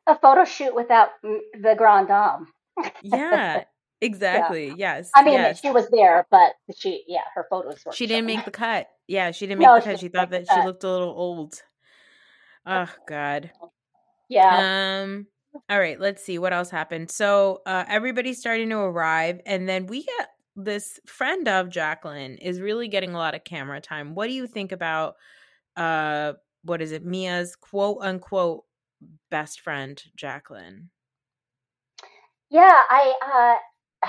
A 0.08 0.16
photo 0.18 0.44
shoot 0.44 0.72
without 0.74 1.10
the 1.22 1.74
grand 1.76 2.08
dame. 2.08 2.46
Yeah, 3.02 3.64
Yeah. 4.00 4.06
exactly. 4.06 4.74
Yes, 4.76 5.10
I 5.14 5.24
mean, 5.24 5.34
yes. 5.34 5.60
she 5.60 5.70
was 5.70 5.88
there, 5.90 6.26
but 6.30 6.52
she, 6.76 7.04
yeah, 7.06 7.20
her 7.34 7.46
photos 7.48 7.84
weren't 7.84 7.96
She 7.96 8.06
didn't 8.06 8.26
make 8.26 8.44
the 8.44 8.50
cut. 8.50 8.88
Yeah, 9.06 9.30
she 9.30 9.46
didn't 9.46 9.60
make 9.60 9.66
No, 9.66 9.76
the 9.76 9.82
cut. 9.82 9.98
She 9.98 10.08
didn't 10.08 10.14
thought 10.14 10.30
that 10.30 10.46
she 10.52 10.64
looked 10.64 10.84
a 10.84 10.90
little 10.90 11.14
old. 11.16 11.62
Oh 12.66 12.90
God. 13.06 13.50
Yeah. 14.28 15.02
Um. 15.02 15.26
All 15.70 15.78
right. 15.78 16.00
Let's 16.00 16.24
see 16.24 16.38
what 16.38 16.52
else 16.52 16.68
happened. 16.68 17.10
So 17.10 17.62
uh, 17.64 17.84
everybody's 17.88 18.40
starting 18.40 18.70
to 18.70 18.78
arrive, 18.78 19.40
and 19.46 19.68
then 19.68 19.86
we 19.86 20.02
get 20.02 20.28
this 20.56 20.98
friend 21.06 21.46
of 21.48 21.68
Jacqueline 21.68 22.36
is 22.38 22.60
really 22.60 22.88
getting 22.88 23.14
a 23.14 23.18
lot 23.18 23.34
of 23.34 23.44
camera 23.44 23.80
time. 23.80 24.14
What 24.14 24.26
do 24.26 24.32
you 24.32 24.46
think 24.46 24.72
about 24.72 25.14
uh 25.76 26.32
what 26.62 26.82
is 26.82 26.92
it? 26.92 27.04
Mia's 27.04 27.54
quote 27.54 27.98
unquote 28.00 28.64
best 29.30 29.60
friend, 29.60 30.02
Jacqueline. 30.16 30.90
Yeah, 32.50 32.80
I 32.88 33.14
uh 33.22 33.58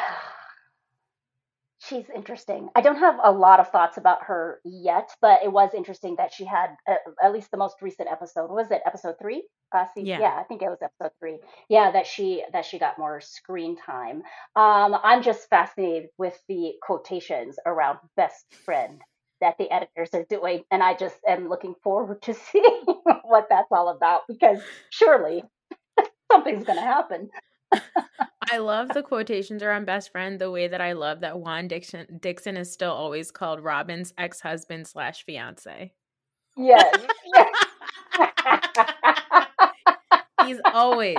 she's 1.79 2.09
interesting. 2.13 2.69
I 2.75 2.81
don't 2.81 2.97
have 2.99 3.17
a 3.23 3.31
lot 3.31 3.59
of 3.59 3.69
thoughts 3.69 3.97
about 3.97 4.23
her 4.25 4.59
yet, 4.65 5.09
but 5.21 5.39
it 5.43 5.51
was 5.51 5.73
interesting 5.73 6.15
that 6.17 6.33
she 6.33 6.45
had 6.45 6.71
uh, 6.89 6.95
at 7.23 7.31
least 7.33 7.51
the 7.51 7.57
most 7.57 7.81
recent 7.81 8.09
episode. 8.11 8.49
Was 8.49 8.71
it 8.71 8.81
episode 8.85 9.15
3? 9.21 9.43
Uh 9.75 9.85
see, 9.93 10.03
Yeah. 10.03 10.19
yeah, 10.19 10.35
I 10.39 10.43
think 10.43 10.61
it 10.61 10.69
was 10.69 10.79
episode 10.81 11.11
3. 11.19 11.39
Yeah, 11.69 11.91
that 11.91 12.07
she 12.07 12.43
that 12.53 12.65
she 12.65 12.79
got 12.79 12.97
more 12.99 13.19
screen 13.21 13.77
time. 13.77 14.23
Um 14.55 14.97
I'm 15.03 15.21
just 15.23 15.49
fascinated 15.49 16.09
with 16.17 16.37
the 16.47 16.73
quotations 16.81 17.57
around 17.65 17.99
best 18.15 18.45
friend 18.65 19.01
that 19.41 19.57
the 19.59 19.69
editors 19.69 20.09
are 20.13 20.25
doing 20.29 20.63
and 20.71 20.81
I 20.81 20.95
just 20.95 21.17
am 21.27 21.47
looking 21.49 21.75
forward 21.83 22.21
to 22.23 22.33
seeing 22.51 22.83
what 23.23 23.47
that's 23.49 23.71
all 23.71 23.89
about 23.89 24.21
because 24.27 24.59
surely 24.89 25.43
something's 26.31 26.63
going 26.63 26.79
to 26.79 26.81
happen. 26.85 27.29
I 28.51 28.57
love 28.59 28.89
the 28.89 29.03
quotations 29.03 29.63
around 29.63 29.85
best 29.85 30.11
friend 30.11 30.39
the 30.39 30.51
way 30.51 30.67
that 30.67 30.81
I 30.81 30.93
love 30.93 31.21
that 31.21 31.39
Juan 31.39 31.67
Dixon 31.67 32.19
Dixon 32.21 32.57
is 32.57 32.71
still 32.71 32.91
always 32.91 33.31
called 33.31 33.63
Robyn's 33.63 34.13
ex 34.17 34.39
husband 34.39 34.87
slash 34.87 35.23
fiance. 35.25 35.93
Yes. 36.55 36.95
He's 40.45 40.59
always, 40.73 41.17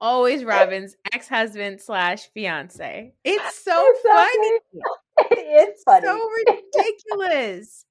always 0.00 0.44
Robyn's 0.44 0.94
ex 1.12 1.28
husband 1.28 1.80
slash 1.80 2.28
fiance. 2.34 3.12
It's 3.24 3.64
so 3.64 3.92
funny. 4.06 4.58
Exactly. 4.72 5.16
it 5.42 5.68
is 5.76 5.82
funny. 5.84 6.06
So 6.06 6.30
ridiculous. 6.46 7.84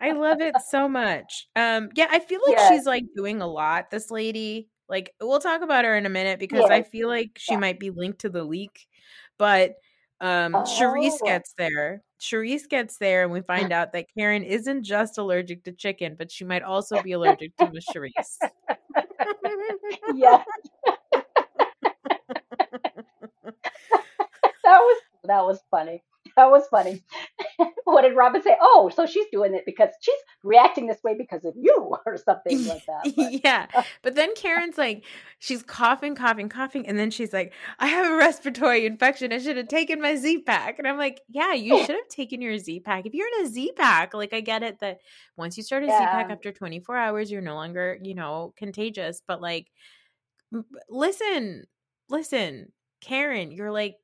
I 0.00 0.12
love 0.12 0.40
it 0.40 0.54
so 0.68 0.88
much. 0.88 1.48
Um, 1.56 1.90
yeah, 1.94 2.06
I 2.10 2.20
feel 2.20 2.40
like 2.46 2.56
Yes. 2.56 2.72
she's 2.72 2.86
like 2.86 3.04
doing 3.16 3.42
a 3.42 3.46
lot. 3.46 3.90
This 3.90 4.10
lady, 4.10 4.68
like, 4.92 5.12
we'll 5.20 5.40
talk 5.40 5.62
about 5.62 5.84
her 5.86 5.96
in 5.96 6.06
a 6.06 6.10
minute 6.10 6.38
because 6.38 6.70
I 6.70 6.82
feel 6.84 7.08
like 7.08 7.30
she 7.38 7.54
Yeah. 7.54 7.56
might 7.56 7.80
be 7.80 7.90
linked 7.90 8.20
to 8.20 8.28
the 8.30 8.44
leak. 8.44 8.86
But 9.38 9.74
um, 10.20 10.62
Charrisse 10.64 11.18
Oh. 11.22 11.26
gets 11.26 11.52
there. 11.58 12.02
Charrisse 12.20 12.68
gets 12.68 12.98
there, 12.98 13.24
and 13.24 13.32
we 13.32 13.40
find 13.42 13.72
out 13.72 13.92
that 13.94 14.06
Karen 14.16 14.44
isn't 14.44 14.84
just 14.84 15.18
allergic 15.18 15.64
to 15.64 15.72
chicken, 15.72 16.14
but 16.16 16.30
she 16.30 16.44
might 16.44 16.62
also 16.62 17.02
be 17.02 17.10
allergic 17.12 17.56
to 17.58 17.70
Miss 17.72 17.90
Charrisse. 17.92 18.38
yes. 20.14 20.44
that 24.64 24.64
was 24.64 25.02
that 25.24 25.44
was 25.44 25.60
funny. 25.70 26.02
That 26.36 26.50
was 26.50 26.66
funny. 26.70 27.02
what 27.84 28.02
did 28.02 28.16
Robyn 28.16 28.42
say? 28.42 28.56
Oh, 28.60 28.90
so 28.94 29.06
she's 29.06 29.26
doing 29.30 29.54
it 29.54 29.64
because 29.66 29.90
she's 30.00 30.18
reacting 30.42 30.86
this 30.86 31.02
way 31.02 31.14
because 31.16 31.44
of 31.44 31.54
you 31.56 31.94
or 32.06 32.16
something 32.16 32.66
like 32.66 32.84
that. 32.86 33.14
But- 33.16 33.44
yeah. 33.44 33.66
But 34.02 34.14
then 34.14 34.34
Karen's 34.34 34.78
like, 34.78 35.04
she's 35.38 35.62
coughing, 35.62 36.14
coughing, 36.14 36.48
coughing. 36.48 36.86
And 36.86 36.98
then 36.98 37.10
she's 37.10 37.32
like, 37.32 37.52
I 37.78 37.86
have 37.88 38.10
a 38.10 38.16
respiratory 38.16 38.86
infection. 38.86 39.32
I 39.32 39.38
should 39.38 39.56
have 39.56 39.68
taken 39.68 40.00
my 40.00 40.16
Z 40.16 40.42
Pack. 40.42 40.78
And 40.78 40.88
I'm 40.88 40.98
like, 40.98 41.20
yeah, 41.28 41.52
you 41.52 41.78
should 41.80 41.96
have 41.96 42.08
taken 42.08 42.40
your 42.40 42.58
Z 42.58 42.80
Pack. 42.80 43.06
If 43.06 43.14
you're 43.14 43.28
in 43.38 43.46
a 43.46 43.48
Z 43.48 43.72
Pack, 43.76 44.14
like, 44.14 44.32
I 44.32 44.40
get 44.40 44.62
it 44.62 44.80
that 44.80 44.98
once 45.36 45.56
you 45.56 45.62
start 45.62 45.82
a 45.84 45.86
Z 45.86 45.92
Pack 45.92 46.30
after 46.30 46.52
24 46.52 46.96
hours, 46.96 47.30
you're 47.30 47.40
no 47.42 47.54
longer, 47.54 47.98
you 48.02 48.14
know, 48.14 48.54
contagious. 48.56 49.22
But 49.26 49.40
like, 49.40 49.66
listen, 50.88 51.64
listen, 52.08 52.72
Karen, 53.00 53.50
you're 53.52 53.72
like, 53.72 53.96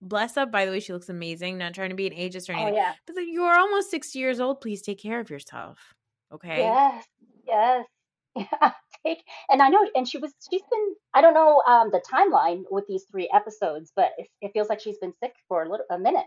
bless 0.00 0.36
up. 0.36 0.52
By 0.52 0.64
the 0.66 0.72
way, 0.72 0.80
she 0.80 0.92
looks 0.92 1.08
amazing. 1.08 1.58
Not 1.58 1.74
trying 1.74 1.90
to 1.90 1.96
be 1.96 2.06
an 2.06 2.12
ageist 2.12 2.48
or 2.48 2.54
oh 2.54 2.56
anything. 2.56 2.74
yeah. 2.76 2.92
But 3.06 3.16
like, 3.16 3.26
you 3.28 3.42
are 3.42 3.58
almost 3.58 3.90
60 3.90 4.18
years 4.18 4.40
old. 4.40 4.60
Please 4.60 4.82
take 4.82 5.00
care 5.00 5.20
of 5.20 5.30
yourself. 5.30 5.94
Okay. 6.32 6.58
Yes. 6.58 7.04
Yes. 7.46 7.86
Yeah. 8.36 8.72
Take 9.02 9.22
and 9.48 9.62
I 9.62 9.70
know 9.70 9.88
and 9.94 10.06
she 10.06 10.18
was 10.18 10.30
she's 10.50 10.60
been 10.70 10.94
I 11.14 11.22
don't 11.22 11.32
know 11.32 11.62
um 11.66 11.90
the 11.90 12.02
timeline 12.02 12.64
with 12.70 12.86
these 12.86 13.04
three 13.10 13.30
episodes, 13.32 13.92
but 13.96 14.10
it, 14.18 14.26
it 14.42 14.50
feels 14.52 14.68
like 14.68 14.78
she's 14.78 14.98
been 14.98 15.14
sick 15.22 15.32
for 15.48 15.62
a 15.62 15.70
little 15.70 15.86
a 15.90 15.98
minute. 15.98 16.26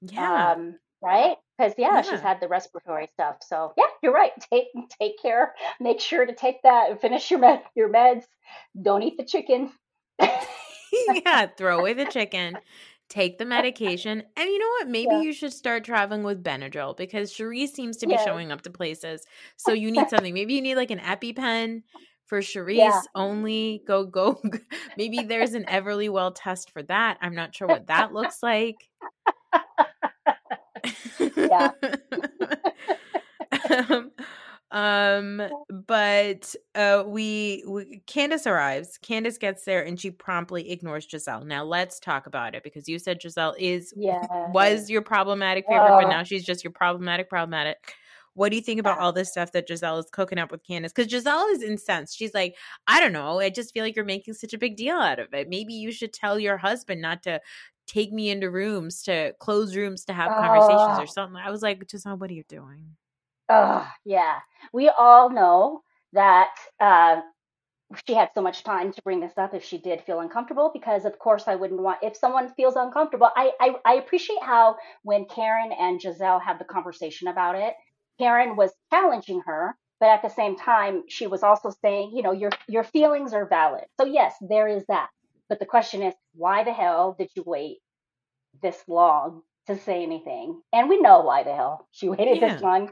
Yeah. 0.00 0.52
Um 0.52 0.76
right? 1.02 1.36
Because 1.58 1.74
yeah, 1.76 2.00
she's 2.00 2.20
had 2.20 2.40
the 2.40 2.48
respiratory 2.48 3.08
stuff. 3.12 3.36
So 3.42 3.74
yeah, 3.76 3.84
you're 4.02 4.14
right. 4.14 4.32
Take 4.50 4.68
take 4.98 5.20
care. 5.20 5.52
Make 5.78 6.00
sure 6.00 6.24
to 6.24 6.34
take 6.34 6.62
that. 6.62 7.02
Finish 7.02 7.30
your 7.30 7.40
med 7.40 7.60
your 7.74 7.92
meds. 7.92 8.24
Don't 8.80 9.02
eat 9.02 9.18
the 9.18 9.24
chicken. 9.26 9.72
yeah, 11.24 11.46
throw 11.56 11.78
away 11.78 11.92
the 11.94 12.06
chicken, 12.06 12.60
take 13.08 13.38
the 13.38 13.44
medication, 13.46 14.22
and 14.36 14.48
you 14.48 14.58
know 14.58 14.68
what? 14.80 14.88
Maybe 14.88 15.16
Yeah. 15.16 15.20
you 15.22 15.32
should 15.32 15.52
start 15.52 15.84
traveling 15.84 16.22
with 16.22 16.42
Benadryl 16.42 16.96
because 16.96 17.32
Charrisse 17.32 17.70
seems 17.70 17.96
to 17.98 18.06
be 18.06 18.12
Yes. 18.12 18.24
showing 18.24 18.52
up 18.52 18.62
to 18.62 18.70
places. 18.70 19.26
So 19.56 19.72
you 19.72 19.90
need 19.90 20.08
something. 20.10 20.34
Maybe 20.34 20.54
you 20.54 20.62
need 20.62 20.76
like 20.76 20.90
an 20.90 20.98
EpiPen 21.00 21.82
for 22.26 22.40
Charrisse 22.40 22.76
Yeah. 22.76 23.02
only. 23.14 23.82
Go 23.86 24.04
go. 24.04 24.40
Maybe 24.96 25.22
there's 25.24 25.54
an 25.54 25.64
Everlywell 25.64 26.32
test 26.36 26.70
for 26.72 26.82
that. 26.84 27.18
I'm 27.20 27.34
not 27.34 27.54
sure 27.54 27.68
what 27.68 27.86
that 27.88 28.12
looks 28.12 28.42
like. 28.42 28.88
Yeah. 31.36 31.72
um, 33.90 34.10
um 34.72 35.42
but 35.86 36.54
uh 36.74 37.04
we, 37.06 37.62
we 37.68 38.02
candiace 38.06 38.46
arrives 38.46 38.98
candiace 38.98 39.38
gets 39.38 39.64
there 39.64 39.84
and 39.84 40.00
she 40.00 40.10
promptly 40.10 40.70
ignores 40.70 41.06
gizelle 41.06 41.46
now 41.46 41.62
let's 41.62 42.00
talk 42.00 42.26
about 42.26 42.54
it 42.54 42.64
because 42.64 42.88
you 42.88 42.98
said 42.98 43.20
gizelle 43.20 43.54
is 43.58 43.92
Yeah. 43.96 44.20
was 44.52 44.90
your 44.90 45.02
problematic 45.02 45.66
favorite 45.68 45.94
but 45.96 46.08
now 46.08 46.24
she's 46.24 46.44
just 46.44 46.64
your 46.64 46.72
problematic 46.72 47.28
problematic 47.28 47.94
what 48.36 48.50
do 48.50 48.56
you 48.56 48.62
think 48.62 48.78
about 48.78 48.98
all 48.98 49.14
this 49.14 49.30
stuff 49.30 49.52
that 49.52 49.66
Gizelle 49.66 49.98
is 49.98 50.10
cooking 50.12 50.36
up 50.36 50.52
with 50.52 50.62
Candiace? 50.62 50.92
Because 50.92 51.10
Gizelle 51.10 51.50
is 51.52 51.62
incensed. 51.62 52.18
She's 52.18 52.34
like, 52.34 52.54
I 52.86 53.00
don't 53.00 53.14
know. 53.14 53.40
I 53.40 53.48
just 53.48 53.72
feel 53.72 53.82
like 53.82 53.96
you're 53.96 54.04
making 54.04 54.34
such 54.34 54.52
a 54.52 54.58
big 54.58 54.76
deal 54.76 54.96
out 54.96 55.18
of 55.18 55.32
it. 55.32 55.48
Maybe 55.48 55.72
you 55.72 55.90
should 55.90 56.12
tell 56.12 56.38
your 56.38 56.58
husband 56.58 57.00
not 57.00 57.22
to 57.22 57.40
take 57.86 58.12
me 58.12 58.28
into 58.28 58.50
rooms 58.50 59.02
to 59.04 59.32
close 59.40 59.74
rooms 59.74 60.04
to 60.04 60.12
have 60.12 60.30
conversations 60.38 60.98
or 61.00 61.06
something. 61.06 61.40
I 61.42 61.50
was 61.50 61.62
like, 61.62 61.82
Gizelle, 61.86 62.18
what 62.18 62.30
are 62.30 62.34
you 62.34 62.44
doing? 62.46 62.96
Oh, 63.48 63.88
yeah. 64.04 64.40
We 64.72 64.88
all 64.88 65.30
know 65.30 65.82
that 66.12 66.50
uh, 66.80 67.20
she 68.06 68.14
had 68.14 68.30
so 68.34 68.42
much 68.42 68.64
time 68.64 68.92
to 68.92 69.02
bring 69.02 69.20
this 69.20 69.36
up 69.38 69.54
if 69.54 69.64
she 69.64 69.78
did 69.78 70.02
feel 70.02 70.20
uncomfortable, 70.20 70.70
because 70.72 71.04
of 71.04 71.18
course 71.18 71.44
I 71.48 71.56
wouldn't 71.56 71.80
want, 71.82 72.00
if 72.02 72.16
someone 72.16 72.52
feels 72.54 72.76
uncomfortable, 72.76 73.30
I, 73.36 73.52
I, 73.60 73.76
I 73.84 73.94
appreciate 73.94 74.42
how 74.42 74.76
when 75.02 75.26
Karen 75.26 75.72
and 75.72 76.00
Gizelle 76.00 76.42
had 76.42 76.58
the 76.58 76.64
conversation 76.64 77.28
about 77.28 77.56
it, 77.56 77.74
Karen 78.18 78.56
was 78.56 78.72
challenging 78.92 79.42
her, 79.46 79.76
but 80.00 80.08
at 80.10 80.22
the 80.22 80.28
same 80.30 80.56
time, 80.56 81.04
she 81.08 81.26
was 81.26 81.42
also 81.42 81.70
saying, 81.82 82.12
you 82.14 82.22
know, 82.22 82.32
your, 82.32 82.50
your 82.68 82.84
feelings 82.84 83.32
are 83.34 83.46
valid. 83.48 83.84
So, 84.00 84.06
yes, 84.06 84.34
there 84.40 84.68
is 84.68 84.84
that. 84.88 85.08
But 85.48 85.60
the 85.60 85.66
question 85.66 86.02
is, 86.02 86.14
why 86.34 86.64
the 86.64 86.72
hell 86.72 87.14
did 87.18 87.30
you 87.36 87.44
wait 87.46 87.78
this 88.62 88.82
long 88.88 89.42
to 89.66 89.76
say 89.78 90.02
anything. 90.02 90.60
And 90.72 90.88
we 90.88 91.00
know 91.00 91.20
why 91.22 91.42
the 91.44 91.54
hell 91.54 91.88
she 91.92 92.08
waited 92.10 92.40
Yeah. 92.40 92.50
this 92.52 92.60
long 92.60 92.90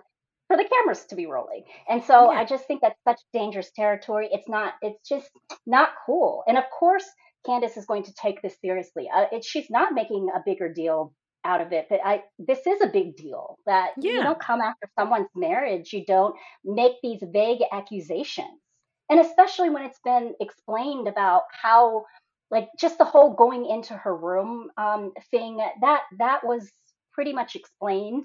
for 0.49 0.57
the 0.57 0.69
cameras 0.69 1.05
to 1.07 1.15
be 1.17 1.27
rolling. 1.27 1.65
And 1.89 2.03
so 2.05 2.31
Yeah. 2.31 2.41
I 2.41 2.45
just 2.45 2.67
think 2.67 2.81
that's 2.83 3.01
such 3.05 3.21
dangerous 3.33 3.71
territory. 3.75 4.29
It's 4.31 4.49
not, 4.49 4.75
it's 4.83 5.09
just 5.09 5.31
not 5.67 5.91
cool. 6.05 6.45
And 6.47 6.59
of 6.59 6.65
course, 6.71 7.05
Candiace 7.47 7.77
is 7.77 7.87
going 7.87 8.05
to 8.05 8.15
take 8.15 8.43
this 8.43 8.57
seriously. 8.61 9.09
Uh, 9.15 9.27
it, 9.33 9.45
she's 9.45 9.71
not 9.71 9.93
making 9.93 10.29
a 10.35 10.41
bigger 10.45 10.73
deal 10.73 11.13
out 11.45 11.61
of 11.61 11.73
it, 11.73 11.87
but 11.91 12.01
I 12.03 12.23
this 12.39 12.67
is 12.67 12.81
a 12.81 12.87
big 12.87 13.17
deal 13.17 13.59
that 13.67 13.91
you 14.01 14.23
don't 14.23 14.41
come 14.41 14.63
after 14.63 14.89
someone's 14.99 15.29
marriage. 15.35 15.93
You 15.93 16.03
don't 16.07 16.35
make 16.65 16.93
these 17.03 17.23
vague 17.23 17.61
accusations. 17.71 18.61
And 19.11 19.21
especially 19.21 19.69
when 19.69 19.83
it's 19.85 20.01
been 20.03 20.33
explained 20.41 21.07
about 21.07 21.43
how 21.53 22.07
like 22.51 22.69
just 22.79 22.97
the 22.97 23.05
whole 23.05 23.35
going 23.35 23.67
into 23.67 23.95
her 23.95 24.17
room 24.17 24.71
um, 24.79 25.13
thing 25.31 25.59
that 25.81 26.01
that 26.19 26.47
was 26.47 26.71
pretty 27.13 27.35
much 27.35 27.57
explained 27.57 28.25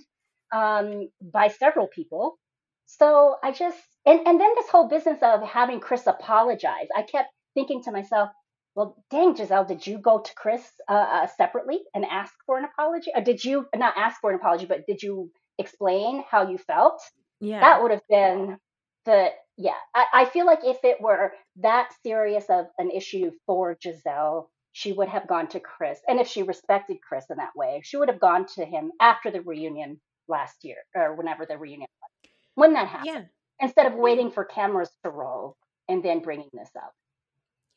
um, 0.53 1.09
by 1.21 1.47
several 1.49 1.87
people. 1.87 2.37
So 2.85 3.35
I 3.43 3.51
just 3.51 3.77
and 4.05 4.21
and 4.25 4.39
then 4.39 4.51
this 4.55 4.69
whole 4.69 4.87
business 4.87 5.19
of 5.21 5.43
having 5.43 5.79
Chris 5.79 6.07
apologize. 6.07 6.87
I 6.95 7.03
kept 7.03 7.29
thinking 7.53 7.83
to 7.83 7.91
myself, 7.91 8.29
well, 8.75 8.95
dang, 9.09 9.35
Gizelle, 9.35 9.67
did 9.67 9.85
you 9.85 9.97
go 9.97 10.19
to 10.19 10.35
Chris 10.35 10.63
uh, 10.87 10.93
uh, 10.93 11.27
separately 11.37 11.79
and 11.93 12.05
ask 12.05 12.33
for 12.45 12.57
an 12.57 12.65
apology, 12.65 13.11
or 13.15 13.21
did 13.21 13.43
you 13.43 13.67
not 13.75 13.95
ask 13.97 14.19
for 14.21 14.31
an 14.31 14.37
apology, 14.37 14.65
but 14.65 14.87
did 14.87 15.03
you 15.03 15.31
explain 15.57 16.23
how 16.29 16.49
you 16.49 16.57
felt? 16.57 17.01
Yeah. 17.41 17.59
That 17.59 17.81
would 17.81 17.91
have 17.91 18.07
been 18.09 18.57
the 19.05 19.29
yeah. 19.57 19.73
I, 19.93 20.05
I 20.13 20.25
feel 20.25 20.45
like 20.45 20.63
if 20.63 20.77
it 20.83 21.01
were 21.01 21.33
that 21.57 21.89
serious 22.03 22.45
of 22.49 22.67
an 22.77 22.89
issue 22.91 23.31
for 23.45 23.75
Gizelle, 23.75 24.47
she 24.71 24.93
would 24.93 25.09
have 25.09 25.27
gone 25.27 25.47
to 25.49 25.59
Chris, 25.59 25.99
and 26.07 26.19
if 26.19 26.27
she 26.27 26.43
respected 26.43 26.97
Chris 27.07 27.25
in 27.29 27.37
that 27.37 27.55
way, 27.55 27.81
she 27.83 27.97
would 27.97 28.09
have 28.09 28.19
gone 28.19 28.45
to 28.55 28.65
him 28.65 28.91
after 29.01 29.29
the 29.29 29.41
reunion 29.41 29.99
last 30.29 30.63
year 30.63 30.77
or 30.95 31.15
whenever 31.15 31.45
the 31.45 31.57
reunion 31.57 31.87
was. 32.01 32.31
When 32.55 32.73
that 32.73 32.87
happened, 32.87 33.11
yeah. 33.13 33.65
instead 33.65 33.85
of 33.85 33.93
waiting 33.93 34.31
for 34.31 34.45
cameras 34.45 34.89
to 35.03 35.09
roll 35.09 35.57
and 35.87 36.03
then 36.03 36.19
bringing 36.19 36.49
this 36.53 36.69
up. 36.75 36.93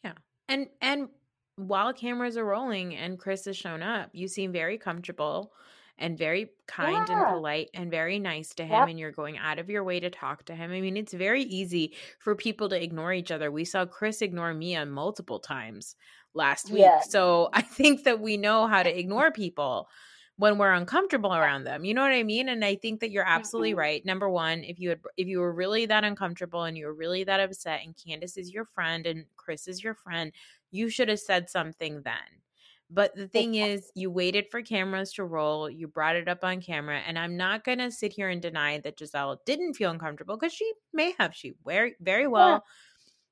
Yeah, 0.04 0.12
and 0.48 0.68
and 0.80 1.08
while 1.56 1.92
cameras 1.92 2.36
are 2.36 2.44
rolling 2.44 2.96
and 2.96 3.18
Chris 3.18 3.44
has 3.44 3.56
shown 3.56 3.82
up, 3.82 4.10
you 4.12 4.28
seem 4.28 4.52
very 4.52 4.78
comfortable 4.78 5.52
and 5.98 6.16
very 6.18 6.50
kind 6.66 7.08
and 7.08 7.26
polite 7.28 7.68
and 7.74 7.90
very 7.90 8.18
nice 8.18 8.54
to 8.54 8.64
him 8.64 8.72
Yep. 8.72 8.88
and 8.88 8.98
you're 8.98 9.12
going 9.12 9.38
out 9.38 9.58
of 9.58 9.68
your 9.68 9.84
way 9.84 10.00
to 10.00 10.10
talk 10.10 10.44
to 10.46 10.54
him. 10.54 10.72
I 10.72 10.80
mean, 10.80 10.96
it's 10.96 11.12
very 11.12 11.42
easy 11.42 11.94
for 12.18 12.34
people 12.34 12.68
to 12.70 12.82
ignore 12.82 13.12
each 13.12 13.30
other. 13.30 13.50
We 13.50 13.64
saw 13.64 13.84
Chris 13.84 14.22
ignore 14.22 14.54
Mia 14.54 14.86
multiple 14.86 15.38
times 15.38 15.94
last 16.34 16.70
week. 16.70 16.80
Yeah. 16.80 17.00
So 17.00 17.50
I 17.52 17.60
think 17.60 18.04
that 18.04 18.20
we 18.20 18.36
know 18.36 18.66
how 18.66 18.82
to 18.82 18.98
ignore 18.98 19.30
people 19.30 19.88
when 20.36 20.58
we're 20.58 20.72
uncomfortable 20.72 21.34
around 21.34 21.64
them. 21.64 21.84
You 21.84 21.94
know 21.94 22.02
what 22.02 22.12
I 22.12 22.22
mean? 22.22 22.48
And 22.48 22.64
I 22.64 22.74
think 22.76 23.00
that 23.00 23.10
you're 23.10 23.26
absolutely 23.26 23.74
Mhm. 23.74 23.76
right. 23.76 24.04
Number 24.04 24.28
one, 24.28 24.64
if 24.64 24.78
you 24.80 24.88
had 24.90 25.00
if 25.16 25.28
you 25.28 25.40
were 25.40 25.52
really 25.52 25.86
that 25.86 26.04
uncomfortable 26.04 26.64
and 26.64 26.76
you 26.76 26.86
were 26.86 26.94
really 26.94 27.24
that 27.24 27.40
upset 27.40 27.82
and 27.84 27.96
Candiace 27.96 28.36
is 28.36 28.52
your 28.52 28.64
friend 28.64 29.06
and 29.06 29.26
Chris 29.36 29.68
is 29.68 29.84
your 29.84 29.94
friend, 29.94 30.32
you 30.70 30.88
should 30.88 31.08
have 31.08 31.20
said 31.20 31.50
something 31.50 32.02
then. 32.02 32.42
But 32.90 33.14
the 33.14 33.28
thing 33.28 33.54
is, 33.54 33.90
you 33.94 34.10
waited 34.10 34.48
for 34.50 34.60
cameras 34.62 35.12
to 35.14 35.24
roll, 35.24 35.70
you 35.70 35.88
brought 35.88 36.16
it 36.16 36.28
up 36.28 36.44
on 36.44 36.60
camera, 36.60 36.98
and 36.98 37.18
I'm 37.18 37.36
not 37.36 37.64
gonna 37.64 37.90
sit 37.90 38.12
here 38.12 38.28
and 38.28 38.42
deny 38.42 38.78
that 38.78 38.96
Gizelle 38.98 39.38
didn't 39.46 39.74
feel 39.74 39.90
uncomfortable 39.90 40.36
because 40.36 40.52
she 40.52 40.70
may 40.92 41.12
have. 41.18 41.34
She 41.34 41.54
very 41.64 41.94
very 42.00 42.26
well 42.26 42.64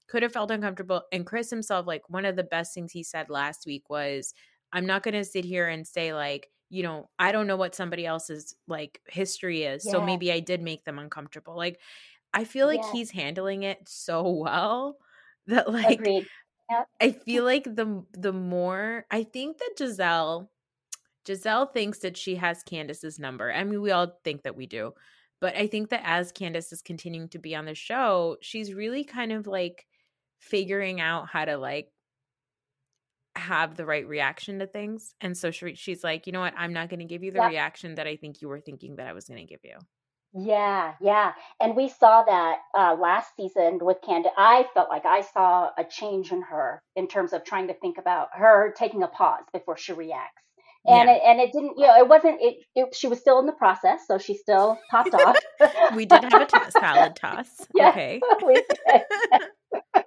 could 0.09 0.23
have 0.23 0.33
felt 0.33 0.51
uncomfortable. 0.51 1.05
And 1.13 1.27
Chris 1.27 1.51
himself, 1.51 1.87
like 1.87 2.09
one 2.09 2.25
of 2.25 2.37
the 2.37 2.45
best 2.45 2.75
things 2.75 2.93
he 2.93 3.03
said 3.03 3.31
last 3.31 3.67
week 3.67 3.89
was, 3.91 4.35
I'm 4.73 4.87
not 4.87 5.03
gonna 5.03 5.25
sit 5.25 5.45
here 5.45 5.69
and 5.69 5.87
say 5.87 6.15
like, 6.15 6.51
you 6.71 6.83
know, 6.83 7.11
I 7.19 7.33
don't 7.33 7.47
know 7.49 7.57
what 7.57 7.75
somebody 7.75 8.07
else's 8.07 8.57
like 8.69 9.01
history 9.09 9.65
is. 9.65 9.89
So 9.89 10.01
maybe 10.01 10.33
I 10.33 10.41
did 10.41 10.63
make 10.63 10.85
them 10.85 10.99
uncomfortable. 10.99 11.57
Like 11.57 11.81
I 12.35 12.45
feel 12.45 12.67
like 12.67 12.85
Yeah. 12.85 12.87
he's 12.87 13.11
handling 13.13 13.65
it 13.65 13.89
so 13.89 14.29
well 14.31 14.99
that 15.47 15.71
like 15.73 16.11
Agreed. 16.11 16.31
I 17.01 17.13
feel 17.13 17.45
like 17.45 17.65
the 17.65 18.05
the 18.13 18.33
more 18.33 19.07
I 19.11 19.25
think 19.25 19.59
that 19.59 19.75
Gizelle 19.79 20.49
Gizelle 21.27 21.73
thinks 21.73 22.01
that 22.01 22.17
she 22.17 22.37
has 22.37 22.63
Candiace's 22.63 23.19
number. 23.19 23.53
I 23.53 23.65
mean, 23.65 23.83
we 23.83 23.91
all 23.91 24.19
think 24.25 24.43
that 24.43 24.57
we 24.57 24.67
do. 24.67 24.95
But 25.41 25.57
I 25.57 25.67
think 25.67 25.91
that 25.91 26.03
as 26.05 26.33
Candiace 26.33 26.73
is 26.73 26.83
continuing 26.83 27.29
to 27.31 27.39
be 27.39 27.55
on 27.55 27.65
the 27.67 27.75
show, 27.75 28.39
she's 28.43 28.75
really 28.75 29.05
kind 29.05 29.33
of 29.33 29.47
like 29.47 29.87
figuring 30.39 31.01
out 31.01 31.29
how 31.29 31.45
to 31.45 31.57
like 31.59 31.93
have 33.37 33.77
the 33.77 33.87
right 33.87 34.07
reaction 34.07 34.59
to 34.59 34.67
things. 34.67 35.15
And 35.21 35.37
so 35.37 35.51
she, 35.51 35.75
she's 35.75 36.03
like, 36.05 36.27
you 36.27 36.33
know 36.33 36.41
what? 36.41 36.55
I'm 36.57 36.73
not 36.73 36.89
going 36.89 37.01
to 37.01 37.07
give 37.07 37.23
you 37.23 37.31
the 37.31 37.39
Yep. 37.41 37.51
reaction 37.51 37.95
that 37.97 38.07
I 38.07 38.17
think 38.17 38.43
you 38.43 38.49
were 38.49 38.61
thinking 38.61 38.97
that 38.97 39.07
I 39.07 39.13
was 39.13 39.27
going 39.27 39.41
to 39.41 39.47
give 39.47 39.61
you. 39.65 39.77
Yeah, 40.33 40.95
yeah. 41.01 41.33
And 41.61 41.75
we 41.75 41.89
saw 41.89 42.23
that 42.23 42.59
uh, 42.77 42.95
last 43.01 43.31
season 43.37 43.79
with 43.83 43.97
Candiace. 44.07 44.33
I 44.37 44.65
felt 44.75 44.89
like 44.89 45.05
I 45.05 45.23
saw 45.23 45.71
a 45.77 45.85
change 45.85 46.31
in 46.31 46.43
her 46.43 46.83
in 46.95 47.09
terms 47.09 47.33
of 47.33 47.45
trying 47.45 47.67
to 47.69 47.75
think 47.75 47.99
about 47.99 48.29
her 48.35 48.73
taking 48.77 49.03
a 49.03 49.09
pause 49.09 49.43
before 49.53 49.77
she 49.77 49.93
reacts. 49.93 50.43
And 50.87 51.09
Yeah. 51.09 51.17
it, 51.17 51.23
and 51.27 51.41
it 51.41 51.53
didn't, 51.53 51.79
you 51.79 51.87
know, 51.87 51.97
it 51.99 52.09
wasn't. 52.09 52.41
It, 52.41 52.57
it 52.77 52.95
she 52.95 53.07
was 53.09 53.19
still 53.19 53.39
in 53.41 53.47
the 53.47 53.53
process, 53.53 54.07
so 54.07 54.19
she 54.19 54.35
still 54.35 54.79
popped 54.91 55.13
off. 55.15 55.37
We 55.95 56.07
did 56.07 56.23
have 56.23 56.41
a 56.43 56.47
to- 56.47 56.71
salad 56.81 57.17
toss. 57.17 57.67
Yeah. 57.75 57.89
Okay. 57.91 58.21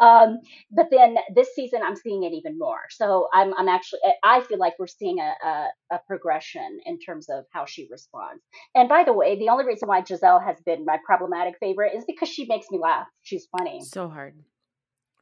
Um, 0.00 0.38
but 0.70 0.86
then 0.90 1.16
this 1.34 1.54
season, 1.54 1.80
I'm 1.84 1.96
seeing 1.96 2.24
it 2.24 2.32
even 2.32 2.58
more. 2.58 2.80
So 2.90 3.28
I'm, 3.32 3.52
I'm 3.54 3.68
actually, 3.68 4.00
I 4.24 4.40
feel 4.40 4.58
like 4.58 4.74
we're 4.78 4.86
seeing 4.86 5.18
a, 5.18 5.34
a, 5.46 5.66
a 5.92 6.00
progression 6.06 6.80
in 6.86 6.98
terms 6.98 7.28
of 7.28 7.44
how 7.52 7.66
she 7.66 7.86
responds. 7.90 8.42
And 8.74 8.88
by 8.88 9.04
the 9.04 9.12
way, 9.12 9.38
the 9.38 9.50
only 9.50 9.66
reason 9.66 9.88
why 9.88 10.00
Gizelle 10.02 10.44
has 10.44 10.56
been 10.64 10.84
my 10.84 10.98
problematic 11.04 11.54
favorite 11.60 11.94
is 11.94 12.04
because 12.06 12.28
she 12.28 12.46
makes 12.46 12.66
me 12.70 12.78
laugh. 12.78 13.06
She's 13.22 13.46
funny. 13.56 13.80
So 13.84 14.08
hard. 14.08 14.34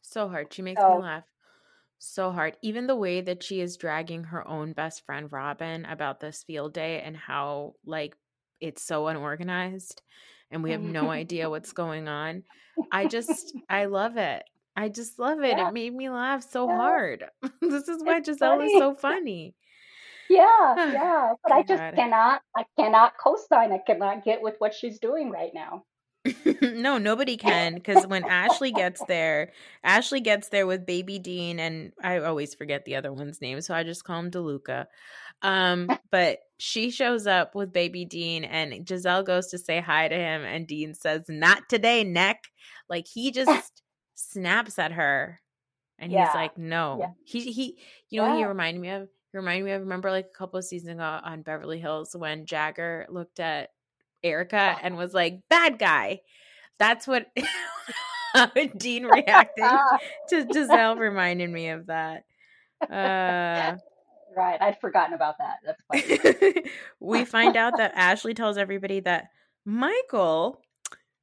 So 0.02 0.28
hard. 0.28 0.52
She 0.52 0.62
makes 0.62 0.80
So- 0.80 0.96
me 0.96 1.02
laugh 1.02 1.24
so 1.98 2.30
hard. 2.30 2.56
Even 2.62 2.86
the 2.86 2.96
way 2.96 3.20
that 3.20 3.42
she 3.42 3.60
is 3.60 3.76
dragging 3.76 4.24
her 4.24 4.46
own 4.46 4.72
best 4.72 5.04
friend 5.04 5.30
Robyn 5.30 5.84
about 5.84 6.20
this 6.20 6.42
field 6.44 6.72
day 6.72 7.02
and 7.02 7.16
how 7.16 7.74
like 7.84 8.16
it's 8.60 8.82
so 8.82 9.08
unorganized 9.08 10.02
and 10.50 10.62
we 10.62 10.70
have 10.72 10.80
no 10.80 11.10
idea 11.10 11.50
what's 11.50 11.72
going 11.72 12.08
on. 12.08 12.44
I 12.92 13.06
just 13.06 13.52
I 13.68 13.86
love 13.86 14.16
it. 14.16 14.44
I 14.78 14.88
just 14.88 15.18
love 15.18 15.40
it. 15.42 15.58
Yeah. 15.58 15.68
It 15.68 15.74
made 15.74 15.92
me 15.92 16.08
laugh 16.08 16.48
so 16.48 16.68
Yeah. 16.68 16.76
hard. 16.76 17.24
this 17.60 17.88
is 17.88 18.00
why 18.04 18.18
It's 18.18 18.28
Gizelle 18.28 18.64
is 18.64 18.78
so 18.78 18.94
funny. 19.00 19.56
Yeah, 20.28 20.38
yeah. 20.76 21.32
But 21.42 21.52
I 21.52 21.62
just 21.62 21.82
cannot, 21.96 22.42
I 22.56 22.64
cannot 22.78 23.14
co-sign. 23.18 23.72
I 23.72 23.78
cannot 23.84 24.24
get 24.24 24.40
with 24.40 24.54
what 24.58 24.72
she's 24.72 25.00
doing 25.00 25.30
right 25.32 25.50
now. 25.52 25.84
no, 26.62 26.98
nobody 26.98 27.36
can 27.36 27.74
because 27.74 28.06
when 28.06 28.24
Ashley 28.24 28.70
gets 28.70 29.02
there, 29.04 29.52
Ashley 29.82 30.20
gets 30.20 30.48
there 30.48 30.66
with 30.66 30.86
baby 30.86 31.18
Dean, 31.18 31.58
and 31.58 31.92
I 32.02 32.18
always 32.18 32.54
forget 32.54 32.84
the 32.84 32.96
other 32.96 33.12
one's 33.12 33.40
name, 33.40 33.60
so 33.60 33.74
I 33.74 33.82
just 33.82 34.04
call 34.04 34.20
him 34.20 34.30
DeLuca. 34.30 34.86
Um, 35.42 35.88
but 36.12 36.38
she 36.58 36.90
shows 36.90 37.26
up 37.26 37.54
with 37.54 37.72
baby 37.72 38.04
Dean, 38.04 38.44
and 38.44 38.86
Gizelle 38.86 39.24
goes 39.24 39.48
to 39.48 39.58
say 39.58 39.80
hi 39.80 40.06
to 40.08 40.14
him, 40.14 40.42
and 40.44 40.66
Dean 40.68 40.94
says, 40.94 41.22
"Not 41.28 41.68
today, 41.68 42.04
neck." 42.04 42.44
Like 42.88 43.06
he 43.06 43.30
just 43.30 43.82
snaps 44.18 44.78
at 44.78 44.92
her, 44.92 45.40
and 45.98 46.10
he's 46.10 46.34
like, 46.34 46.58
"No." 46.58 46.98
yeah. 47.00 47.10
He 47.24 47.52
he, 47.52 47.78
you 48.10 48.20
know, 48.20 48.28
what 48.28 48.38
he 48.38 48.44
reminded 48.44 48.80
me 48.80 48.90
of. 48.90 49.08
He 49.32 49.38
reminded 49.38 49.64
me 49.64 49.72
of. 49.72 49.82
Remember, 49.82 50.10
like 50.10 50.26
a 50.26 50.36
couple 50.36 50.58
of 50.58 50.64
seasons 50.64 50.92
ago 50.92 51.20
on 51.22 51.42
Beverly 51.42 51.78
Hills 51.78 52.14
when 52.16 52.46
Jagger 52.46 53.06
looked 53.08 53.40
at 53.40 53.70
Erika 54.22 54.76
and 54.82 54.96
was 54.96 55.14
like, 55.14 55.40
"Bad 55.48 55.78
guy." 55.78 56.20
That's 56.78 57.06
what 57.06 57.26
Dean 58.76 59.04
reacting 59.06 59.64
Ah, 59.64 59.98
to 60.28 60.44
Gizelle 60.44 60.98
reminded 60.98 61.50
me 61.50 61.68
of 61.70 61.86
that. 61.86 62.24
Uh, 62.82 63.76
right. 64.36 64.60
I'd 64.60 64.80
forgotten 64.80 65.14
about 65.14 65.36
that. 65.38 65.56
That's 65.64 65.82
funny. 65.90 66.70
we 67.00 67.24
find 67.24 67.56
out 67.56 67.76
that 67.78 67.92
Ashley 67.94 68.34
tells 68.34 68.56
everybody 68.56 69.00
that 69.00 69.30
Michael, 69.64 70.60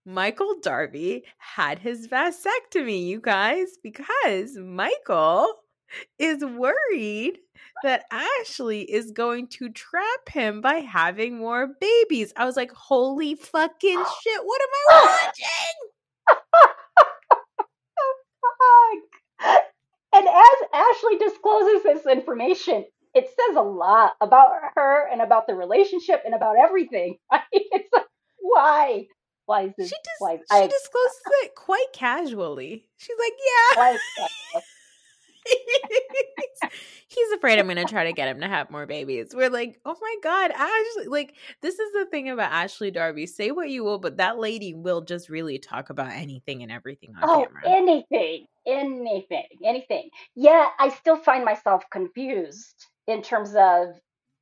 Michael 0.05 0.55
Darby, 0.61 1.23
had 1.37 1.79
his 1.79 2.07
vasectomy, 2.07 3.05
you 3.05 3.19
guys, 3.19 3.77
because 3.81 4.55
Michael 4.57 5.51
is 6.19 6.43
worried 6.43 7.39
that 7.83 8.05
Ashley 8.11 8.81
is 8.81 9.11
going 9.11 9.47
to 9.47 9.69
trap 9.69 10.29
him 10.29 10.61
by 10.61 10.75
having 10.75 11.37
more 11.37 11.69
babies. 11.79 12.33
I 12.37 12.45
was 12.45 12.55
like, 12.55 12.71
holy 12.71 13.35
fucking 13.35 14.03
shit, 14.23 14.41
what 14.43 14.61
am 14.61 14.69
I 14.73 15.19
watching? 15.23 16.35
And 20.15 20.29
as 20.29 20.69
Ashley 20.73 21.17
discloses 21.17 21.83
this 21.83 22.05
information, 22.05 22.85
it 23.13 23.27
says 23.27 23.57
a 23.57 23.61
lot 23.61 24.13
about 24.21 24.51
her 24.75 25.09
and 25.11 25.21
about 25.21 25.45
the 25.45 25.55
relationship 25.55 26.21
and 26.23 26.33
about 26.33 26.55
everything. 26.57 27.17
It's 27.51 27.89
like, 27.91 28.05
why? 28.39 29.07
Why 29.45 29.63
is 29.63 29.73
She 29.77 29.83
this? 29.83 29.89
just 29.91 30.19
why, 30.19 30.37
she 30.37 30.43
I- 30.51 30.67
discloses 30.67 31.21
it 31.43 31.55
quite 31.55 31.87
casually. 31.93 32.85
She's 32.97 33.15
like, 33.19 33.33
yeah. 33.85 33.97
he's 37.07 37.31
afraid 37.33 37.59
I'm 37.59 37.67
going 37.67 37.77
to 37.77 37.85
try 37.85 38.05
to 38.05 38.13
get 38.13 38.27
him 38.27 38.41
to 38.41 38.47
have 38.47 38.71
more 38.71 38.85
babies. 38.85 39.33
We're 39.33 39.49
like, 39.49 39.79
oh 39.85 39.95
my 40.01 40.15
God, 40.23 40.51
Ashley. 40.51 41.07
Like, 41.07 41.35
this 41.61 41.77
is 41.79 41.91
the 41.93 42.05
thing 42.05 42.29
about 42.29 42.51
Ashley 42.51 42.91
Darby. 42.91 43.27
Say 43.27 43.51
what 43.51 43.69
you 43.69 43.83
will, 43.83 43.99
but 43.99 44.17
that 44.17 44.39
lady 44.39 44.73
will 44.73 45.01
just 45.01 45.29
really 45.29 45.59
talk 45.59 45.89
about 45.89 46.11
anything 46.11 46.63
and 46.63 46.71
everything 46.71 47.13
on 47.21 47.29
oh, 47.29 47.45
camera. 47.45 47.77
anything, 47.77 48.45
anything, 48.65 49.45
anything. 49.63 50.09
Yeah, 50.35 50.67
I 50.79 50.89
still 50.89 51.17
find 51.17 51.45
myself 51.45 51.83
confused 51.91 52.87
in 53.07 53.21
terms 53.21 53.53
of 53.55 53.89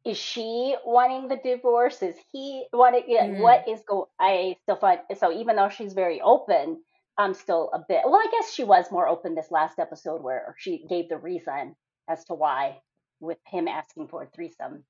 is 0.05 0.17
she 0.17 0.75
wanting 0.85 1.27
the 1.29 1.37
divorce? 1.37 2.01
Is 2.03 2.17
he 2.31 2.67
wanting? 2.73 3.03
Yeah, 3.07 3.27
Mhm. 3.27 3.37
what 3.37 3.67
is 3.67 3.81
go? 3.87 4.09
I 4.19 4.57
still 4.63 4.75
find 4.77 5.01
so 5.17 5.31
even 5.31 5.55
though 5.55 5.69
she's 5.69 5.93
very 5.93 6.21
open, 6.21 6.83
I'm 7.17 7.33
still 7.33 7.69
a 7.73 7.79
bit. 7.87 8.01
Well, 8.05 8.15
I 8.15 8.27
guess 8.31 8.53
she 8.53 8.63
was 8.63 8.91
more 8.91 9.07
open 9.07 9.35
this 9.35 9.51
last 9.51 9.79
episode 9.79 10.21
where 10.21 10.55
she 10.59 10.85
gave 10.87 11.09
the 11.09 11.17
reason 11.17 11.75
as 12.09 12.25
to 12.25 12.33
why 12.33 12.81
with 13.19 13.39
him 13.47 13.67
asking 13.67 14.09
for 14.09 14.23
a 14.23 14.29
threesome 14.29 14.85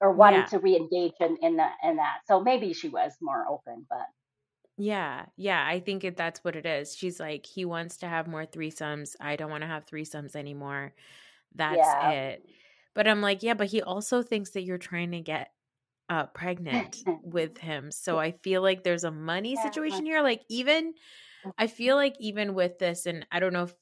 or 0.00 0.12
wanting 0.14 0.44
Yeah. 0.44 0.48
to 0.48 0.58
re-engage 0.60 1.14
in 1.20 1.38
in 1.42 1.56
that 1.56 1.76
in 1.82 1.96
that. 1.96 2.20
So 2.26 2.40
maybe 2.42 2.72
she 2.74 2.88
was 2.88 3.16
more 3.22 3.46
open, 3.48 3.86
but 3.90 4.06
Yeah, 4.78 5.26
yeah, 5.36 5.64
I 5.66 5.80
think 5.80 6.02
it, 6.04 6.16
that's 6.16 6.42
what 6.44 6.56
it 6.56 6.64
is. 6.66 6.96
She's 6.96 7.20
like, 7.20 7.44
he 7.46 7.64
wants 7.64 7.98
to 7.98 8.08
have 8.08 8.26
more 8.26 8.46
threesomes. 8.46 9.14
I 9.20 9.36
don't 9.36 9.50
want 9.50 9.62
to 9.62 9.66
have 9.68 9.86
threesomes 9.86 10.34
anymore. 10.34 10.94
That's 11.54 11.94
Yeah. 11.94 12.00
it. 12.00 12.46
But 12.94 13.08
I'm 13.08 13.22
like, 13.22 13.42
yeah, 13.42 13.54
but 13.54 13.68
he 13.68 13.82
also 13.82 14.22
thinks 14.22 14.50
that 14.50 14.62
you're 14.64 14.78
trying 14.78 15.12
to 15.12 15.20
get 15.20 15.50
uh 16.08 16.26
pregnant 16.28 17.04
with 17.22 17.58
him. 17.58 17.90
So 17.92 18.18
I 18.18 18.32
feel 18.32 18.62
like 18.62 18.82
there's 18.84 19.04
a 19.04 19.10
money 19.12 19.56
situation 19.56 20.06
here. 20.06 20.22
Like 20.22 20.42
even 20.50 20.94
I 21.58 21.66
feel 21.68 21.96
like 21.96 22.16
even 22.20 22.54
with 22.54 22.78
this, 22.78 23.06
and 23.06 23.26
I 23.32 23.40
don't 23.40 23.52
know 23.52 23.64
if 23.64 23.74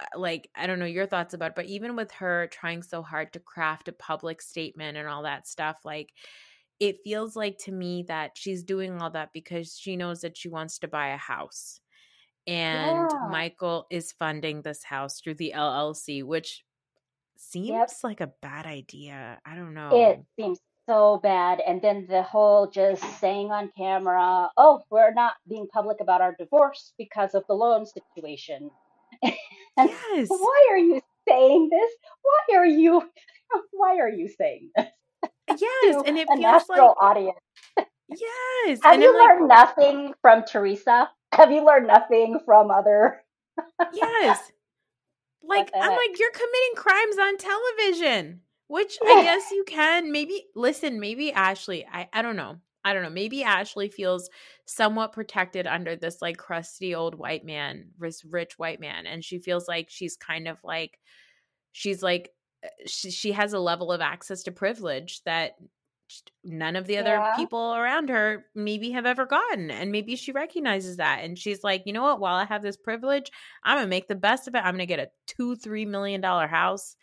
uh, 0.00 0.18
like 0.18 0.50
I 0.56 0.66
don't 0.66 0.78
know 0.78 0.86
your 0.86 1.06
thoughts 1.06 1.34
about 1.34 1.50
it, 1.52 1.56
but 1.56 1.66
even 1.66 1.96
with 1.96 2.12
her 2.12 2.48
trying 2.48 2.82
so 2.82 3.02
hard 3.02 3.32
to 3.34 3.40
craft 3.40 3.88
a 3.88 3.92
public 3.92 4.42
statement 4.42 4.96
and 4.98 5.08
all 5.08 5.22
that 5.24 5.46
stuff, 5.48 5.78
like 5.84 6.12
it 6.80 6.98
feels 7.04 7.36
like 7.36 7.58
to 7.58 7.72
me 7.72 8.04
that 8.08 8.32
she's 8.36 8.64
doing 8.64 9.00
all 9.00 9.10
that 9.10 9.32
because 9.32 9.76
she 9.78 9.96
knows 9.96 10.20
that 10.22 10.36
she 10.36 10.48
wants 10.48 10.78
to 10.80 10.88
buy 10.88 11.08
a 11.08 11.16
house. 11.16 11.80
And 12.46 13.12
Yeah. 13.12 13.28
Michael 13.30 13.86
is 13.90 14.12
funding 14.12 14.62
this 14.62 14.84
house 14.84 15.20
through 15.20 15.34
the 15.36 15.52
LLC, 15.54 16.22
which 16.22 16.64
seems 17.36 18.00
like 18.02 18.20
a 18.20 18.32
bad 18.42 18.66
idea. 18.66 19.38
I 19.44 19.54
don't 19.54 19.74
know. 19.74 19.90
It 19.92 20.22
seems 20.38 20.58
so 20.88 21.20
bad. 21.22 21.60
And 21.66 21.80
then 21.80 22.06
the 22.08 22.22
whole 22.22 22.68
just 22.68 23.02
saying 23.20 23.50
on 23.50 23.70
camera, 23.76 24.50
oh, 24.56 24.82
we're 24.90 25.12
not 25.12 25.34
being 25.48 25.66
public 25.72 25.98
about 26.00 26.20
our 26.20 26.34
divorce 26.38 26.92
because 26.98 27.34
of 27.34 27.44
the 27.48 27.54
loan 27.54 27.86
situation. 27.86 28.70
and 29.22 29.32
yes. 29.78 30.28
why 30.28 30.68
are 30.70 30.78
you 30.78 31.00
saying 31.28 31.68
this? 31.70 31.92
Why 32.22 32.58
are 32.58 32.66
you 32.66 33.02
why 33.72 33.98
are 33.98 34.10
you 34.10 34.28
saying 34.28 34.70
this 34.76 34.86
Yes. 35.60 36.02
And 36.06 36.18
it 36.18 36.28
feels 36.36 36.68
like 36.68 36.80
audience? 36.80 37.38
yes. 38.08 38.80
Have 38.82 38.94
and 38.94 39.02
you 39.02 39.10
I'm 39.10 39.16
like, 39.16 39.28
learned 39.28 39.48
nothing 39.48 40.14
from 40.20 40.44
Teresa? 40.44 41.10
Have 41.32 41.50
you 41.50 41.64
learned 41.64 41.86
nothing 41.86 42.40
from 42.44 42.70
other 42.70 43.22
yes. 43.92 44.52
Like 45.48 45.70
I'm 45.74 45.90
heck? 45.90 45.98
like 45.98 46.18
you're 46.18 46.30
committing 46.30 46.74
crimes 46.76 47.18
on 47.18 47.38
television, 47.38 48.40
which 48.68 48.98
I 49.04 49.22
guess 49.24 49.50
you 49.50 49.64
can. 49.66 50.12
Maybe 50.12 50.46
listen, 50.54 51.00
maybe 51.00 51.32
Ashley, 51.32 51.86
I 51.90 52.08
I 52.12 52.22
don't 52.22 52.36
know. 52.36 52.56
I 52.86 52.92
don't 52.92 53.02
know. 53.02 53.10
Maybe 53.10 53.42
Ashley 53.42 53.88
feels 53.88 54.28
somewhat 54.66 55.12
protected 55.12 55.66
under 55.66 55.96
this 55.96 56.20
like 56.20 56.36
crusty 56.36 56.94
old 56.94 57.14
white 57.14 57.44
man, 57.44 57.86
this 57.98 58.24
rich 58.24 58.58
white 58.58 58.80
man 58.80 59.06
and 59.06 59.24
she 59.24 59.38
feels 59.38 59.66
like 59.66 59.88
she's 59.88 60.16
kind 60.16 60.48
of 60.48 60.58
like 60.62 60.98
she's 61.72 62.02
like 62.02 62.30
uh, 62.64 62.68
she, 62.86 63.10
she 63.10 63.32
has 63.32 63.52
a 63.52 63.58
level 63.58 63.92
of 63.92 64.00
access 64.00 64.42
to 64.44 64.52
privilege 64.52 65.22
that 65.24 65.56
none 66.44 66.76
of 66.76 66.86
the 66.86 66.96
other 66.98 67.20
Yeah. 67.20 67.36
people 67.36 67.74
around 67.74 68.08
her 68.08 68.46
maybe 68.54 68.90
have 68.90 69.06
ever 69.06 69.26
gotten 69.26 69.70
and 69.70 69.90
maybe 69.90 70.14
she 70.16 70.32
recognizes 70.32 70.96
that 70.98 71.20
and 71.24 71.38
she's 71.38 71.64
like 71.64 71.82
you 71.86 71.92
know 71.92 72.02
what 72.02 72.20
while 72.20 72.36
i 72.36 72.44
have 72.44 72.62
this 72.62 72.76
privilege 72.76 73.30
i'm 73.64 73.76
gonna 73.78 73.86
make 73.88 74.06
the 74.06 74.14
best 74.14 74.46
of 74.46 74.54
it 74.54 74.58
i'm 74.64 74.74
gonna 74.74 74.86
get 74.86 74.98
a 75.00 75.10
two 75.26 75.56
three 75.56 75.84
million 75.86 76.20
dollar 76.20 76.46
house 76.46 76.96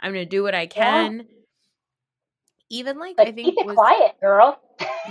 i'm 0.00 0.12
gonna 0.12 0.24
do 0.24 0.42
what 0.42 0.54
i 0.54 0.66
can 0.66 1.26
even 2.70 2.98
like 2.98 3.16
but 3.16 3.26
i 3.26 3.32
think 3.32 3.46
keep 3.48 3.58
it 3.58 3.64
was 3.66 3.76
quiet, 3.76 4.20
girl. 4.20 4.60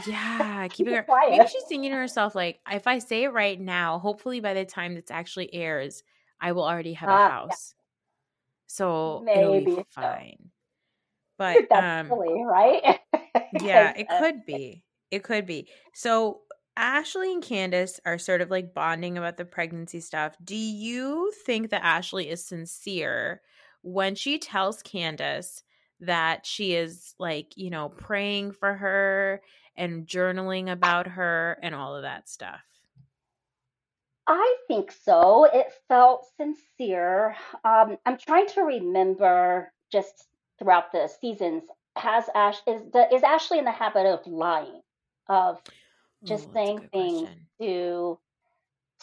yeah, 0.08 0.68
Keep 0.72 0.88
keep 0.88 0.88
it 0.88 1.00
it. 1.00 1.06
quiet. 1.06 1.32
Maybe 1.32 1.48
she's 1.48 1.64
thinking 1.64 1.92
to 1.92 1.98
herself, 1.98 2.36
like, 2.36 2.60
if 2.72 2.88
I 2.88 3.00
say 3.00 3.24
it 3.24 3.30
right 3.34 3.60
now, 3.60 4.00
hopefully 4.00 4.40
by 4.40 4.54
the 4.54 4.64
time 4.66 4.96
this 4.96 5.10
actually 5.12 5.54
airs, 5.54 6.04
I 6.40 6.52
will 6.52 6.64
already 6.66 6.94
have 6.94 7.10
Ah, 7.10 7.14
a 7.14 7.20
yeah. 7.20 7.28
house, 7.28 7.76
so 8.68 9.26
it'll 9.34 9.60
Maybe 9.60 9.76
be 9.76 9.84
so. 9.90 10.02
But 11.38 11.68
That's 11.70 12.02
um, 12.02 12.08
silly, 12.08 12.44
right? 12.46 13.00
yeah, 13.62 13.94
it 13.96 14.08
could 14.20 14.46
be. 14.46 14.84
It 15.12 15.24
could 15.24 15.46
be. 15.46 15.70
So 15.94 16.42
Ashley 16.76 17.34
and 17.34 17.44
Candiace 17.44 18.00
are 18.06 18.18
sort 18.18 18.42
of 18.42 18.52
like 18.52 18.74
bonding 18.74 19.18
about 19.18 19.38
the 19.38 19.46
pregnancy 19.46 20.00
stuff. 20.00 20.36
Do 20.44 20.56
you 20.56 21.32
think 21.46 21.70
that 21.70 21.84
Ashley 21.84 22.30
is 22.30 22.46
sincere 22.46 23.42
when 23.82 24.16
she 24.16 24.38
tells 24.38 24.84
Candiace 24.84 25.64
that 26.02 26.46
she 26.46 26.74
is 26.76 27.16
like, 27.18 27.54
you 27.56 27.70
know, 27.70 27.90
praying 27.90 28.52
for 28.52 28.76
her 28.76 29.42
and 29.76 30.06
journaling 30.06 30.72
about 30.72 31.08
her 31.08 31.58
and 31.62 31.74
all 31.74 31.96
of 31.96 32.04
that 32.04 32.30
stuff? 32.30 32.62
I 34.28 34.58
think 34.68 34.92
so. 34.92 35.46
It 35.46 35.68
felt 35.88 36.28
sincere. 36.36 37.36
Um, 37.64 37.98
I'm 38.06 38.18
trying 38.18 38.48
to 38.50 38.62
remember 38.62 39.72
just 39.92 40.28
throughout 40.60 40.92
the 40.92 41.08
seasons. 41.22 41.64
Has 41.98 42.30
Ash 42.36 42.58
is 42.68 42.82
the 42.94 43.14
is 43.14 43.24
Ashley 43.24 43.60
in 43.60 43.66
the 43.66 43.72
habit 43.72 44.06
of 44.06 44.26
lying, 44.28 44.82
of 45.30 45.62
just 46.26 46.50
Ooh, 46.50 46.54
saying 46.54 46.82
things 46.92 47.30
question. 47.30 47.48
to 47.62 48.20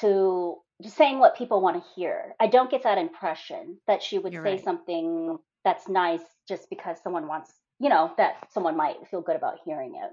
to 0.01 0.63
just 0.83 0.97
saying 0.97 1.19
what 1.19 1.37
people 1.37 1.61
want 1.61 1.83
to 1.83 1.91
hear? 1.95 2.35
I 2.41 2.47
don't 2.49 2.71
get 2.71 2.83
that 2.85 2.99
impression 2.99 3.79
that 3.87 4.03
she 4.03 4.19
would 4.19 4.33
You're 4.33 4.43
say 4.43 4.57
right. 4.57 4.65
something 4.65 5.39
that's 5.65 5.89
nice 5.89 6.23
just 6.49 6.69
because 6.71 6.99
someone 7.03 7.27
wants, 7.29 7.53
you 7.81 7.89
know, 7.89 8.13
that 8.19 8.35
someone 8.53 8.77
might 8.77 9.07
feel 9.11 9.23
good 9.23 9.37
about 9.37 9.61
hearing 9.65 9.97
it. 9.97 10.13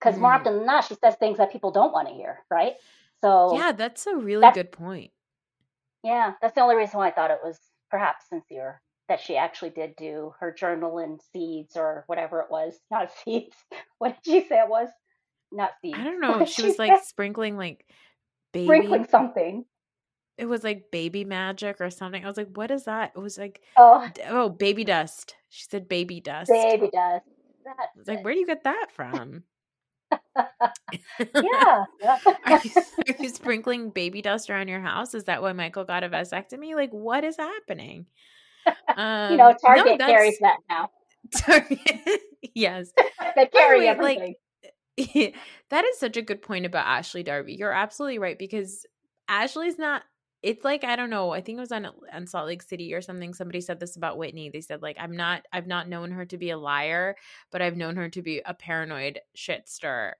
Because 0.00 0.18
more 0.18 0.32
Mhm. 0.32 0.36
often 0.36 0.56
than 0.58 0.66
not, 0.66 0.84
she 0.84 0.94
says 0.94 1.16
things 1.16 1.38
that 1.38 1.52
people 1.52 1.70
don't 1.72 1.92
want 1.92 2.08
to 2.08 2.14
hear, 2.14 2.44
right? 2.50 2.74
So 3.22 3.54
Yeah, 3.54 3.72
that's 3.72 4.06
a 4.06 4.16
really 4.16 4.50
good 4.50 4.72
point. 4.72 5.12
yeah, 6.04 6.34
that's 6.40 6.54
the 6.54 6.60
only 6.62 6.76
reason 6.76 6.98
why 6.98 7.08
I 7.08 7.12
thought 7.12 7.30
it 7.30 7.40
was 7.44 7.58
perhaps 7.90 8.28
sincere 8.28 8.80
that 9.08 9.20
she 9.20 9.36
actually 9.36 9.70
did 9.70 9.94
do 9.96 10.32
her 10.40 10.52
journal 10.52 10.98
and 10.98 11.20
seeds 11.32 11.76
or 11.76 12.04
whatever 12.06 12.40
it 12.40 12.50
was. 12.50 12.78
Not 12.90 13.10
seeds. 13.24 13.56
What 13.98 14.16
did 14.22 14.42
she 14.42 14.48
say 14.48 14.60
it 14.60 14.68
was? 14.68 14.88
Not 15.52 15.70
seeds. 15.82 15.98
I 15.98 16.04
don't 16.04 16.20
know. 16.22 16.44
She 16.44 16.62
she 16.62 16.62
was 16.68 16.78
like 16.78 17.02
sprinkling 17.04 17.56
like 17.56 17.84
baby 18.52 18.66
Sprinkling 18.66 19.06
something. 19.10 19.64
it 20.36 20.46
was 20.46 20.62
like 20.64 20.90
baby 20.92 21.24
magic 21.24 21.80
or 21.80 21.90
something. 21.90 22.24
I 22.24 22.28
was 22.28 22.36
like, 22.36 22.50
what 22.56 22.70
is 22.70 22.84
that? 22.84 23.12
It 23.16 23.20
was 23.20 23.38
like, 23.38 23.60
Oh, 23.76 24.08
oh, 24.28 24.48
baby 24.50 24.84
dust. 24.84 25.34
She 25.48 25.64
said 25.68 25.88
baby 25.88 26.20
dust. 26.20 26.50
baby 26.50 26.90
dust. 26.92 27.24
I 27.66 27.86
was 27.96 28.08
like, 28.08 28.20
it. 28.20 28.24
where 28.24 28.32
do 28.34 28.40
you 28.40 28.46
get 28.46 28.64
that 28.64 28.86
from? 28.94 29.44
Yeah. 31.34 31.84
yeah. 32.00 32.18
are, 32.46 32.60
you, 32.64 32.70
are 33.08 33.14
you 33.18 33.28
sprinkling 33.28 33.90
baby 33.90 34.22
dust 34.22 34.48
around 34.50 34.68
your 34.68 34.80
house? 34.80 35.14
Is 35.14 35.24
that 35.24 35.42
why 35.42 35.52
Michael 35.52 35.84
got 35.84 36.04
a 36.04 36.08
vasectomy? 36.08 36.74
Like, 36.74 36.90
what 36.92 37.24
is 37.24 37.36
happening? 37.36 38.06
Um, 38.96 39.32
you 39.32 39.36
know, 39.36 39.54
Target 39.64 39.98
that's 39.98 40.10
carries 40.10 40.38
that 40.40 40.58
now. 40.68 40.90
Target. 41.36 42.20
yes. 42.54 42.92
they 43.36 43.46
carry 43.46 43.80
way, 43.80 43.86
like, 43.86 44.18
everything. 44.18 44.34
that 45.70 45.84
is 45.84 45.98
such 45.98 46.16
a 46.16 46.22
good 46.22 46.42
point 46.42 46.66
about 46.66 46.86
Ashley 46.86 47.22
Darby. 47.22 47.54
You're 47.54 47.72
absolutely 47.72 48.18
right 48.18 48.38
because 48.38 48.86
Ashley's 49.28 49.78
not. 49.78 50.02
It's 50.42 50.64
like 50.64 50.84
I 50.84 50.96
don't 50.96 51.10
know. 51.10 51.32
I 51.32 51.40
think 51.40 51.58
it 51.58 51.60
was 51.60 51.72
on 51.72 51.88
on 52.12 52.26
Salt 52.26 52.46
Lake 52.46 52.62
City 52.62 52.94
or 52.94 53.02
something. 53.02 53.34
Somebody 53.34 53.60
said 53.60 53.80
this 53.80 53.96
about 53.96 54.18
Whitney. 54.18 54.50
They 54.50 54.60
said 54.60 54.82
like 54.82 54.96
I'm 54.98 55.16
not. 55.16 55.42
I've 55.52 55.66
not 55.66 55.88
known 55.88 56.10
her 56.12 56.24
to 56.26 56.38
be 56.38 56.50
a 56.50 56.58
liar, 56.58 57.16
but 57.50 57.60
I've 57.60 57.76
known 57.76 57.96
her 57.96 58.08
to 58.10 58.22
be 58.22 58.40
a 58.44 58.54
paranoid 58.54 59.20
shit 59.34 59.68
stirrer. 59.68 60.16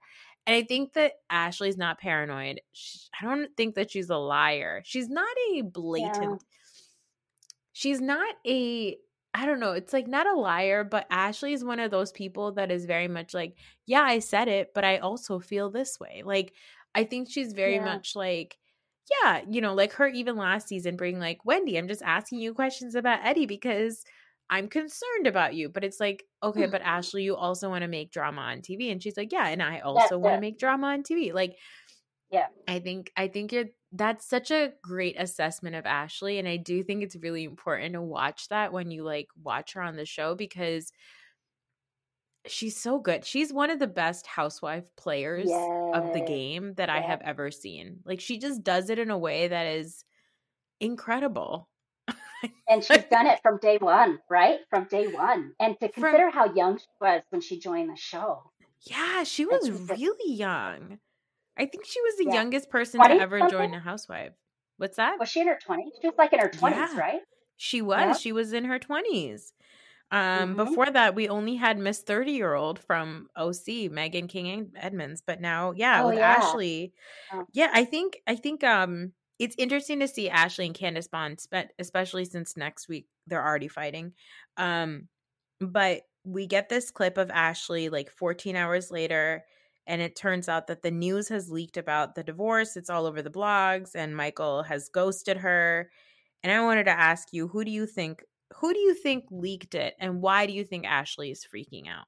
And 0.47 0.57
I 0.57 0.63
think 0.63 0.95
that 0.95 1.13
Ashley's 1.29 1.77
not 1.77 1.99
paranoid. 1.99 2.61
Sh 2.73 3.09
I 3.21 3.27
don't 3.27 3.55
think 3.57 3.75
that 3.75 3.91
she's 3.91 4.11
a 4.11 4.17
liar. 4.17 4.83
She's 4.85 5.09
not 5.09 5.29
a 5.53 5.63
blatant. 5.63 6.43
She's 7.79 8.01
not 8.01 8.35
a. 8.45 8.97
I 9.35 9.47
don't 9.47 9.61
know. 9.61 9.71
It's 9.73 9.93
like 9.93 10.09
not 10.09 10.27
a 10.27 10.35
liar, 10.35 10.83
but 10.83 11.07
Ashley 11.11 11.53
is 11.53 11.63
one 11.63 11.79
of 11.79 11.93
those 11.93 12.11
people 12.11 12.51
that 12.55 12.73
is 12.73 12.87
very 12.87 13.07
much 13.07 13.35
like, 13.35 13.57
yeah, 13.87 14.03
I 14.03 14.19
said 14.19 14.49
it, 14.49 14.73
but 14.75 14.85
I 14.85 14.99
also 14.99 15.39
feel 15.39 15.71
this 15.71 16.01
way. 16.01 16.23
Like, 16.25 16.55
I 16.97 17.05
think 17.05 17.31
she's 17.31 17.53
very 17.53 17.75
Yeah. 17.77 17.85
much 17.85 18.17
like, 18.17 18.59
yeah, 19.23 19.43
you 19.49 19.61
know, 19.61 19.75
like 19.75 19.93
her 19.93 20.09
even 20.09 20.35
last 20.37 20.67
season 20.67 20.97
being 20.97 21.21
like, 21.21 21.45
Wendy, 21.45 21.77
I'm 21.79 21.87
just 21.87 22.03
asking 22.03 22.41
you 22.41 22.53
questions 22.53 22.97
about 22.97 23.25
Eddie 23.25 23.47
because 23.47 24.03
I'm 24.51 24.67
concerned 24.69 25.27
about 25.29 25.55
you. 25.55 25.69
But 25.69 25.85
it's 25.85 26.01
like, 26.01 26.25
okay, 26.43 26.67
but 26.75 26.83
Ashley, 26.83 27.23
you 27.23 27.37
also 27.37 27.69
want 27.69 27.83
to 27.83 27.89
make 27.89 28.11
drama 28.11 28.41
on 28.41 28.61
TV. 28.63 28.91
And 28.91 29.01
she's 29.01 29.17
like, 29.17 29.31
yeah, 29.31 29.47
and 29.47 29.63
I 29.63 29.81
also 29.81 30.19
want 30.19 30.35
to 30.35 30.41
make 30.41 30.59
drama 30.59 30.89
on 30.89 31.05
TV. 31.05 31.33
Like, 31.33 31.55
Yeah. 32.31 32.49
I 32.67 32.81
think 32.81 33.13
I 33.17 33.29
think 33.29 33.53
you're 33.53 33.71
that's 33.93 34.27
such 34.27 34.51
a 34.51 34.73
great 34.83 35.17
assessment 35.19 35.77
of 35.77 35.87
Ashley. 35.87 36.39
And 36.39 36.47
I 36.47 36.57
do 36.57 36.83
think 36.83 37.03
it's 37.03 37.17
really 37.17 37.45
important 37.45 37.95
to 37.95 38.03
watch 38.03 38.49
that 38.49 38.73
when 38.73 38.91
you 38.91 39.03
like 39.03 39.29
watch 39.43 39.73
her 39.75 39.83
on 39.83 39.97
the 39.97 40.05
show 40.05 40.35
because 40.35 40.93
she's 42.47 42.77
so 42.77 42.99
good. 42.99 43.25
She's 43.25 43.53
one 43.53 43.71
of 43.71 43.79
the 43.79 43.87
best 43.87 44.27
housewife 44.27 44.85
players 44.97 45.47
yes. 45.49 45.93
of 45.95 46.13
the 46.13 46.21
game 46.21 46.75
that 46.75 46.91
I 46.91 47.01
have 47.01 47.23
ever 47.23 47.51
seen. 47.51 48.01
Like 48.05 48.21
she 48.21 48.39
just 48.39 48.63
does 48.63 48.91
it 48.91 48.99
in 48.99 49.11
a 49.11 49.19
way 49.19 49.49
that 49.49 49.67
is 49.67 50.05
incredible. 50.81 51.69
and 52.69 52.85
she's 52.85 53.05
done 53.11 53.27
it 53.27 53.41
from 53.43 53.59
day 53.61 53.79
one, 53.81 54.19
right? 54.31 54.61
From 54.71 54.85
day 54.85 55.07
one. 55.09 55.53
And 55.59 55.77
to 55.81 55.89
consider 55.89 56.31
from, 56.31 56.33
how 56.33 56.55
young 56.55 56.79
she 56.79 56.87
was 57.01 57.23
when 57.31 57.41
she 57.41 57.59
joined 57.59 57.91
the 57.91 57.97
show. 57.97 58.51
Yeah, 58.83 59.25
she 59.25 59.45
was 59.45 59.71
really 59.71 60.35
young. 60.35 60.99
I 61.59 61.67
think 61.67 61.85
she 61.85 62.01
was 62.01 62.17
the 62.17 62.27
yeah. 62.27 62.35
youngest 62.35 62.71
person 62.71 63.01
to 63.01 63.11
ever 63.11 63.39
something? 63.39 63.59
join 63.59 63.75
a 63.75 63.81
housewife. 63.81 64.33
What's 64.77 64.97
that? 64.97 65.19
Was 65.19 65.29
she 65.29 65.41
in 65.41 65.49
her 65.49 65.59
20s? 65.69 65.79
She 66.01 66.07
was 66.07 66.15
like 66.17 66.33
in 66.33 66.39
her 66.39 66.49
20s, 66.49 66.71
yeah. 66.71 66.97
right? 66.97 67.21
She 67.57 67.83
was. 67.83 67.99
Yeah. 67.99 68.13
She 68.15 68.33
was 68.33 68.53
in 68.53 68.65
her 68.65 68.79
20s. 68.79 69.53
Um, 70.11 70.21
mm-hmm. 70.21 70.55
Before 70.57 70.87
that, 70.87 71.15
we 71.15 71.29
only 71.29 71.57
had 71.57 71.79
Miss 71.79 72.01
30 72.01 72.33
year 72.33 72.55
old 72.55 72.79
from 72.79 73.29
OC, 73.37 73.91
Meghan 73.91 74.29
King 74.29 74.71
Edmonds. 74.77 75.23
But 75.27 75.41
now, 75.41 75.73
yeah, 75.73 76.03
oh, 76.03 76.09
with 76.09 76.19
yeah. 76.19 76.37
Ashley, 76.39 76.93
oh. 77.33 77.45
yeah, 77.53 77.71
I 77.75 77.85
think, 77.85 78.19
I 78.27 78.37
think, 78.37 78.65
um, 78.65 79.13
it's 79.39 79.55
interesting 79.59 80.01
to 80.01 80.09
see 80.09 80.29
Ashley 80.29 80.67
and 80.67 80.75
Candiace 80.75 81.09
Bond, 81.09 81.41
especially 81.79 82.25
since 82.25 82.57
next 82.57 82.89
week 82.89 83.07
they're 83.27 83.45
already 83.45 83.69
fighting. 83.69 84.13
Um, 84.57 85.09
but 85.61 86.03
we 86.25 86.47
get 86.47 86.69
this 86.69 86.91
clip 86.91 87.19
of 87.19 87.31
Ashley 87.31 87.89
like 87.89 88.11
14 88.11 88.57
hours 88.57 88.91
later, 88.91 89.45
and 89.89 90.03
it 90.03 90.15
turns 90.15 90.49
out 90.49 90.69
that 90.69 90.83
the 90.83 90.91
news 90.91 91.29
has 91.31 91.51
leaked 91.51 91.79
about 91.79 92.15
the 92.15 92.23
divorce. 92.23 92.77
It's 92.77 92.91
all 92.91 93.07
over 93.07 93.23
the 93.23 93.31
blogs, 93.31 93.97
and 93.97 94.15
Michael 94.17 94.63
has 94.65 94.91
ghosted 94.91 95.39
her. 95.39 95.91
And 96.45 96.53
I 96.53 96.61
wanted 96.63 96.85
to 96.85 96.93
ask 96.93 97.29
you, 97.33 97.49
who 97.49 97.65
do 97.65 97.71
you 97.73 97.87
think 97.87 98.23
who 98.57 98.73
do 98.73 98.79
you 98.79 98.95
think 98.95 99.25
leaked 99.31 99.75
it 99.75 99.95
and 100.01 100.23
why 100.23 100.47
do 100.47 100.53
you 100.53 100.65
think 100.65 100.87
Ashley 100.87 101.31
is 101.31 101.47
freaking 101.53 101.89
out? 101.89 102.07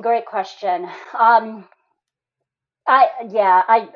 Great 0.00 0.26
question. 0.26 0.88
Um 1.18 1.66
I 2.86 3.08
yeah, 3.30 3.62
I 3.68 3.88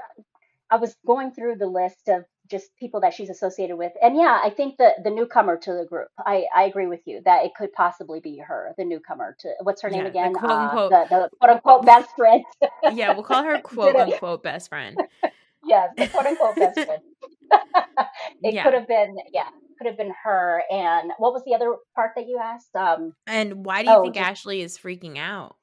I 0.70 0.76
was 0.76 0.96
going 1.06 1.32
through 1.32 1.56
the 1.56 1.66
list 1.66 2.08
of 2.08 2.24
just 2.52 2.76
people 2.76 3.00
that 3.00 3.14
she's 3.14 3.30
associated 3.30 3.76
with. 3.76 3.92
And 4.00 4.14
yeah, 4.14 4.38
I 4.44 4.50
think 4.50 4.76
that 4.76 5.02
the 5.02 5.10
newcomer 5.10 5.56
to 5.56 5.72
the 5.72 5.84
group, 5.84 6.08
I, 6.18 6.44
I 6.54 6.64
agree 6.64 6.86
with 6.86 7.00
you 7.06 7.20
that 7.24 7.44
it 7.44 7.52
could 7.56 7.72
possibly 7.72 8.20
be 8.20 8.38
her, 8.46 8.72
the 8.78 8.84
newcomer 8.84 9.34
to 9.40 9.52
what's 9.62 9.82
her 9.82 9.90
name 9.90 10.06
again? 10.06 10.32
The 10.32 10.38
quote 10.38 10.50
unquote, 10.52 10.92
uh, 10.92 11.04
the, 11.04 11.08
the 11.08 11.30
quote 11.38 11.50
unquote 11.50 11.86
best 11.86 12.10
friend. 12.16 12.44
yeah, 12.92 13.12
we'll 13.14 13.24
call 13.24 13.42
her 13.42 13.58
quote 13.62 13.96
unquote 13.96 14.44
best 14.44 14.68
friend. 14.68 14.96
yes, 15.64 15.90
the 15.96 16.06
quote 16.06 16.26
unquote 16.26 16.54
best 16.54 16.78
friend. 16.78 17.02
it 18.42 18.54
yeah. 18.54 18.62
could 18.62 18.74
have 18.74 18.86
been, 18.86 19.16
yeah, 19.32 19.48
could 19.78 19.88
have 19.88 19.96
been 19.96 20.12
her. 20.22 20.62
And 20.70 21.10
what 21.18 21.32
was 21.32 21.42
the 21.44 21.54
other 21.54 21.74
part 21.96 22.12
that 22.14 22.28
you 22.28 22.38
asked? 22.38 22.76
Um, 22.76 23.14
and 23.26 23.64
why 23.64 23.82
do 23.82 23.90
you 23.90 23.96
oh, 23.96 24.02
think 24.02 24.14
just, 24.14 24.28
Ashley 24.28 24.60
is 24.60 24.78
freaking 24.78 25.18
out? 25.18 25.56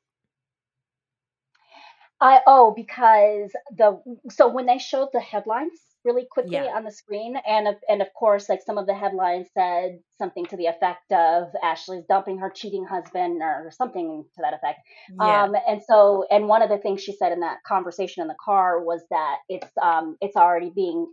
I 2.21 2.41
oh 2.47 2.73
because 2.75 3.51
the 3.77 4.01
so 4.29 4.49
when 4.49 4.65
they 4.65 4.77
showed 4.77 5.09
the 5.13 5.21
headlines 5.21 5.79
really 6.06 6.26
quickly 6.30 6.54
yeah. 6.54 6.74
on 6.76 6.84
the 6.84 6.91
screen 6.91 7.36
and 7.47 7.68
of, 7.68 7.76
and 7.88 8.02
of 8.02 8.08
course 8.14 8.47
like 8.50 8.62
some 8.66 8.78
of 8.78 8.86
the 8.86 8.93
headlines 8.93 9.47
said 9.54 10.00
something 10.18 10.45
to 10.45 10.58
the 10.58 10.68
effect 10.68 11.12
of 11.12 11.50
Ashley's 11.64 12.06
dumping 12.08 12.38
her 12.39 12.50
cheating 12.50 12.86
husband 12.86 13.41
or 13.41 13.72
something 13.72 14.24
to 14.36 14.41
that 14.41 14.54
effect. 14.54 14.80
Yeah. 15.20 15.43
Um 15.43 15.56
and 15.68 15.82
so 15.86 16.26
and 16.32 16.47
one 16.47 16.62
of 16.62 16.70
the 16.70 16.78
things 16.78 17.02
she 17.04 17.14
said 17.14 17.32
in 17.32 17.41
that 17.41 17.58
conversation 17.68 18.22
in 18.22 18.28
the 18.28 18.36
car 18.43 18.84
was 18.84 19.02
that 19.10 19.38
it's 19.50 19.72
um 19.82 20.18
it's 20.22 20.36
already 20.36 20.72
being 20.74 21.08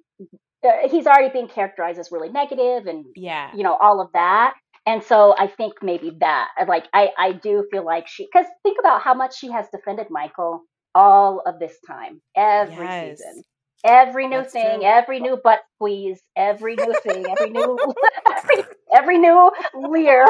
uh, 0.64 0.89
he's 0.89 1.07
already 1.07 1.32
being 1.32 1.49
characterized 1.49 1.99
as 1.99 2.11
really 2.11 2.28
negative 2.28 2.87
and 2.87 3.05
yeah 3.14 3.51
you 3.55 3.62
know 3.62 3.76
all 3.80 4.01
of 4.01 4.09
that 4.14 4.55
and 4.87 5.03
so 5.03 5.34
i 5.39 5.47
think 5.47 5.74
maybe 5.82 6.16
that 6.20 6.49
like 6.66 6.87
i 6.93 7.11
i 7.18 7.32
do 7.32 7.66
feel 7.70 7.84
like 7.84 8.09
she 8.09 8.26
because 8.26 8.47
think 8.62 8.78
about 8.80 9.03
how 9.03 9.14
much 9.14 9.37
she 9.37 9.51
has 9.51 9.66
defended 9.70 10.07
michael 10.11 10.62
all 10.95 11.43
of 11.45 11.59
this 11.59 11.76
time 11.87 12.20
every 12.34 12.87
yes. 12.87 13.18
season 13.18 13.45
every 13.87 14.26
new 14.26 14.41
That's 14.43 14.53
thing 14.53 14.80
true. 14.80 14.89
every 14.89 15.20
new 15.20 15.37
butt 15.43 15.61
squeeze 15.74 16.20
every 16.37 16.76
new 16.76 16.95
thing 17.03 17.26
every 17.30 17.51
new 17.51 17.78
every, 18.37 18.64
every 18.95 19.18
new 19.18 19.51
leer 19.74 20.26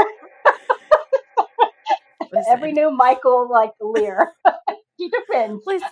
every 2.49 2.73
new 2.73 2.91
michael 2.91 3.49
like 3.51 3.73
leer 3.81 4.33
she 5.01 5.09
defends 5.09 5.63
listen, 5.67 5.89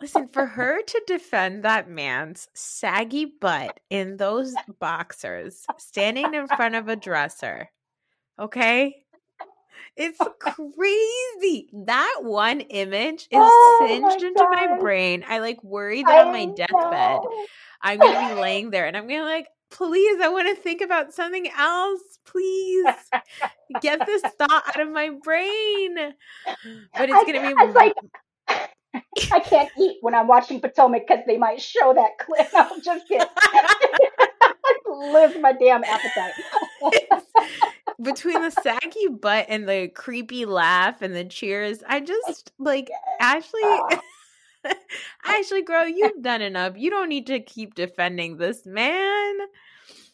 Listen, 0.00 0.28
for 0.28 0.46
her 0.46 0.82
to 0.82 1.02
defend 1.06 1.64
that 1.64 1.88
man's 1.88 2.48
saggy 2.54 3.24
butt 3.40 3.80
in 3.90 4.16
those 4.18 4.54
boxers 4.78 5.64
standing 5.78 6.34
in 6.34 6.46
front 6.46 6.74
of 6.74 6.88
a 6.88 6.96
dresser, 6.96 7.70
okay? 8.38 8.94
It's 9.96 10.18
crazy. 10.38 11.68
That 11.72 12.20
one 12.22 12.60
image 12.60 13.22
is 13.22 13.28
oh 13.32 13.86
singed 13.86 14.22
into 14.22 14.44
my 14.50 14.78
brain. 14.78 15.24
I 15.26 15.38
like 15.38 15.62
worried 15.62 16.06
that 16.06 16.18
I 16.18 16.26
on 16.26 16.32
my 16.32 16.46
deathbed, 16.46 17.20
know. 17.22 17.46
I'm 17.82 17.98
going 17.98 18.28
to 18.28 18.34
be 18.34 18.40
laying 18.40 18.70
there 18.70 18.86
and 18.86 18.96
I'm 18.96 19.06
going 19.06 19.20
to 19.20 19.26
like, 19.26 19.48
please, 19.70 20.20
I 20.20 20.28
want 20.28 20.48
to 20.48 20.60
think 20.60 20.80
about 20.80 21.12
something 21.12 21.48
else. 21.56 22.00
Please 22.24 22.86
get 23.80 24.04
this 24.06 24.22
thought 24.38 24.64
out 24.68 24.80
of 24.80 24.90
my 24.90 25.10
brain. 25.22 25.96
But 25.96 27.10
it's 27.10 27.30
going 27.30 27.34
to 27.34 27.40
be. 27.40 27.54
I, 27.58 27.64
like, 27.72 27.94
I 29.32 29.40
can't 29.40 29.70
eat 29.78 29.98
when 30.00 30.14
I'm 30.14 30.26
watching 30.26 30.60
Potomac 30.60 31.06
because 31.06 31.24
they 31.26 31.38
might 31.38 31.60
show 31.60 31.94
that 31.94 32.18
clip. 32.18 32.48
I'll 32.54 32.80
just 32.80 33.08
get 33.08 33.28
lose 34.86 35.36
my 35.40 35.52
damn 35.52 35.84
appetite. 35.84 36.32
Between 38.00 38.42
the 38.42 38.50
saggy 38.50 39.08
butt 39.08 39.46
and 39.48 39.68
the 39.68 39.88
creepy 39.88 40.44
laugh 40.44 41.02
and 41.02 41.14
the 41.14 41.24
cheers, 41.24 41.82
I 41.88 42.00
just 42.00 42.52
like 42.58 42.90
Ashley. 43.20 43.62
Ashley, 45.24 45.62
girl, 45.62 45.86
you've 45.86 46.22
done 46.22 46.42
enough. 46.42 46.74
You 46.76 46.90
don't 46.90 47.08
need 47.08 47.26
to 47.26 47.40
keep 47.40 47.74
defending 47.74 48.36
this 48.36 48.64
man. 48.66 49.36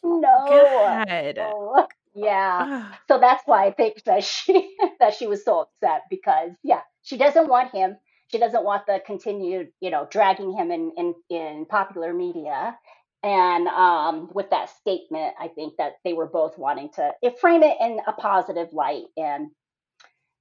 No. 0.02 0.46
God. 0.48 1.38
Oh, 1.38 1.86
yeah. 2.14 2.92
so 3.08 3.18
that's 3.18 3.42
why 3.46 3.66
I 3.66 3.72
think 3.72 4.02
that 4.04 4.24
she 4.24 4.76
that 5.00 5.14
she 5.14 5.26
was 5.26 5.44
so 5.44 5.60
upset 5.60 6.02
because 6.08 6.52
yeah, 6.62 6.80
she 7.02 7.16
doesn't 7.16 7.48
want 7.48 7.72
him 7.72 7.96
she 8.28 8.38
doesn't 8.38 8.64
want 8.64 8.86
the 8.86 9.00
continued, 9.06 9.68
you 9.80 9.90
know, 9.90 10.08
dragging 10.10 10.52
him 10.52 10.70
in 10.70 10.92
in, 10.96 11.14
in 11.30 11.66
popular 11.66 12.12
media. 12.12 12.76
And 13.24 13.68
um, 13.68 14.28
with 14.34 14.50
that 14.50 14.68
statement, 14.68 15.34
I 15.40 15.48
think 15.48 15.78
that 15.78 15.94
they 16.04 16.12
were 16.12 16.26
both 16.26 16.58
wanting 16.58 16.90
to 16.96 17.12
frame 17.40 17.62
it 17.62 17.76
in 17.80 17.98
a 18.06 18.12
positive 18.12 18.68
light. 18.74 19.04
And 19.16 19.48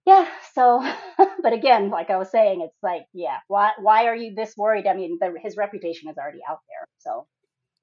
yeah, 0.05 0.27
so, 0.53 0.85
but 1.41 1.53
again, 1.53 1.89
like 1.89 2.09
I 2.09 2.17
was 2.17 2.29
saying, 2.29 2.59
it's 2.61 2.83
like, 2.83 3.05
yeah, 3.13 3.37
why 3.47 3.71
why 3.79 4.05
are 4.07 4.15
you 4.15 4.35
this 4.35 4.57
worried? 4.57 4.85
I 4.85 4.93
mean, 4.95 5.17
the, 5.21 5.33
his 5.41 5.55
reputation 5.55 6.09
is 6.09 6.17
already 6.17 6.41
out 6.47 6.59
there. 6.67 6.85
So 6.99 7.25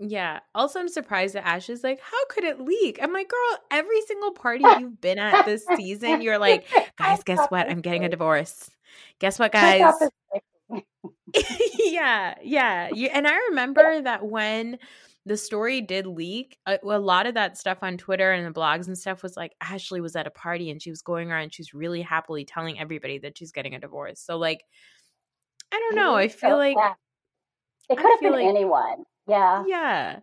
yeah. 0.01 0.41
Also, 0.55 0.81
I'm 0.81 0.89
surprised 0.89 1.35
that 1.35 1.47
Ash 1.47 1.69
is 1.71 1.83
like, 1.83 2.01
how 2.01 2.25
could 2.29 2.45
it 2.45 2.61
leak? 2.61 2.99
I'm 3.03 3.13
like, 3.13 3.29
girl, 3.29 3.59
every 3.71 4.01
single 4.03 4.33
party 4.33 4.65
you've 4.81 5.01
been 5.01 5.19
at 5.19 5.47
this 5.47 5.65
season, 5.77 6.21
you're 6.21 6.39
like, 6.39 6.67
guys, 6.99 7.23
guess 7.23 7.47
what? 7.49 7.71
I'm 7.71 7.81
getting 7.81 8.05
a 8.05 8.09
divorce. 8.11 8.71
Guess 9.19 9.39
what, 9.39 9.53
guys? 9.53 9.95
yeah, 11.79 12.35
yeah. 12.43 12.89
You, 12.93 13.09
and 13.13 13.27
I 13.27 13.37
remember 13.51 14.03
that 14.03 14.25
when 14.25 14.79
the 15.27 15.37
story 15.37 15.81
did 15.81 16.07
leak, 16.07 16.59
a, 16.67 16.73
uh, 16.73 16.97
a, 16.97 16.99
lot 16.99 17.27
of 17.27 17.35
that 17.35 17.59
stuff 17.59 17.79
on 17.83 17.99
Twitter 17.99 18.33
and 18.33 18.47
the 18.47 18.59
blogs 18.59 18.87
and 18.87 18.97
stuff 18.97 19.23
was 19.23 19.37
like 19.37 19.53
Ashley 19.61 20.01
was 20.01 20.17
at 20.17 20.27
a 20.27 20.31
party 20.31 20.71
and 20.71 20.81
she 20.81 20.91
was 20.91 21.03
going 21.03 21.31
around. 21.31 21.55
She's 21.55 21.75
really 21.75 22.03
happily 22.03 22.45
telling 22.45 22.79
everybody 22.79 23.19
that 23.19 23.37
she's 23.37 23.53
getting 23.53 23.75
a 23.75 23.81
divorce. 23.81 24.21
So, 24.21 24.39
like, 24.39 24.65
I 25.73 25.79
don't 25.79 25.97
know. 25.97 26.17
I 26.17 26.29
feel 26.29 26.57
like 26.57 26.77
it 27.89 27.97
could 27.97 28.11
have 28.11 28.21
been 28.21 28.33
like, 28.33 28.47
anyone. 28.47 29.05
Yeah. 29.29 29.65
Yeah. 29.67 30.19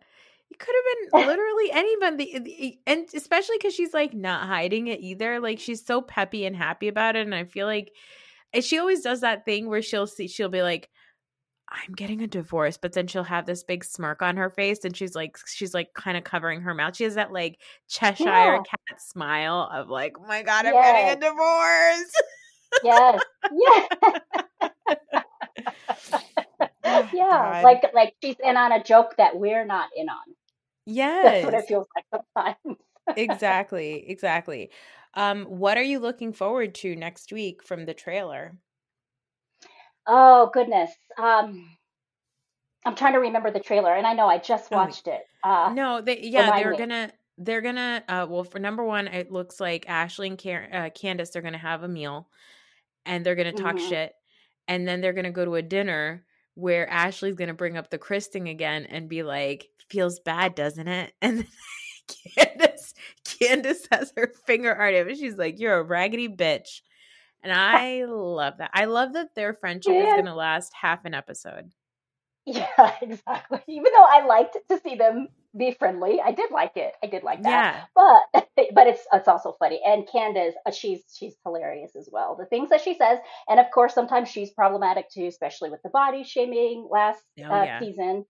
It 0.49 0.59
could 0.59 0.75
have 0.75 1.11
been 1.11 1.27
literally 1.27 1.71
anybody. 1.71 2.81
And 2.87 3.07
especially 3.13 3.57
because 3.57 3.73
she's 3.73 3.93
like 3.93 4.13
not 4.13 4.47
hiding 4.47 4.87
it 4.87 4.99
either. 5.01 5.39
Like 5.39 5.59
she's 5.59 5.85
so 5.85 6.01
peppy 6.01 6.45
and 6.45 6.55
happy 6.55 6.87
about 6.87 7.15
it. 7.15 7.25
And 7.25 7.35
I 7.35 7.45
feel 7.45 7.67
like 7.67 7.91
and 8.53 8.63
she 8.63 8.79
always 8.79 9.01
does 9.01 9.21
that 9.21 9.45
thing 9.45 9.67
where 9.67 9.81
she'll 9.81 10.07
see, 10.07 10.27
she'll 10.27 10.49
be 10.49 10.61
like, 10.61 10.89
I'm 11.69 11.93
getting 11.93 12.21
a 12.21 12.27
divorce, 12.27 12.77
but 12.77 12.93
then 12.93 13.07
she'll 13.07 13.23
have 13.23 13.45
this 13.45 13.63
big 13.63 13.83
smirk 13.83 14.21
on 14.21 14.37
her 14.37 14.49
face 14.49 14.85
and 14.85 14.95
she's 14.95 15.15
like 15.15 15.37
she's 15.45 15.73
like 15.73 15.93
kind 15.93 16.17
of 16.17 16.23
covering 16.23 16.61
her 16.61 16.73
mouth. 16.73 16.95
She 16.95 17.03
has 17.03 17.15
that 17.15 17.33
like 17.33 17.59
Cheshire 17.89 18.23
yeah. 18.23 18.57
cat 18.59 19.01
smile 19.01 19.69
of 19.73 19.89
like, 19.89 20.13
oh 20.17 20.25
my 20.25 20.43
God, 20.43 20.65
I'm 20.65 20.73
yes. 20.73 21.17
getting 21.17 21.17
a 21.17 21.29
divorce. 21.29 22.11
yes. 22.83 23.21
Yeah. 23.51 24.71
oh, 26.85 27.09
yeah. 27.13 27.61
Like 27.63 27.83
like 27.93 28.13
she's 28.23 28.37
in 28.43 28.55
on 28.55 28.71
a 28.71 28.83
joke 28.83 29.15
that 29.17 29.37
we're 29.37 29.65
not 29.65 29.89
in 29.95 30.07
on. 30.07 30.35
Yes. 30.85 31.25
That's 31.25 31.45
what 31.45 31.53
it 31.53 31.67
feels 31.67 31.87
like 31.95 32.05
sometimes. 32.35 32.77
exactly. 33.17 34.09
Exactly. 34.09 34.71
Um, 35.15 35.45
what 35.45 35.77
are 35.77 35.83
you 35.83 35.99
looking 35.99 36.31
forward 36.31 36.75
to 36.75 36.95
next 36.95 37.33
week 37.33 37.63
from 37.63 37.85
the 37.85 37.93
trailer? 37.93 38.55
Oh 40.07 40.49
goodness. 40.53 40.91
Um 41.19 41.77
I'm 42.85 42.95
trying 42.95 43.13
to 43.13 43.19
remember 43.19 43.51
the 43.51 43.59
trailer, 43.59 43.93
and 43.95 44.07
I 44.07 44.13
know 44.13 44.27
I 44.27 44.37
just 44.37 44.71
Oh, 44.71 44.77
watched 44.77 45.07
it. 45.07 45.21
Uh, 45.43 45.73
No, 45.73 46.01
they, 46.01 46.21
yeah, 46.21 46.51
they're 46.51 46.71
me. 46.71 46.77
gonna 46.77 47.11
they're 47.37 47.61
gonna 47.61 48.03
uh 48.07 48.25
well 48.29 48.43
for 48.43 48.59
number 48.59 48.83
one, 48.83 49.07
it 49.07 49.31
looks 49.31 49.59
like 49.59 49.89
Ashley 49.89 50.27
and 50.27 50.41
Car- 50.41 50.69
uh, 50.71 50.89
Candiace 50.89 51.35
are 51.35 51.41
gonna 51.41 51.57
have 51.57 51.83
a 51.83 51.87
meal 51.87 52.29
and 53.05 53.25
they're 53.25 53.35
gonna 53.35 53.53
talk 53.53 53.77
Mhm. 53.77 53.79
shit, 53.79 54.13
and 54.67 54.87
then 54.87 55.01
they're 55.01 55.13
gonna 55.13 55.31
go 55.31 55.45
to 55.45 55.55
a 55.55 55.61
dinner 55.61 56.25
where 56.55 56.89
Ashley's 56.89 57.35
gonna 57.35 57.53
bring 57.53 57.77
up 57.77 57.89
the 57.89 57.97
Chris 57.99 58.27
thing 58.27 58.49
again 58.49 58.85
and 58.87 59.09
be 59.09 59.23
like, 59.23 59.67
"Feels 59.89 60.19
bad, 60.19 60.55
doesn't 60.55 60.87
it?" 60.87 61.13
And 61.21 61.39
then 61.39 61.47
Candiace 62.37 62.93
Candiace 63.25 63.87
has 63.91 64.13
her 64.17 64.33
finger 64.45 64.75
on 64.81 64.93
it, 64.93 65.07
and 65.07 65.17
she's 65.17 65.37
like, 65.37 65.59
"You're 65.59 65.79
a 65.79 65.83
raggedy 65.83 66.29
bitch," 66.29 66.81
and 67.43 67.53
I 67.53 68.05
love 68.05 68.57
that. 68.57 68.71
I 68.73 68.85
love 68.85 69.13
that 69.13 69.35
their 69.35 69.53
friendship 69.53 69.93
is 69.93 70.13
gonna 70.15 70.35
last 70.35 70.73
half 70.73 71.05
an 71.05 71.13
episode. 71.13 71.71
Yeah, 72.45 72.93
exactly. 73.01 73.59
Even 73.67 73.91
though 73.93 74.05
I 74.07 74.25
liked 74.25 74.57
to 74.69 74.79
see 74.79 74.95
them 74.95 75.27
be 75.55 75.75
friendly, 75.77 76.19
I 76.23 76.31
did 76.31 76.49
like 76.51 76.77
it. 76.77 76.93
I 77.03 77.07
did 77.07 77.23
like 77.23 77.43
that. 77.43 77.87
Yeah. 77.95 78.21
But 78.33 78.45
but 78.73 78.87
it's 78.87 79.01
it's 79.13 79.27
also 79.27 79.55
funny. 79.59 79.81
And 79.85 80.07
Candiace, 80.07 80.53
uh, 80.65 80.71
she's 80.71 81.01
she's 81.13 81.35
hilarious 81.45 81.95
as 81.95 82.09
well. 82.11 82.35
The 82.39 82.45
things 82.45 82.69
that 82.69 82.81
she 82.81 82.95
says, 82.95 83.19
and 83.49 83.59
of 83.59 83.67
course, 83.73 83.93
sometimes 83.93 84.29
she's 84.29 84.51
problematic 84.51 85.09
too, 85.09 85.25
especially 85.27 85.69
with 85.69 85.81
the 85.83 85.89
body 85.89 86.23
shaming 86.23 86.87
last 86.89 87.21
Oh, 87.39 87.53
uh, 87.53 87.63
yeah. 87.63 87.79
season. 87.79 88.25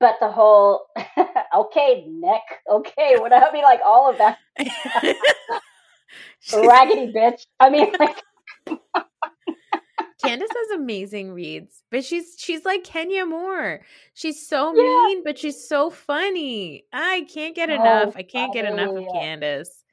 But 0.00 0.16
the 0.20 0.30
whole 0.30 0.86
okay 1.56 2.04
neck, 2.08 2.42
okay, 2.70 3.16
what 3.18 3.32
I 3.32 3.52
mean, 3.52 3.64
like 3.64 3.80
all 3.84 4.10
of 4.10 4.18
that 4.18 4.38
raggedy 6.52 7.12
bitch. 7.12 7.46
I 7.60 7.70
mean, 7.70 7.92
like 7.98 8.22
Candiace 10.22 10.50
has 10.54 10.78
amazing 10.78 11.32
reads, 11.32 11.82
but 11.90 12.04
she's 12.04 12.36
she's 12.38 12.64
like 12.64 12.84
Kenya 12.84 13.26
Moore. 13.26 13.80
She's 14.14 14.46
so 14.48 14.72
Yeah. 14.74 14.82
mean, 14.82 15.24
but 15.24 15.38
she's 15.38 15.68
so 15.68 15.90
funny. 15.90 16.84
I 16.92 17.26
can't 17.32 17.54
get 17.54 17.68
So 17.68 17.74
enough. 17.74 18.14
I 18.16 18.22
can't 18.22 18.52
get 18.52 18.64
enough 18.64 18.90
of. 18.96 19.12
Candiace. 19.12 19.84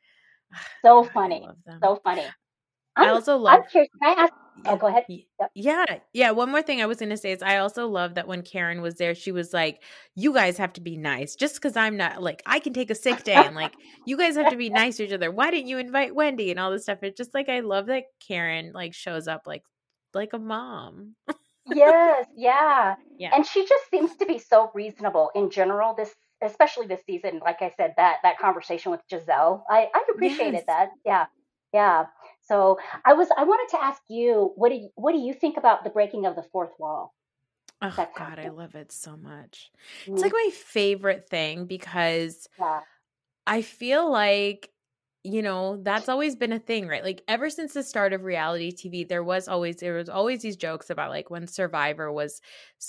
so 0.83 1.03
funny, 1.03 1.47
so 1.81 1.95
funny. 2.03 2.25
I 2.95 3.05
I'm, 3.05 3.15
also 3.15 3.45
I'm 3.45 3.63
curious. 3.63 3.89
Can 4.01 4.17
I 4.17 4.21
ask? 4.23 4.33
Oh, 4.65 4.75
go 4.75 4.87
ahead. 4.87 5.05
Yep. 5.07 5.51
Yeah, 5.55 5.85
yeah. 6.13 6.31
One 6.31 6.51
more 6.51 6.61
thing 6.61 6.81
I 6.81 6.85
was 6.85 6.97
going 6.97 7.09
to 7.09 7.17
say 7.17 7.31
is 7.31 7.41
I 7.41 7.57
also 7.57 7.87
love 7.87 8.15
that 8.15 8.27
when 8.27 8.41
Karen 8.41 8.81
was 8.81 8.95
there, 8.95 9.15
she 9.15 9.31
was 9.31 9.53
like, 9.53 9.81
"You 10.15 10.33
guys 10.33 10.57
have 10.57 10.73
to 10.73 10.81
be 10.81 10.97
nice. 10.97 11.35
Just 11.35 11.55
because 11.55 11.77
I'm 11.77 11.95
not 11.95 12.21
like 12.21 12.43
I 12.45 12.59
can 12.59 12.73
take 12.73 12.89
a 12.89 12.95
sick 12.95 13.23
day, 13.23 13.45
and 13.45 13.55
like 13.55 13.73
you 14.05 14.17
guys 14.17 14.35
have 14.35 14.49
to 14.49 14.57
be 14.57 14.69
nice 14.69 14.97
to 14.97 15.05
each 15.05 15.13
other. 15.13 15.31
Why 15.31 15.49
didn't 15.49 15.67
you 15.67 15.77
invite 15.77 16.13
Wendy 16.13 16.51
and 16.51 16.59
all 16.59 16.71
this 16.71 16.83
stuff?" 16.83 16.99
It's 17.03 17.17
just 17.17 17.33
like 17.33 17.47
I 17.47 17.61
love 17.61 17.85
that 17.87 18.03
Karen 18.27 18.71
like 18.73 18.93
shows 18.93 19.27
up 19.27 19.43
like 19.45 19.63
like 20.13 20.33
a 20.33 20.39
mom. 20.39 21.15
yes, 21.65 22.27
yeah. 22.35 22.95
Yeah. 23.17 23.35
And 23.35 23.45
she 23.45 23.65
just 23.67 23.89
seems 23.91 24.15
to 24.17 24.25
be 24.25 24.39
so 24.39 24.71
reasonable 24.73 25.31
in 25.35 25.49
general. 25.51 25.93
This, 25.93 26.13
especially 26.41 26.87
this 26.87 27.01
season, 27.05 27.39
like 27.43 27.61
I 27.61 27.73
said, 27.77 27.93
that 27.97 28.17
that 28.23 28.39
conversation 28.39 28.91
with 28.91 29.01
Gizelle, 29.11 29.63
I 29.69 29.89
I 29.93 30.03
appreciated 30.11 30.63
Yes. 30.63 30.67
that. 30.67 30.89
Yeah, 31.05 31.27
yeah. 31.73 32.07
So 32.41 32.79
I 33.05 33.13
was 33.13 33.29
I 33.37 33.43
wanted 33.43 33.69
to 33.77 33.83
ask 33.83 34.01
you 34.09 34.51
what 34.55 34.69
do 34.69 34.75
you, 34.75 34.89
what 34.95 35.11
do 35.11 35.19
you 35.19 35.33
think 35.33 35.57
about 35.57 35.83
the 35.83 35.89
breaking 35.91 36.25
of 36.25 36.35
the 36.35 36.43
fourth 36.43 36.71
wall? 36.79 37.13
Oh 37.81 37.97
That's 37.97 38.13
God, 38.13 38.39
I 38.39 38.49
love 38.49 38.75
it 38.75 38.91
so 38.91 39.15
much. 39.15 39.71
Mm, 40.07 40.15
It's 40.15 40.21
like 40.21 40.33
my 40.33 40.49
favorite 40.53 41.29
thing 41.29 41.65
because 41.65 42.49
yeah, 42.57 42.81
I 43.47 43.61
feel 43.61 44.09
like, 44.11 44.71
you 45.23 45.41
know, 45.41 45.77
that's 45.83 46.07
always 46.07 46.35
been 46.35 46.53
a 46.53 46.59
thing, 46.59 46.87
right? 46.87 47.03
Like 47.03 47.23
ever 47.27 47.49
since 47.49 47.73
the 47.73 47.83
start 47.83 48.13
of 48.13 48.23
reality 48.23 48.71
TV, 48.71 49.03
there 49.03 49.23
was 49.23 49.47
always 49.49 49.77
there 49.77 49.95
was 49.95 50.07
always 50.09 50.41
these 50.41 50.55
jokes 50.55 50.89
about 50.89 51.09
like 51.09 51.29
when 51.29 51.45
Survivor 51.47 52.11
was 52.11 52.41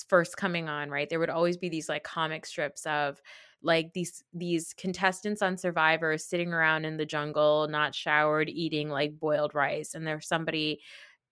first 0.09 0.37
coming 0.37 0.69
on, 0.69 0.91
right? 0.91 1.09
There 1.09 1.19
would 1.19 1.31
always 1.31 1.57
be 1.57 1.69
these 1.69 1.89
like 1.89 2.05
comic 2.05 2.47
strips 2.47 2.87
of 2.87 3.21
like 3.63 3.93
these 3.95 4.23
these 4.33 4.73
contestants 4.75 5.43
on 5.43 5.57
Survivor 5.59 6.17
sitting 6.19 6.53
around 6.53 6.85
in 6.85 6.99
the 6.99 7.07
jungle, 7.07 7.67
not 7.69 7.97
showered, 7.97 8.49
eating 8.49 8.91
like 8.91 9.19
boiled 9.19 9.55
rice, 9.55 9.95
and 9.95 10.07
there's 10.07 10.29
somebody 10.29 10.81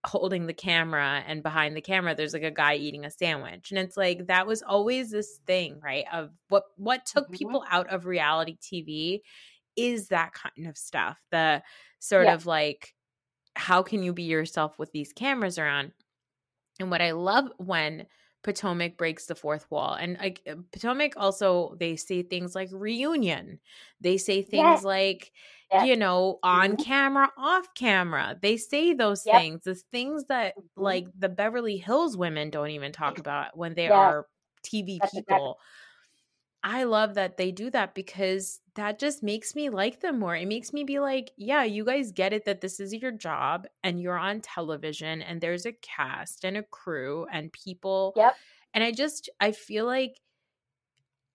holding 0.06 0.46
the 0.46 0.54
camera 0.54 1.22
and 1.26 1.42
behind 1.42 1.76
the 1.76 1.80
camera 1.80 2.14
there's 2.14 2.32
like 2.32 2.44
a 2.44 2.52
guy 2.52 2.74
eating 2.76 3.04
a 3.04 3.10
sandwich 3.10 3.70
and 3.72 3.78
it's 3.80 3.96
like 3.96 4.28
that 4.28 4.46
was 4.46 4.62
always 4.62 5.10
this 5.10 5.40
thing 5.44 5.80
right 5.82 6.04
of 6.12 6.30
what 6.48 6.62
what 6.76 7.04
took 7.04 7.30
Mhm. 7.30 7.32
people 7.32 7.64
out 7.68 7.88
of 7.88 8.06
reality 8.06 8.56
tv 8.62 9.20
is 9.78 10.08
that 10.08 10.34
kind 10.34 10.66
of 10.68 10.76
stuff 10.78 11.22
the 11.32 11.62
sort 12.00 12.26
Yeah. 12.26 12.34
of 12.34 12.46
like 12.46 12.94
how 13.56 13.82
can 13.82 14.02
you 14.04 14.12
be 14.14 14.24
yourself 14.24 14.78
with 14.78 14.92
these 14.92 15.12
cameras 15.14 15.58
around 15.58 15.92
and 16.80 16.90
what 16.90 17.02
i 17.02 17.12
love 17.12 17.50
when 17.58 18.06
potomac 18.44 18.96
breaks 18.98 19.26
the 19.26 19.34
fourth 19.34 19.70
wall 19.70 19.94
and 19.94 20.16
like 20.18 20.42
uh, 20.48 20.54
potomac 20.72 21.14
also 21.16 21.74
they 21.80 21.96
say 21.96 22.22
things 22.22 22.54
like 22.54 22.68
reunion 22.72 23.60
they 24.00 24.16
say 24.18 24.42
things 24.42 24.82
Yes. 24.82 24.84
like 24.84 25.32
Yes. 25.72 25.88
you 25.88 25.96
know 25.96 26.38
on 26.44 26.76
Mhm. 26.76 26.78
camera 26.78 27.30
off 27.38 27.66
camera 27.74 28.38
they 28.42 28.56
say 28.56 28.94
those 28.94 29.24
Yep. 29.24 29.34
things 29.34 29.62
the 29.64 29.74
things 29.74 30.24
that 30.26 30.56
Mhm. 30.56 30.64
like 30.76 31.08
the 31.18 31.28
beverly 31.28 31.78
hills 31.78 32.16
women 32.16 32.50
don't 32.50 32.70
even 32.70 32.92
talk 32.92 33.18
about 33.18 33.56
when 33.56 33.74
they 33.74 33.88
Yes. 33.88 33.90
are 33.90 34.26
tv 34.64 35.00
That's 35.00 35.16
exactly- 35.16 35.48
people 35.48 35.58
I 36.62 36.84
love 36.84 37.14
that 37.14 37.36
they 37.36 37.52
do 37.52 37.70
that 37.70 37.94
because 37.94 38.60
that 38.74 38.98
just 38.98 39.22
makes 39.22 39.54
me 39.54 39.70
like 39.70 40.00
them 40.00 40.18
more. 40.18 40.34
It 40.34 40.48
makes 40.48 40.72
me 40.72 40.84
be 40.84 40.98
like, 40.98 41.30
yeah, 41.36 41.62
you 41.62 41.84
guys 41.84 42.10
get 42.12 42.32
it 42.32 42.44
that 42.46 42.60
this 42.60 42.80
is 42.80 42.92
your 42.92 43.12
job 43.12 43.66
and 43.84 44.00
you're 44.00 44.18
on 44.18 44.40
television 44.40 45.22
and 45.22 45.40
there's 45.40 45.66
a 45.66 45.72
cast 45.72 46.44
and 46.44 46.56
a 46.56 46.64
crew 46.64 47.26
and 47.32 47.52
people. 47.52 48.12
Yep. 48.16 48.36
And 48.74 48.82
I 48.82 48.90
just 48.92 49.30
I 49.40 49.52
feel 49.52 49.86
like 49.86 50.20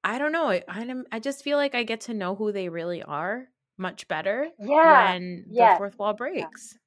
I 0.04 0.18
don't 0.18 0.32
know. 0.32 0.48
I 0.50 0.64
I'm, 0.68 1.06
I 1.12 1.20
just 1.20 1.44
feel 1.44 1.58
like 1.58 1.76
I 1.76 1.84
get 1.84 2.02
to 2.02 2.14
know 2.14 2.36
who 2.36 2.52
they 2.52 2.70
really 2.70 3.02
are 3.04 3.48
much 3.78 4.08
better 4.08 4.50
Yeah. 4.60 5.14
when 5.14 5.46
the 5.50 5.70
fourth 5.78 5.98
wall 5.98 6.14
breaks. 6.14 6.78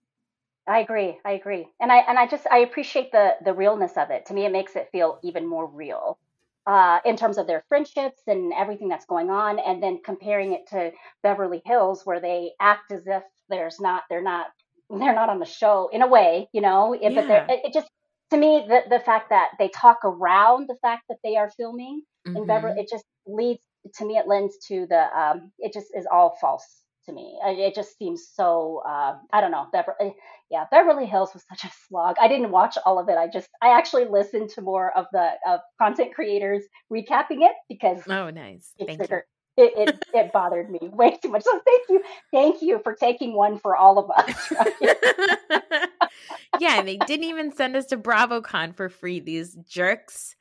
I 0.69 0.79
agree. 0.81 1.21
I 1.25 1.33
agree. 1.33 1.69
And 1.81 1.91
I 1.91 1.99
and 1.99 2.19
I 2.19 2.27
just 2.27 2.47
I 2.47 2.59
appreciate 2.59 3.11
the 3.13 3.37
the 3.45 3.53
realness 3.53 3.97
of 3.97 4.11
it. 4.11 4.27
To 4.27 4.35
me, 4.35 4.45
it 4.45 4.53
makes 4.53 4.77
it 4.77 4.91
feel 4.93 5.19
even 5.23 5.47
more 5.47 5.67
real. 5.67 6.19
Uh, 6.67 6.99
in 7.05 7.17
terms 7.17 7.39
of 7.39 7.47
their 7.47 7.65
friendships 7.69 8.23
and 8.27 8.53
everything 8.53 8.89
that's 8.89 9.07
going 9.07 9.31
on, 9.31 9.59
and 9.61 9.83
then 9.83 10.01
comparing 10.05 10.53
it 10.53 10.67
to 10.69 10.91
Beverly 11.23 11.63
Hills, 11.65 12.03
where 12.05 12.21
they 12.21 12.53
act 12.61 12.91
as 12.93 13.07
if 13.07 13.23
there's 13.49 13.79
not, 13.81 14.03
they're 14.11 14.23
not, 14.23 14.47
they're 14.91 15.15
not 15.15 15.29
on 15.31 15.39
the 15.39 15.47
show 15.47 15.89
in 15.93 16.03
a 16.03 16.09
way, 16.09 16.49
you 16.53 16.61
know. 16.61 16.93
It- 16.93 17.15
But 17.15 17.29
they're, 17.29 17.47
it, 17.49 17.67
it 17.67 17.73
just, 17.73 17.89
to 18.31 18.37
me, 18.37 18.65
the 18.69 18.83
the 18.91 19.01
fact 19.01 19.31
that 19.31 19.51
they 19.59 19.69
talk 19.69 19.99
around 20.05 20.69
the 20.69 20.77
fact 20.83 21.05
that 21.09 21.19
they 21.25 21.37
are 21.37 21.51
filming 21.57 22.03
in 22.35 22.43
Mhm. 22.45 22.49
Beverly, 22.49 22.75
it 22.81 22.89
just 22.91 23.05
leads 23.27 23.63
to 23.97 24.05
me. 24.05 24.19
It 24.19 24.27
lends 24.27 24.59
to 24.69 24.87
the, 24.89 25.03
um, 25.19 25.53
it 25.59 25.73
just 25.73 25.89
is 25.95 26.07
all 26.11 26.37
false 26.41 26.83
to 27.07 27.13
me. 27.13 27.39
It 27.45 27.75
just 27.75 27.99
seems 27.99 28.29
so, 28.35 28.83
uh, 28.87 29.17
I 29.33 29.41
don't 29.41 29.51
know. 29.51 29.67
Beverly, 29.73 30.15
yeah, 30.51 30.65
Beverly 30.71 31.07
Hills 31.07 31.33
was 31.35 31.45
such 31.49 31.65
a 31.65 31.73
slog. 31.89 32.17
I 32.21 32.29
didn't 32.29 32.51
watch 32.51 32.77
all 32.85 32.99
of 32.99 33.09
it. 33.09 33.17
I 33.17 33.29
just, 33.29 33.49
I 33.63 33.77
actually 33.77 34.05
listened 34.05 34.51
to 34.51 34.61
more 34.63 34.97
of 34.97 35.07
the 35.13 35.33
of 35.47 35.61
content 35.81 36.15
creators 36.15 36.65
recapping 36.93 37.43
it 37.43 37.53
because 37.69 38.03
Oh, 38.09 38.31
nice. 38.31 38.73
Thank 38.79 39.01
you. 39.11 39.21
It, 39.59 39.73
it 39.75 39.99
it 40.13 40.33
bothered 40.33 40.71
me 40.71 40.79
way 40.83 41.17
too 41.23 41.31
much. 41.31 41.43
So 41.43 41.61
thank 41.65 41.83
you, 41.89 42.03
thank 42.31 42.61
you 42.61 42.79
for 42.85 42.95
taking 42.95 43.35
one 43.35 43.59
for 43.59 43.75
all 43.75 43.99
of 43.99 44.11
us. 44.11 44.53
yeah, 46.61 46.79
and 46.79 46.87
they 46.87 46.99
didn't 46.99 47.25
even 47.25 47.53
send 47.57 47.75
us 47.75 47.87
to 47.87 47.97
BravoCon 47.97 48.77
for 48.77 48.91
free, 48.91 49.21
these 49.21 49.55
jerks. 49.67 50.37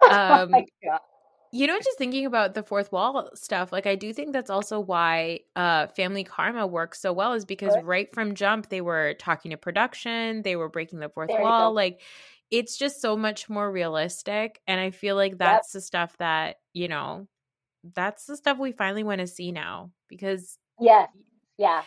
oh 0.02 0.10
Um, 0.10 0.50
my 0.50 0.64
god. 0.82 1.00
You 1.56 1.66
know, 1.66 1.78
just 1.78 1.98
thinking 1.98 2.26
about 2.26 2.54
the 2.54 2.62
fourth 2.62 2.92
wall 2.92 3.30
stuff, 3.34 3.72
like 3.72 3.86
I 3.86 3.94
do 3.94 4.12
think 4.12 4.32
that's 4.32 4.50
also 4.50 4.78
why 4.80 5.40
uh 5.54 5.86
Family 5.88 6.24
Karma 6.24 6.66
works 6.66 7.00
so 7.00 7.12
well, 7.12 7.32
is 7.32 7.44
because 7.44 7.74
Good. 7.74 7.84
right 7.84 8.14
from 8.14 8.34
jump 8.34 8.68
they 8.68 8.80
were 8.80 9.14
talking 9.14 9.50
to 9.52 9.56
production, 9.56 10.42
they 10.42 10.56
were 10.56 10.68
breaking 10.68 10.98
the 10.98 11.08
fourth 11.08 11.28
There 11.28 11.40
wall. 11.40 11.72
Like 11.72 12.00
it's 12.50 12.76
just 12.76 13.00
so 13.00 13.16
much 13.16 13.48
more 13.48 13.70
realistic. 13.70 14.60
And 14.66 14.80
I 14.80 14.90
feel 14.90 15.16
like 15.16 15.38
that's 15.38 15.72
the 15.72 15.80
stuff 15.80 16.16
that, 16.18 16.56
you 16.72 16.88
know, 16.88 17.26
that's 17.94 18.26
the 18.26 18.36
stuff 18.36 18.58
we 18.58 18.72
finally 18.72 19.04
want 19.04 19.20
to 19.20 19.26
see 19.26 19.52
now 19.52 19.90
because 20.08 20.58
yeah. 20.78 21.06
yeah. 21.56 21.82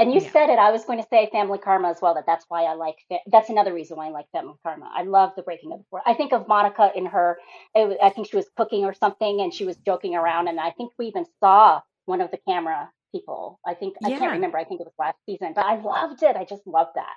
And 0.00 0.12
you 0.14 0.20
Yeah. 0.20 0.30
said 0.32 0.50
it. 0.50 0.58
I 0.58 0.70
was 0.72 0.84
going 0.86 0.98
to 1.00 1.06
say 1.08 1.28
Family 1.30 1.58
Karma 1.58 1.90
as 1.90 2.00
well. 2.00 2.14
That 2.14 2.24
that's 2.26 2.46
why 2.48 2.64
I 2.64 2.74
like. 2.74 2.96
That's 3.26 3.50
another 3.50 3.74
reason 3.74 3.96
why 3.98 4.06
I 4.06 4.10
like 4.10 4.26
Family 4.32 4.54
Karma. 4.64 4.90
I 4.94 5.02
love 5.02 5.32
the 5.36 5.42
breaking 5.42 5.72
of 5.72 5.78
the 5.78 5.84
fourth. 5.90 6.02
I 6.06 6.14
think 6.14 6.32
of 6.32 6.48
Monica 6.48 6.90
in 6.96 7.06
her. 7.06 7.38
It, 7.74 7.86
was- 7.88 7.98
I 8.02 8.10
think 8.10 8.28
she 8.28 8.36
was 8.36 8.48
cooking 8.56 8.84
or 8.86 8.94
something, 8.94 9.40
and 9.42 9.52
she 9.54 9.64
was 9.66 9.76
joking 9.78 10.16
around. 10.16 10.48
And 10.48 10.58
I 10.58 10.70
think 10.72 10.92
we 10.98 11.06
even 11.06 11.26
saw 11.40 11.82
one 12.06 12.20
of 12.22 12.30
the 12.30 12.38
camera 12.48 12.90
people. 13.12 13.60
I 13.66 13.74
think 13.74 13.96
yeah. 14.00 14.08
I 14.08 14.18
can't 14.18 14.32
remember. 14.32 14.58
I 14.58 14.64
think 14.64 14.80
it 14.80 14.84
was 14.86 14.94
last 14.98 15.18
season, 15.26 15.52
but 15.54 15.66
I 15.66 15.76
loved 15.80 16.22
it. 16.22 16.34
I 16.36 16.44
just 16.44 16.66
loved 16.66 16.92
that. 16.96 17.14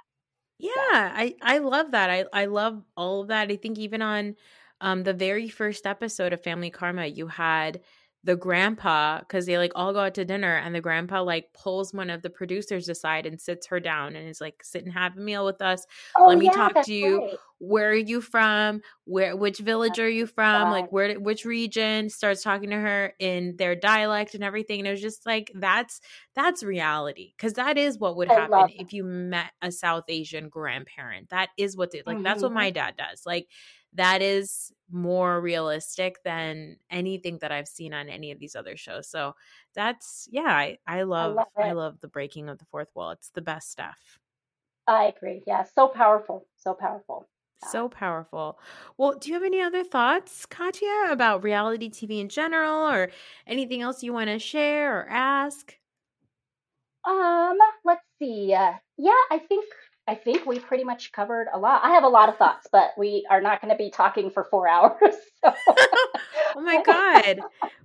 Yeah, 0.59 0.71
I 1.15 1.35
I 1.41 1.57
love 1.59 1.91
that. 1.91 2.09
I 2.09 2.25
I 2.33 2.45
love 2.45 2.83
all 2.95 3.21
of 3.21 3.27
that. 3.29 3.51
I 3.51 3.55
think 3.55 3.77
even 3.79 4.01
on 4.01 4.35
um 4.81 5.03
the 5.03 5.13
very 5.13 5.49
first 5.49 5.85
episode 5.87 6.33
of 6.33 6.43
Family 6.43 6.69
Karma, 6.69 7.05
you 7.05 7.27
had 7.27 7.81
the 8.25 8.35
grandpa 8.37 9.19
because 9.19 9.45
they 9.45 9.57
like 9.57 9.73
all 9.75 9.91
go 9.91 9.99
out 9.99 10.13
to 10.15 10.23
dinner 10.25 10.55
and 10.55 10.73
the 10.73 10.79
grandpa 10.81 11.21
like 11.21 11.51
pulls 11.53 11.93
one 11.93 12.09
of 12.09 12.21
the 12.21 12.29
producers 12.29 12.87
aside 12.87 13.25
and 13.25 13.39
sits 13.41 13.67
her 13.67 13.79
down 13.79 14.15
and 14.15 14.29
is 14.29 14.39
like 14.39 14.63
sit 14.63 14.83
and 14.83 14.93
have 14.93 15.17
a 15.17 15.19
meal 15.19 15.45
with 15.45 15.61
us. 15.61 15.85
Oh 16.17 16.27
let 16.27 16.37
me 16.37 16.45
yeah, 16.45 16.51
talk 16.51 16.79
to 16.83 16.93
you. 16.93 17.21
right. 17.21 17.37
where 17.59 17.89
are 17.89 17.95
you 17.95 18.21
from? 18.21 18.81
Where 19.05 19.35
which 19.35 19.59
village 19.59 19.99
are 19.99 20.09
you 20.09 20.25
from? 20.25 20.69
Like 20.69 20.85
right. 20.85 20.91
where 20.91 21.19
which 21.19 21.45
region? 21.45 22.09
Starts 22.09 22.43
talking 22.43 22.69
to 22.69 22.77
her 22.77 23.13
in 23.19 23.55
their 23.57 23.75
dialect 23.75 24.35
and 24.35 24.43
everything 24.43 24.79
and 24.79 24.87
it 24.87 24.91
was 24.91 25.01
just 25.01 25.25
like 25.25 25.51
that's 25.55 25.99
that's 26.35 26.63
reality 26.63 27.33
because 27.37 27.53
that 27.53 27.77
is 27.77 27.97
what 27.99 28.15
would 28.17 28.29
I 28.29 28.33
happen 28.33 28.69
if 28.69 28.93
you 28.93 29.03
met 29.03 29.51
a 29.61 29.71
south 29.71 30.05
asian 30.07 30.49
grandparent. 30.49 31.29
That 31.29 31.49
is 31.57 31.75
what 31.77 31.91
they 31.91 32.03
like 32.05 32.21
that's 32.23 32.41
what 32.43 32.51
hmm 32.51 32.53
my 32.53 32.71
dad 32.71 32.95
does. 32.97 33.23
Like 33.25 33.47
that 33.95 34.21
is 34.21 34.71
more 34.91 35.41
realistic 35.41 36.23
than 36.23 36.77
anything 36.89 37.37
that 37.39 37.51
I've 37.51 37.67
seen 37.67 37.93
on 37.93 38.09
any 38.09 38.31
of 38.31 38.39
these 38.39 38.55
other 38.55 38.77
shows. 38.77 39.07
So 39.07 39.35
that's 39.73 40.27
yeah, 40.31 40.41
I, 40.43 40.77
I 40.87 40.99
I 40.99 41.03
love 41.03 41.35
love 41.35 41.47
I 41.57 41.71
love 41.71 41.99
the 41.99 42.07
breaking 42.07 42.49
of 42.49 42.57
the 42.59 42.65
fourth 42.65 42.89
wall. 42.95 43.11
It's 43.11 43.29
the 43.29 43.41
best 43.41 43.71
stuff. 43.71 44.19
I 44.87 45.05
agree. 45.05 45.43
Yeah, 45.47 45.63
so 45.63 45.87
powerful. 45.87 46.45
So 46.57 46.73
powerful. 46.73 47.27
Yeah. 47.61 47.69
So 47.69 47.89
powerful. 47.89 48.59
Well, 48.97 49.17
do 49.17 49.29
you 49.29 49.35
have 49.35 49.43
any 49.43 49.61
other 49.61 49.83
thoughts, 49.83 50.45
Katia, 50.45 51.07
about 51.09 51.43
reality 51.43 51.89
TV 51.89 52.19
in 52.19 52.29
general 52.29 52.87
or 52.87 53.09
anything 53.47 53.81
else 53.81 54.03
you 54.03 54.13
want 54.13 54.29
to 54.29 54.39
share 54.39 54.99
or 54.99 55.09
ask? 55.09 55.77
Um, 57.05 57.57
let's 57.83 58.03
see. 58.19 58.53
Uh, 58.53 58.73
yeah, 58.97 59.11
I 59.31 59.39
think 59.39 59.65
I 60.07 60.15
think 60.15 60.45
we 60.45 60.59
pretty 60.59 60.83
much 60.83 61.11
covered 61.13 61.47
a 61.53 61.57
lot. 61.57 61.81
I 61.83 61.91
have 61.91 62.03
a 62.03 62.09
lot 62.09 62.27
of 62.27 62.37
thoughts, 62.37 62.67
but 62.71 62.91
we 62.97 63.25
are 63.29 63.39
not 63.39 63.61
going 63.61 63.71
to 63.71 63.77
be 63.77 63.89
talking 63.89 64.29
for 64.29 64.43
four 64.43 64.67
hours. 64.69 65.15
So 65.43 65.53
oh 66.55 66.61
my 66.61 66.81
god. 66.83 67.39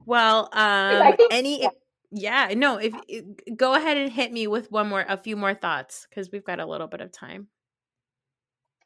Well, 0.04 0.48
um 0.52 1.16
think 1.16 1.32
any 1.32 1.62
yeah. 1.62 1.68
yeah, 2.10 2.54
no, 2.54 2.78
if 2.78 2.94
go 3.56 3.74
ahead 3.74 3.96
and 3.96 4.10
hit 4.10 4.32
me 4.32 4.46
with 4.46 4.70
one 4.72 4.88
more 4.88 5.04
a 5.08 5.16
few 5.16 5.36
more 5.36 5.54
thoughts 5.54 6.06
cuz 6.12 6.30
we've 6.32 6.44
got 6.44 6.60
a 6.60 6.66
little 6.66 6.88
bit 6.88 7.00
of 7.00 7.12
time. 7.12 7.48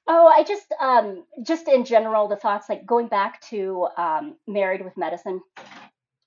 Oh, 0.06 0.26
I 0.26 0.42
just 0.42 0.74
um 0.80 1.24
just 1.42 1.68
in 1.68 1.84
general 1.84 2.28
the 2.28 2.36
thoughts 2.36 2.68
like 2.68 2.84
going 2.84 3.08
back 3.08 3.40
to 3.48 3.88
um 3.96 4.36
Married 4.46 4.84
with 4.84 4.96
Medicine. 4.96 5.40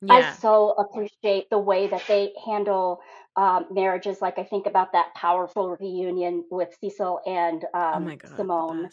I 0.10 0.22
so 0.22 0.72
appreciate 0.72 1.50
the 1.50 1.60
way 1.60 1.88
that 1.88 2.04
they 2.08 2.34
handle 2.46 3.02
um, 3.36 3.68
marriages. 3.72 4.22
Like 4.22 4.38
I 4.38 4.44
think 4.44 4.66
about 4.68 4.94
that 4.94 5.14
powerful 5.16 5.76
reunion 5.80 6.46
with 6.52 6.76
Cecil 6.82 7.22
and 7.26 7.66
Oh 7.94 8.00
um, 8.00 8.06
my 8.06 8.16
god, 8.16 8.32
Simone. 8.38 8.90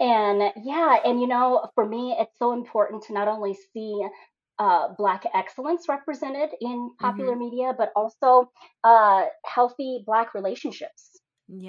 And 0.00 0.52
yeah, 0.62 0.96
and 1.04 1.20
you 1.20 1.26
know, 1.26 1.68
for 1.74 1.86
me, 1.86 2.16
it's 2.18 2.38
so 2.38 2.52
important 2.52 3.04
to 3.04 3.12
not 3.14 3.28
only 3.28 3.54
see 3.72 4.06
uh, 4.58 4.88
Black 4.98 5.24
excellence 5.34 5.88
represented 5.88 6.50
in 6.60 6.90
popular 7.00 7.34
Mhm. 7.34 7.38
media, 7.38 7.74
but 7.76 7.92
also 7.96 8.50
uh, 8.84 9.26
healthy 9.44 10.02
Black 10.06 10.34
relationships 10.34 11.20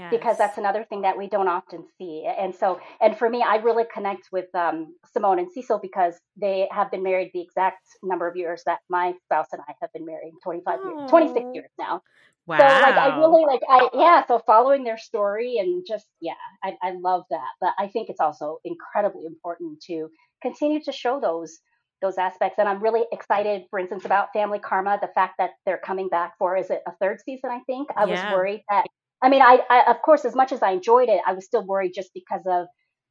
because 0.09 0.37
that's 0.37 0.57
another 0.57 0.85
thing 0.85 1.01
that 1.01 1.17
we 1.17 1.27
don't 1.27 1.49
often 1.49 1.85
see. 1.97 2.25
And 2.25 2.55
so, 2.55 2.79
and 3.01 3.17
for 3.17 3.29
me, 3.29 3.43
I 3.45 3.57
really 3.57 3.83
connect 3.93 4.29
with 4.31 4.45
um, 4.55 4.95
Simone 5.11 5.39
and 5.39 5.51
Cecil 5.51 5.79
because 5.81 6.15
they 6.37 6.67
have 6.71 6.89
been 6.91 7.03
married 7.03 7.31
the 7.33 7.41
exact 7.41 7.85
number 8.03 8.27
of 8.27 8.35
years 8.37 8.63
that 8.65 8.79
my 8.89 9.13
spouse 9.25 9.47
and 9.51 9.61
I 9.67 9.73
have 9.81 9.91
been 9.93 10.05
married 10.05 10.33
25 10.43 10.79
years, 10.83 10.97
26 11.09 11.45
Oh. 11.45 11.53
years 11.53 11.69
now. 11.77 12.01
Wow. 12.45 12.57
So 12.59 12.79
like 12.79 12.97
I 12.97 13.17
really 13.19 13.45
like 13.45 13.61
I 13.69 13.89
yeah, 13.93 14.25
so 14.25 14.39
following 14.45 14.83
their 14.83 14.97
story 14.97 15.57
and 15.59 15.85
just 15.87 16.07
yeah, 16.21 16.33
I, 16.63 16.75
I 16.81 16.91
love 16.91 17.23
that. 17.29 17.49
But 17.61 17.73
I 17.77 17.87
think 17.87 18.09
it's 18.09 18.21
also 18.21 18.59
incredibly 18.63 19.25
important 19.25 19.81
to 19.87 20.09
continue 20.41 20.81
to 20.83 20.91
show 20.91 21.19
those 21.19 21.59
those 22.01 22.17
aspects. 22.17 22.59
And 22.59 22.67
I'm 22.69 22.81
really 22.81 23.03
excited, 23.11 23.63
for 23.69 23.79
instance, 23.79 24.05
about 24.05 24.29
Family 24.33 24.59
Karma, 24.59 24.97
the 25.01 25.09
fact 25.15 25.35
that 25.39 25.51
they're 25.65 25.79
coming 25.79 26.09
back 26.09 26.33
for 26.39 26.55
is 26.55 26.69
it 26.69 26.81
a 26.87 26.91
third 27.01 27.19
season, 27.25 27.49
I 27.51 27.59
think. 27.67 27.89
I 27.97 28.05
was 28.05 28.25
worried 28.25 28.63
that 28.69 28.85
I 29.21 29.29
mean 29.29 29.41
I, 29.41 29.59
I 29.69 29.91
of 29.91 30.01
course 30.01 30.25
as 30.25 30.35
much 30.35 30.51
as 30.51 30.61
I 30.61 30.71
enjoyed 30.71 31.09
it, 31.09 31.21
I 31.25 31.33
was 31.33 31.45
still 31.45 31.65
worried 31.65 31.93
just 31.95 32.11
because 32.13 32.43
of 32.45 32.67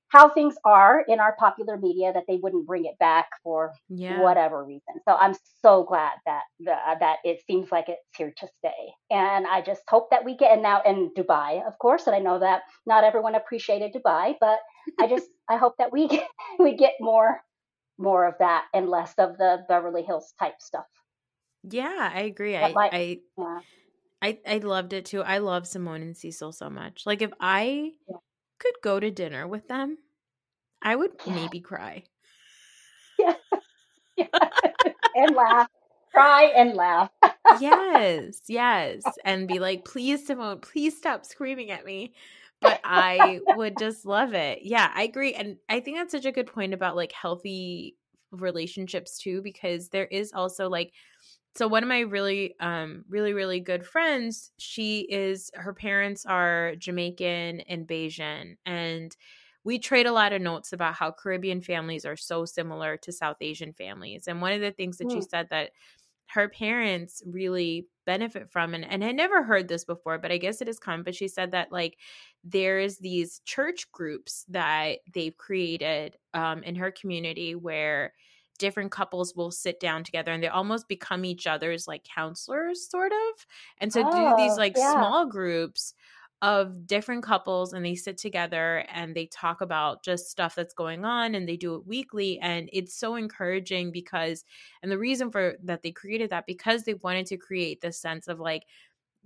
how 0.09 0.29
things 0.29 0.55
are 0.65 1.05
in 1.09 1.21
our 1.21 1.35
popular 1.39 1.77
media 1.77 2.13
that 2.13 2.25
they 2.29 2.39
wouldn't 2.43 2.67
bring 2.67 2.85
it 2.85 2.99
back 2.99 3.29
for 3.43 3.73
Yeah. 3.89 4.21
whatever 4.23 4.65
reason. 4.65 4.95
So 5.09 5.15
I'm 5.17 5.35
so 5.63 5.83
glad 5.85 6.13
that 6.27 6.43
the, 6.61 6.75
that 7.01 7.17
it 7.25 7.41
seems 7.47 7.73
like 7.73 7.89
it's 7.89 8.01
here 8.17 8.33
to 8.37 8.49
stay, 8.59 8.93
and 9.11 9.47
I 9.47 9.63
just 9.63 9.83
hope 9.89 10.11
that 10.11 10.25
we 10.25 10.37
get 10.37 10.53
and 10.53 10.63
now 10.63 10.83
in 10.83 11.11
Dubai, 11.17 11.67
of 11.67 11.79
course. 11.81 12.07
And 12.07 12.15
I 12.15 12.21
know 12.21 12.39
that 12.39 12.63
not 12.87 13.05
everyone 13.05 13.35
appreciated 13.35 13.93
Dubai, 13.95 14.35
but 14.41 14.59
I 15.01 15.09
just 15.09 15.27
I 15.51 15.57
hope 15.57 15.75
that 15.79 15.93
we 15.93 16.09
get, 16.09 16.29
we 16.61 16.77
get 16.77 16.95
more 17.01 17.41
more 17.99 18.27
of 18.27 18.35
that 18.41 18.67
and 18.75 18.89
less 18.89 19.15
of 19.19 19.39
the 19.39 19.65
Beverly 19.69 20.03
Hills 20.03 20.33
type 20.39 20.61
stuff. 20.61 20.87
Yeah, 21.69 22.11
I 22.15 22.21
agree. 22.23 22.57
I 22.57 22.79
I 22.93 23.21
yeah 23.39 23.61
I 24.27 24.39
I 24.47 24.59
loved 24.59 24.93
it 24.93 25.07
too. 25.07 25.23
I 25.23 25.39
love 25.39 25.67
Simone 25.67 26.03
and 26.03 26.17
Cecil 26.17 26.53
so 26.53 26.69
much. 26.71 27.07
Like 27.07 27.23
if 27.23 27.33
I 27.41 27.93
yeah 28.09 28.17
could 28.59 28.75
go 28.83 28.99
to 29.01 29.11
dinner 29.11 29.47
with 29.47 29.69
them, 29.69 29.99
I 30.83 30.97
would 30.97 31.13
yeah 31.25 31.35
maybe 31.35 31.61
cry. 31.61 32.05
yeah, 33.19 33.35
yeah. 34.17 34.27
and 35.15 35.35
laugh, 35.35 35.69
cry 36.13 36.45
and 36.57 36.75
laugh. 36.75 37.11
Yes, 37.49 38.41
yes. 38.49 39.19
And 39.25 39.47
be 39.49 39.59
like, 39.61 39.85
please, 39.85 40.27
Simone, 40.27 40.61
please 40.61 40.97
stop 40.97 41.25
screaming 41.25 41.71
at 41.71 41.85
me. 41.85 42.15
But 42.61 42.81
I 42.85 43.41
would 43.49 43.77
just 43.79 44.07
love 44.07 44.35
it. 44.35 44.61
Yeah, 44.63 44.91
I 44.95 45.05
agree. 45.05 45.35
And 45.35 45.57
I 45.69 45.81
think 45.81 45.97
that's 45.97 46.13
such 46.13 46.25
a 46.25 46.33
good 46.33 46.47
point 46.47 46.75
about 46.75 46.97
like 46.97 47.13
healthy 47.13 47.97
relationships 48.33 49.19
too, 49.19 49.43
because 49.43 49.89
there 49.91 50.07
is 50.07 50.33
also 50.33 50.69
like, 50.69 50.93
so 51.57 51.67
one 51.69 51.83
of 51.83 51.89
my 51.89 52.01
really, 52.01 52.55
um, 52.61 53.05
really, 53.09 53.33
really 53.33 53.61
good 53.61 53.87
friends, 53.87 54.53
she 54.59 55.01
is, 55.11 55.51
her 55.55 55.73
parents 55.73 56.27
are 56.27 56.77
Jamaican 56.77 57.61
and 57.63 57.87
Bajan. 57.87 58.57
And 58.67 59.17
we 59.65 59.79
trade 59.79 60.07
a 60.07 60.13
lot 60.13 60.33
of 60.33 60.43
notes 60.43 60.73
about 60.73 60.95
how 60.95 61.11
Caribbean 61.11 61.61
families 61.61 62.05
are 62.05 62.17
so 62.17 62.45
similar 62.45 62.97
to 62.99 63.13
South 63.13 63.39
Asian 63.41 63.73
families. 63.73 64.29
And 64.29 64.41
one 64.41 64.53
of 64.53 64.61
the 64.61 64.71
things 64.71 64.99
that 64.99 65.11
she 65.11 65.21
said 65.23 65.49
that 65.51 65.73
her 66.29 66.49
parents 66.49 67.23
really 67.27 67.89
benefit 68.05 68.51
from 68.51 68.75
and, 68.75 68.85
and 68.85 69.05
I 69.05 69.13
never 69.13 69.43
heard 69.43 69.69
this 69.69 69.85
before, 69.85 70.19
but 70.19 70.33
I 70.33 70.39
guess 70.39 70.61
it 70.61 70.67
has 70.67 70.79
come 70.79 71.03
But 71.03 71.15
she 71.15 71.29
said 71.29 71.53
that 71.53 71.73
like 71.73 71.99
there's 72.45 72.99
these 72.99 73.41
church 73.45 73.91
groups 73.93 74.45
that 74.49 74.99
they've 75.13 75.37
created 75.37 76.17
um, 76.35 76.63
in 76.63 76.77
her 76.77 76.91
community 76.91 77.55
where 77.55 78.13
different 78.57 78.93
couples 78.93 79.35
will 79.35 79.51
sit 79.51 79.81
down 79.81 80.05
together 80.05 80.33
and 80.33 80.43
they 80.43 80.49
almost 80.49 80.89
become 80.89 81.25
each 81.25 81.47
other's 81.47 81.87
like 81.87 82.05
counselors 82.05 82.89
sort 82.89 83.13
of 83.13 83.47
and 83.79 83.93
so 83.93 84.03
do 84.03 84.33
these 84.35 84.57
Oh 84.57 84.59
like 84.59 84.77
yeah, 84.77 85.17
small 85.17 85.27
groups 85.27 85.95
of 86.43 86.87
different 86.87 87.23
couples 87.25 87.73
and 87.73 87.85
they 87.85 87.95
sit 87.95 88.19
together 88.19 88.85
and 88.91 89.17
they 89.17 89.27
talk 89.27 89.63
about 89.63 90.05
just 90.05 90.27
stuff 90.31 90.55
that's 90.55 90.75
going 90.75 91.03
on 91.03 91.35
and 91.35 91.49
they 91.49 91.57
do 91.57 91.75
it 91.75 91.87
weekly 91.87 92.39
and 92.41 92.69
it's 92.75 92.95
so 92.95 93.15
encouraging 93.15 93.91
because 93.91 94.45
and 94.83 94.93
the 94.93 94.99
reason 94.99 95.31
for 95.31 95.57
that 95.63 95.83
they 95.83 95.91
created 95.91 96.29
that 96.29 96.45
because 96.47 96.85
they 96.85 96.93
wanted 96.95 97.25
to 97.25 97.39
create 97.39 97.81
this 97.81 97.99
sense 97.99 98.29
of 98.29 98.39
like 98.39 98.67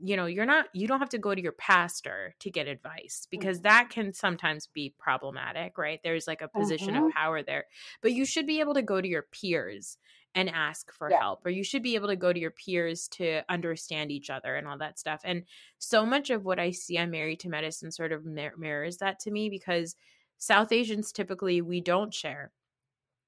you 0.02 0.16
know 0.16 0.26
you're 0.26 0.46
not 0.46 0.66
you 0.72 0.86
don't 0.86 0.98
have 1.00 1.08
to 1.08 1.18
go 1.18 1.34
to 1.34 1.42
your 1.42 1.52
pastor 1.52 2.34
to 2.38 2.50
get 2.50 2.66
advice 2.66 3.26
because 3.30 3.60
that 3.60 3.88
can 3.90 4.12
sometimes 4.12 4.66
be 4.66 4.94
problematic 4.98 5.76
right 5.78 6.00
there's 6.02 6.26
like 6.26 6.42
a 6.42 6.48
position 6.48 6.94
hmm 6.94 7.04
of 7.04 7.08
power 7.08 7.42
there 7.42 7.66
but 8.00 8.12
you 8.12 8.24
should 8.24 8.46
be 8.46 8.60
able 8.60 8.74
to 8.74 8.82
go 8.82 9.00
to 9.00 9.08
your 9.08 9.22
peers 9.22 9.98
and 10.34 10.48
ask 10.48 10.92
for 10.92 11.10
yeah, 11.10 11.18
help 11.20 11.44
or 11.44 11.50
you 11.50 11.64
should 11.64 11.82
be 11.82 11.94
able 11.96 12.08
to 12.08 12.16
go 12.16 12.32
to 12.32 12.40
your 12.40 12.52
peers 12.52 13.08
to 13.08 13.42
understand 13.48 14.10
each 14.10 14.30
other 14.30 14.56
and 14.56 14.66
all 14.66 14.78
that 14.78 14.98
stuff 14.98 15.20
and 15.24 15.44
so 15.78 16.06
much 16.06 16.30
of 16.30 16.44
what 16.44 16.58
i 16.58 16.70
see 16.70 16.96
on 16.98 17.10
married 17.10 17.40
to 17.40 17.48
medicine 17.48 17.90
sort 17.90 18.12
of 18.12 18.24
mir- 18.24 18.56
mirrors 18.56 18.98
that 18.98 19.18
to 19.18 19.30
me 19.30 19.50
because 19.50 19.96
south 20.38 20.72
asians 20.72 21.12
typically 21.12 21.60
we 21.60 21.80
don't 21.80 22.14
share 22.14 22.52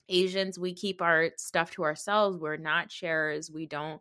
Asians, 0.08 0.58
we 0.58 0.74
keep 0.74 1.00
our 1.00 1.30
stuff 1.36 1.70
to 1.72 1.84
ourselves. 1.84 2.36
We're 2.36 2.56
not 2.56 2.90
sharers. 2.90 3.50
We 3.50 3.66
don't, 3.66 4.00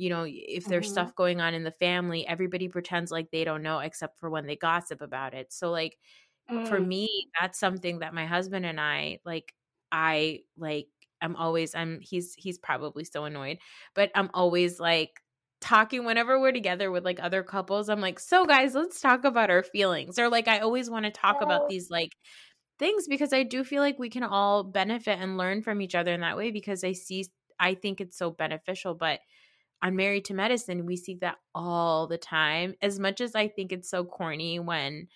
you 0.00 0.10
know, 0.10 0.24
if 0.28 0.68
there's 0.68 0.88
hmm 0.88 0.90
stuff 0.90 1.14
going 1.14 1.40
on 1.40 1.54
in 1.54 1.64
the 1.64 1.72
family, 1.72 2.26
everybody 2.26 2.68
pretends 2.68 3.10
like 3.12 3.30
they 3.30 3.44
don't 3.44 3.62
know 3.62 3.80
except 3.80 4.18
for 4.18 4.30
when 4.30 4.46
they 4.46 4.56
gossip 4.56 5.00
about 5.02 5.34
it. 5.34 5.52
So, 5.52 5.70
like, 5.70 5.98
for 6.64 6.80
mm. 6.80 6.82
me, 6.82 7.30
that's 7.40 7.58
something 7.58 8.00
that 8.00 8.14
my 8.14 8.26
husband 8.26 8.66
and 8.66 8.80
I, 8.80 9.20
like, 9.24 9.54
I, 9.92 10.40
like, 10.56 10.88
I'm 11.22 11.36
always, 11.36 11.74
I'm, 11.74 12.00
he's, 12.00 12.34
he's 12.34 12.58
probably 12.58 13.04
so 13.04 13.24
annoyed, 13.24 13.58
but 13.94 14.10
I'm 14.14 14.30
always 14.34 14.80
like, 14.80 15.20
talking 15.60 16.06
whenever 16.06 16.40
we're 16.40 16.52
together 16.52 16.90
with 16.90 17.04
like 17.04 17.22
other 17.22 17.42
couples 17.42 17.90
i'm 17.90 18.00
like 18.00 18.18
so 18.18 18.46
guys 18.46 18.74
let's 18.74 18.98
talk 18.98 19.24
about 19.24 19.50
our 19.50 19.62
feelings 19.62 20.18
or 20.18 20.26
like 20.30 20.48
i 20.48 20.58
always 20.60 20.88
want 20.88 21.04
to 21.04 21.10
talk 21.10 21.42
about 21.42 21.62
Oh, 21.62 21.68
these 21.68 21.90
like 21.90 22.16
things 22.78 23.06
because 23.08 23.32
I 23.32 23.42
do 23.42 23.64
feel 23.64 23.82
like 23.82 23.98
we 23.98 24.08
can 24.10 24.22
all 24.22 24.64
benefit 24.64 25.18
and 25.18 25.36
learn 25.36 25.62
from 25.62 25.80
each 25.82 25.94
other 25.94 26.12
in 26.12 26.20
that 26.20 26.36
way 26.36 26.50
because 26.50 26.82
I 26.84 26.92
see 26.92 27.26
I 27.58 27.74
think 27.74 28.00
it's 28.00 28.16
so 28.16 28.30
beneficial 28.30 28.94
but 28.94 29.20
on 29.82 29.96
Married 29.96 30.24
to 30.26 30.34
Medicine 30.34 30.86
we 30.86 30.96
see 30.96 31.14
that 31.16 31.38
all 31.54 32.06
the 32.06 32.18
time 32.18 32.74
as 32.82 32.98
much 32.98 33.20
as 33.20 33.34
I 33.34 33.48
think 33.48 33.72
it's 33.72 33.88
so 33.90 34.04
corny 34.04 34.58
when 34.60 35.08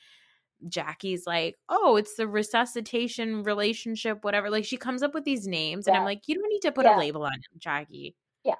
Jackie's 0.68 1.26
like, 1.26 1.56
"Oh, 1.68 1.96
it's 1.96 2.14
the 2.16 2.26
resuscitation 2.28 3.42
relationship 3.42 4.24
whatever." 4.24 4.50
Like 4.50 4.64
she 4.64 4.76
comes 4.78 5.02
up 5.02 5.12
with 5.14 5.24
these 5.24 5.46
names 5.46 5.86
and 5.86 5.96
I'm 5.96 6.04
like, 6.04 6.22
"You 6.26 6.36
don't 6.36 6.48
need 6.48 6.60
to 6.62 6.72
put 6.72 6.86
a 6.86 6.96
label 6.96 7.24
on 7.24 7.32
it, 7.34 7.60
Jackie." 7.60 8.16
yeah. 8.44 8.54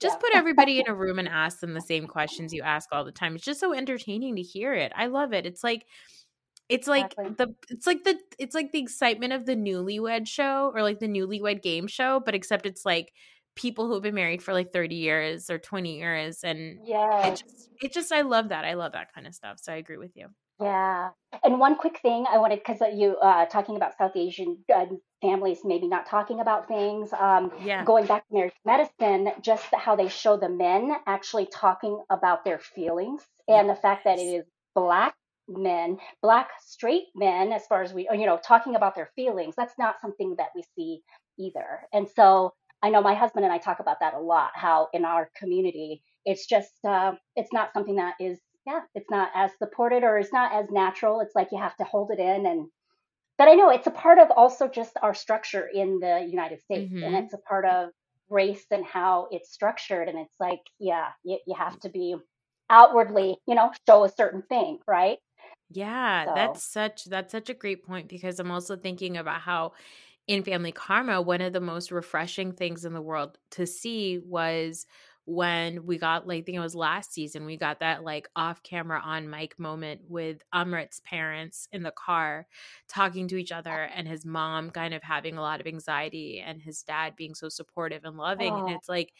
just 0.00 0.16
Yeah. 0.16 0.20
put 0.20 0.30
everybody 0.36 0.80
in 0.80 0.88
a 0.88 0.94
room 0.94 1.18
and 1.18 1.28
ask 1.28 1.60
them 1.60 1.74
the 1.74 1.80
same 1.80 2.06
questions 2.06 2.52
you 2.54 2.62
ask 2.62 2.88
all 2.92 3.04
the 3.04 3.12
time. 3.12 3.34
It's 3.36 3.44
just 3.44 3.60
so 3.60 3.72
entertaining 3.74 4.36
to 4.36 4.42
hear 4.42 4.74
it. 4.74 4.92
I 4.96 5.06
love 5.06 5.32
it. 5.32 5.46
It's 5.46 5.64
like 5.64 5.86
it's 6.68 6.86
like 6.88 7.14
Exactly. 7.18 7.34
the 7.38 7.54
it's 7.70 7.86
like 7.86 8.04
the 8.04 8.18
it's 8.38 8.54
like 8.54 8.72
the 8.72 8.80
excitement 8.80 9.32
of 9.32 9.46
the 9.46 9.56
newlywed 9.56 10.26
show 10.28 10.70
or 10.74 10.82
like 10.82 11.00
the 11.00 11.08
newlywed 11.08 11.62
game 11.62 11.86
show, 11.86 12.20
but 12.20 12.34
except 12.34 12.66
it's 12.66 12.84
like 12.84 13.12
people 13.58 13.88
who've 13.88 14.02
been 14.02 14.14
married 14.14 14.42
for 14.42 14.54
like 14.54 14.72
30 14.72 14.94
years 14.94 15.50
or 15.50 15.58
20 15.58 15.98
years 15.98 16.44
and 16.44 16.78
it 16.86 17.30
just 17.30 17.70
it 17.80 17.92
just 17.92 18.12
I 18.12 18.22
love 18.22 18.50
that. 18.50 18.64
I 18.64 18.74
love 18.74 18.92
that 18.92 19.12
kind 19.12 19.26
of 19.26 19.34
stuff. 19.34 19.58
So 19.60 19.72
I 19.72 19.76
agree 19.76 19.96
with 19.96 20.16
you. 20.16 20.28
Yeah. 20.60 21.10
And 21.44 21.60
one 21.60 21.76
quick 21.76 22.00
thing 22.00 22.24
I 22.28 22.38
wanted, 22.38 22.60
because 22.64 22.80
you 22.94 23.16
uh, 23.18 23.46
talking 23.46 23.76
about 23.76 23.96
South 23.96 24.16
Asian 24.16 24.58
uh, 24.74 24.86
families 25.20 25.58
maybe 25.64 25.86
not 25.88 26.06
talking 26.06 26.40
about 26.40 26.66
things. 26.68 27.12
Um, 27.12 27.52
Yeah. 27.62 27.84
going 27.84 28.06
back 28.06 28.26
to 28.28 28.34
marriage 28.34 28.54
medicine, 28.64 29.32
just 29.40 29.66
how 29.74 29.94
they 29.96 30.08
show 30.08 30.36
the 30.36 30.48
men 30.48 30.92
actually 31.06 31.46
talking 31.46 32.00
about 32.10 32.44
their 32.44 32.58
feelings 32.58 33.22
and 33.48 33.68
the 33.68 33.76
fact 33.76 34.04
that 34.04 34.18
it 34.18 34.22
is 34.22 34.44
black 34.74 35.14
men, 35.48 35.98
black 36.22 36.50
straight 36.60 37.06
men, 37.14 37.52
as 37.52 37.66
far 37.66 37.82
as 37.82 37.92
we, 37.92 38.08
you 38.12 38.26
know, 38.26 38.38
talking 38.44 38.74
about 38.76 38.94
their 38.94 39.10
feelings. 39.16 39.54
That's 39.56 39.74
not 39.78 40.00
something 40.00 40.34
that 40.38 40.48
we 40.54 40.62
see 40.76 41.02
either. 41.38 41.86
And 41.92 42.08
so 42.08 42.52
I 42.82 42.90
know 42.90 43.02
my 43.02 43.14
husband 43.14 43.44
and 43.44 43.52
I 43.52 43.58
talk 43.58 43.80
about 43.80 44.00
that 44.00 44.14
a 44.14 44.20
lot. 44.20 44.52
How 44.54 44.88
in 44.92 45.04
our 45.04 45.30
community, 45.36 46.02
it's 46.24 46.46
just, 46.46 46.72
uh, 46.84 47.14
it's 47.36 47.52
not 47.52 47.72
something 47.72 47.96
that 47.96 48.14
is, 48.20 48.40
yeah, 48.66 48.82
it's 48.94 49.10
not 49.10 49.30
as 49.34 49.56
supported 49.58 50.04
or 50.04 50.18
it's 50.18 50.32
not 50.32 50.52
as 50.52 50.70
natural. 50.70 51.20
It's 51.20 51.34
like 51.34 51.48
you 51.52 51.58
have 51.58 51.76
to 51.76 51.84
hold 51.84 52.10
it 52.10 52.20
in 52.20 52.46
and 52.46 52.68
but 53.38 53.48
I 53.48 53.54
know 53.54 53.70
it's 53.70 53.86
a 53.86 53.90
part 53.92 54.18
of 54.18 54.30
also 54.32 54.68
just 54.68 54.96
our 55.02 55.14
structure 55.14 55.66
in 55.66 56.00
the 56.00 56.26
United 56.28 56.60
States, 56.60 56.92
and 57.02 57.14
Mhm. 57.14 57.24
it's 57.24 57.32
a 57.34 57.38
part 57.38 57.64
of 57.64 57.90
race 58.28 58.66
and 58.70 58.84
how 58.84 59.28
it's 59.30 59.52
structured. 59.52 60.08
And 60.08 60.18
it's 60.18 60.34
like, 60.40 60.60
yeah, 60.78 61.12
you, 61.24 61.38
you 61.46 61.54
have 61.54 61.78
to 61.80 61.88
be 61.88 62.16
outwardly, 62.70 63.38
you 63.46 63.54
know, 63.54 63.72
show 63.88 64.04
a 64.04 64.08
certain 64.08 64.42
thing, 64.42 64.80
right? 64.86 65.18
Yeah, 65.70 66.26
So, 66.26 66.32
that's 66.32 66.62
such 66.62 67.04
that's 67.04 67.30
such 67.32 67.50
a 67.50 67.54
great 67.54 67.84
point 67.84 68.08
because 68.08 68.40
I'm 68.40 68.50
also 68.50 68.74
thinking 68.76 69.16
about 69.18 69.42
how 69.42 69.74
in 70.28 70.44
Family 70.44 70.72
Karma, 70.72 71.20
one 71.22 71.40
of 71.40 71.52
the 71.52 71.60
most 71.60 71.90
refreshing 71.90 72.52
things 72.52 72.84
in 72.84 72.92
the 72.92 73.02
world 73.02 73.38
to 73.52 73.66
see 73.66 74.18
was 74.18 74.86
when 75.24 75.84
we 75.84 75.98
got 75.98 76.26
like 76.26 76.38
I 76.38 76.42
think 76.42 76.56
it 76.56 76.60
was 76.60 76.74
last 76.74 77.12
season, 77.12 77.44
we 77.44 77.56
got 77.56 77.80
that 77.80 78.04
like 78.04 78.28
off 78.36 78.62
camera 78.62 79.00
on 79.04 79.28
mic 79.28 79.58
moment 79.58 80.02
with 80.08 80.42
Amrit's 80.54 81.00
parents 81.00 81.68
in 81.72 81.82
the 81.82 81.90
car 81.90 82.46
talking 82.88 83.28
to 83.28 83.36
each 83.36 83.52
other 83.52 83.70
and 83.70 84.08
his 84.08 84.24
mom 84.24 84.70
kind 84.70 84.94
of 84.94 85.02
having 85.02 85.36
a 85.36 85.42
lot 85.42 85.60
of 85.60 85.66
anxiety 85.66 86.40
and 86.40 86.62
his 86.62 86.82
dad 86.82 87.16
being 87.16 87.34
so 87.34 87.48
supportive 87.50 88.04
and 88.04 88.16
loving. 88.16 88.58
And 88.58 88.68
it's 88.70 88.88
like 88.88 89.12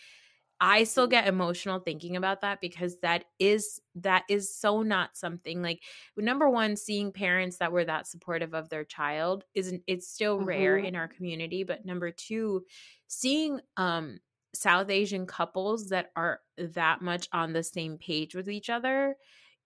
I 0.60 0.84
still 0.84 1.06
get 1.06 1.28
emotional 1.28 1.78
thinking 1.78 2.16
about 2.16 2.40
that 2.40 2.60
because 2.60 2.98
that 2.98 3.26
is 3.38 3.80
that 3.94 4.24
is 4.28 4.52
so 4.54 4.82
not 4.82 5.16
something 5.16 5.62
like 5.62 5.82
number 6.16 6.50
one 6.50 6.76
seeing 6.76 7.12
parents 7.12 7.58
that 7.58 7.70
were 7.70 7.84
that 7.84 8.08
supportive 8.08 8.54
of 8.54 8.68
their 8.68 8.84
child 8.84 9.44
isn't 9.54 9.82
it's 9.86 10.08
still 10.08 10.40
rare 10.40 10.78
hmm 10.78 10.84
in 10.84 10.96
our 10.96 11.08
community 11.08 11.62
but 11.64 11.84
number 11.84 12.10
two 12.10 12.64
seeing 13.06 13.60
um 13.76 14.18
South 14.54 14.90
Asian 14.90 15.26
couples 15.26 15.88
that 15.90 16.10
are 16.16 16.40
that 16.56 17.02
much 17.02 17.28
on 17.32 17.52
the 17.52 17.62
same 17.62 17.98
page 17.98 18.34
with 18.34 18.48
each 18.48 18.70
other 18.70 19.16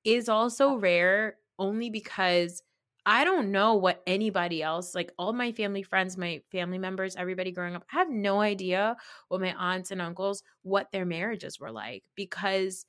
is 0.05 0.28
also 0.28 0.74
rare 0.74 1.36
only 1.59 1.90
because 1.90 2.62
I 3.05 3.24
don't 3.24 3.50
know 3.50 3.74
what 3.74 4.03
anybody 4.07 4.62
else, 4.62 4.94
like 4.94 5.12
all 5.18 5.32
my 5.32 5.53
family 5.53 5.82
friends, 5.82 6.16
my 6.16 6.40
family 6.53 6.78
members, 6.78 7.16
everybody 7.16 7.50
growing 7.50 7.74
up, 7.74 7.84
I 7.92 7.98
have 7.98 8.11
no 8.11 8.40
idea 8.40 8.96
what 9.28 9.40
my 9.40 9.55
aunts 9.59 9.90
and 9.90 10.00
uncles, 10.00 10.42
what 10.62 10.92
their 10.92 11.05
marriages 11.05 11.59
were 11.59 11.72
like 11.72 12.05
because 12.14 12.86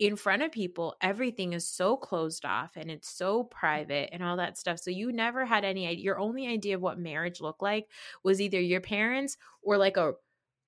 in 0.00 0.16
front 0.16 0.42
of 0.42 0.50
people, 0.50 0.96
everything 1.02 1.52
is 1.52 1.68
so 1.68 1.94
closed 1.94 2.46
off 2.46 2.72
and 2.76 2.90
it's 2.90 3.10
so 3.10 3.44
mm. 3.44 3.50
private 3.50 4.08
and 4.12 4.24
all 4.24 4.38
that 4.38 4.56
stuff. 4.56 4.78
So 4.80 4.90
you 4.90 5.12
never 5.12 5.44
had 5.44 5.62
any 5.62 5.86
idea. 5.86 6.04
Your 6.04 6.18
only 6.18 6.48
idea 6.48 6.76
of 6.76 6.80
what 6.80 6.98
marriage 6.98 7.42
looked 7.42 7.62
like 7.62 7.86
was 8.24 8.40
either 8.40 8.58
your 8.58 8.80
parents 8.80 9.36
or 9.62 9.76
like 9.76 9.98
a 9.98 10.14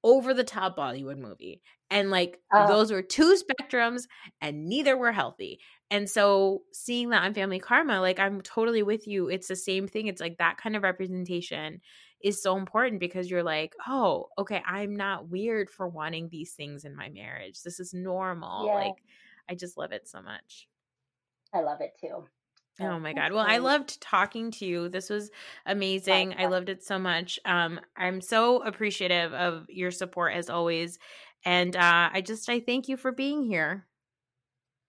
over 0.04 0.34
the 0.34 0.44
top 0.44 0.76
Bollywood 0.76 1.18
movie. 1.18 1.62
And 1.90 2.10
like 2.10 2.38
oh, 2.52 2.66
those 2.66 2.90
were 2.90 3.02
two 3.02 3.36
spectrums 3.36 4.04
and 4.40 4.66
neither 4.66 4.96
were 4.96 5.12
healthy. 5.12 5.60
And 5.90 6.08
so 6.08 6.62
seeing 6.72 7.10
that 7.10 7.22
on 7.22 7.34
Family 7.34 7.58
Karma, 7.58 8.00
like 8.00 8.18
I'm 8.18 8.40
totally 8.40 8.82
with 8.82 9.06
you. 9.06 9.28
It's 9.28 9.48
the 9.48 9.56
same 9.56 9.86
thing. 9.86 10.06
It's 10.06 10.20
like 10.20 10.38
that 10.38 10.56
kind 10.56 10.74
of 10.74 10.82
representation 10.82 11.80
is 12.22 12.42
so 12.42 12.56
important 12.56 13.00
because 13.00 13.30
you're 13.30 13.42
like, 13.42 13.74
oh, 13.86 14.28
okay, 14.38 14.62
I'm 14.64 14.96
not 14.96 15.28
weird 15.28 15.68
for 15.68 15.88
wanting 15.88 16.28
these 16.30 16.52
things 16.54 16.84
in 16.84 16.96
my 16.96 17.08
marriage. 17.08 17.62
This 17.62 17.78
is 17.78 17.92
normal. 17.92 18.66
yeah, 18.66 18.74
Like 18.74 19.02
I 19.50 19.54
just 19.54 19.76
love 19.76 19.92
it 19.92 20.08
so 20.08 20.22
much. 20.22 20.68
I 21.52 21.60
love 21.60 21.80
it 21.80 21.92
too. 22.00 22.24
Oh 22.80 22.98
my 22.98 23.12
God. 23.12 23.32
Well, 23.32 23.44
I 23.46 23.58
loved 23.58 24.00
talking 24.00 24.50
to 24.52 24.66
you. 24.66 24.88
This 24.88 25.10
was 25.10 25.30
amazing. 25.66 26.34
I 26.38 26.46
loved 26.46 26.68
it 26.68 26.82
so 26.82 26.98
much. 26.98 27.38
Um, 27.44 27.80
I'm 27.96 28.20
so 28.20 28.62
appreciative 28.62 29.32
of 29.34 29.66
your 29.68 29.90
support 29.90 30.34
as 30.34 30.48
always. 30.48 30.98
And 31.44 31.76
uh, 31.76 32.10
I 32.12 32.20
just, 32.20 32.48
I 32.48 32.60
thank 32.60 32.88
you 32.88 32.96
for 32.96 33.12
being 33.12 33.42
here. 33.42 33.86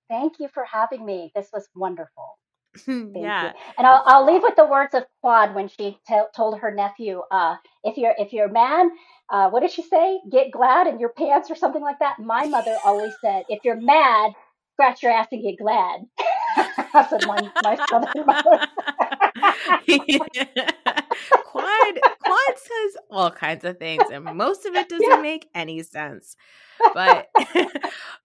Thank 0.10 0.40
you 0.40 0.48
for 0.54 0.64
having 0.66 1.06
me. 1.06 1.32
This 1.36 1.50
was 1.52 1.68
wonderful. 1.76 2.38
Thank 2.86 3.16
you. 3.16 3.22
yeah. 3.22 3.54
And 3.78 3.86
I'll, 3.86 4.04
I'll 4.06 4.26
leave 4.26 4.42
with 4.42 4.56
the 4.56 4.66
words 4.66 4.94
of 4.96 5.04
Quad 5.22 5.54
when 5.54 5.68
she 5.68 5.98
tell 6.08 6.30
told 6.36 6.60
her 6.60 6.74
nephew, 6.74 7.22
uh, 7.32 7.56
if 7.84 7.98
you're 7.98 8.16
if 8.18 8.34
you're 8.34 8.48
a 8.48 8.52
man, 8.52 8.90
uh, 9.30 9.50
what 9.50 9.62
did 9.62 9.72
she 9.72 9.84
say? 9.84 10.20
Get 10.32 10.52
glad 10.52 10.88
in 10.88 11.00
your 11.00 11.10
pants 11.10 11.52
or 11.52 11.56
something 11.56 11.82
like 11.82 12.00
that. 12.00 12.18
My 12.20 12.46
mother 12.48 12.76
always 12.84 13.14
said, 13.22 13.44
if 13.48 13.64
you're 13.64 13.80
mad, 13.80 14.32
scratch 14.74 15.04
your 15.04 15.12
ass 15.12 15.28
and 15.32 15.44
get 15.44 15.58
glad. 15.60 16.02
That's 16.94 17.12
what 17.12 17.28
my 17.28 17.52
my 17.64 17.80
southern 17.90 18.26
mother. 18.26 18.68
Quad 21.46 22.00
Quad 22.20 22.56
says 22.58 22.98
all 23.12 23.32
kinds 23.32 23.64
of 23.66 23.78
things, 23.78 24.04
and 24.12 24.26
most 24.26 24.66
of 24.66 24.76
it 24.76 24.90
doesn't 24.90 25.08
yeah, 25.10 25.18
make 25.22 25.48
any 25.54 25.84
sense. 25.84 26.36
But 26.94 27.30
yeah. 27.56 27.66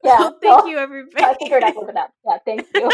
well, 0.03 0.39
thank 0.43 0.61
So 0.61 0.67
you, 0.67 0.79
I 0.79 1.35
figured 1.35 1.65
I'd 1.65 1.75
everybody. 1.77 1.99
up. 1.99 2.13
Yeah, 2.27 2.39
thank 2.45 2.67
you. 2.75 2.91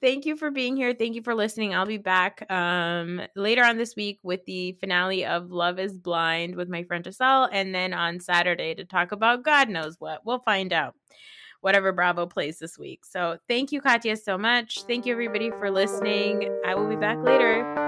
Thank 0.00 0.26
you 0.26 0.36
for 0.36 0.50
being 0.50 0.76
here. 0.76 0.92
Thank 0.94 1.14
you 1.14 1.22
for 1.22 1.34
listening. 1.34 1.74
I'll 1.74 1.86
be 1.86 1.96
back 1.96 2.44
um, 2.50 3.22
later 3.36 3.64
on 3.64 3.78
this 3.78 3.96
week 3.96 4.18
with 4.22 4.44
the 4.44 4.72
finale 4.80 5.24
of 5.24 5.50
Love 5.50 5.78
is 5.78 5.98
Blind 5.98 6.56
with 6.56 6.68
my 6.68 6.82
friend 6.82 7.02
Giselle, 7.04 7.48
and 7.50 7.74
then 7.74 7.94
on 7.94 8.20
Saturday 8.20 8.74
to 8.74 8.84
talk 8.84 9.12
about 9.12 9.44
God 9.44 9.70
knows 9.70 9.96
what. 9.98 10.20
We'll 10.26 10.40
find 10.40 10.74
out 10.74 10.94
whatever 11.64 11.92
Bravo 11.92 12.26
plays 12.26 12.58
this 12.58 12.78
week. 12.78 13.06
So 13.06 13.38
thank 13.48 13.72
you, 13.72 13.80
Katia, 13.80 14.16
so 14.16 14.36
much. 14.36 14.82
Thank 14.82 15.06
you, 15.06 15.12
everybody, 15.12 15.50
for 15.50 15.70
listening. 15.70 16.54
I 16.66 16.74
will 16.74 16.88
be 16.88 16.96
back 16.96 17.18
later. 17.22 17.83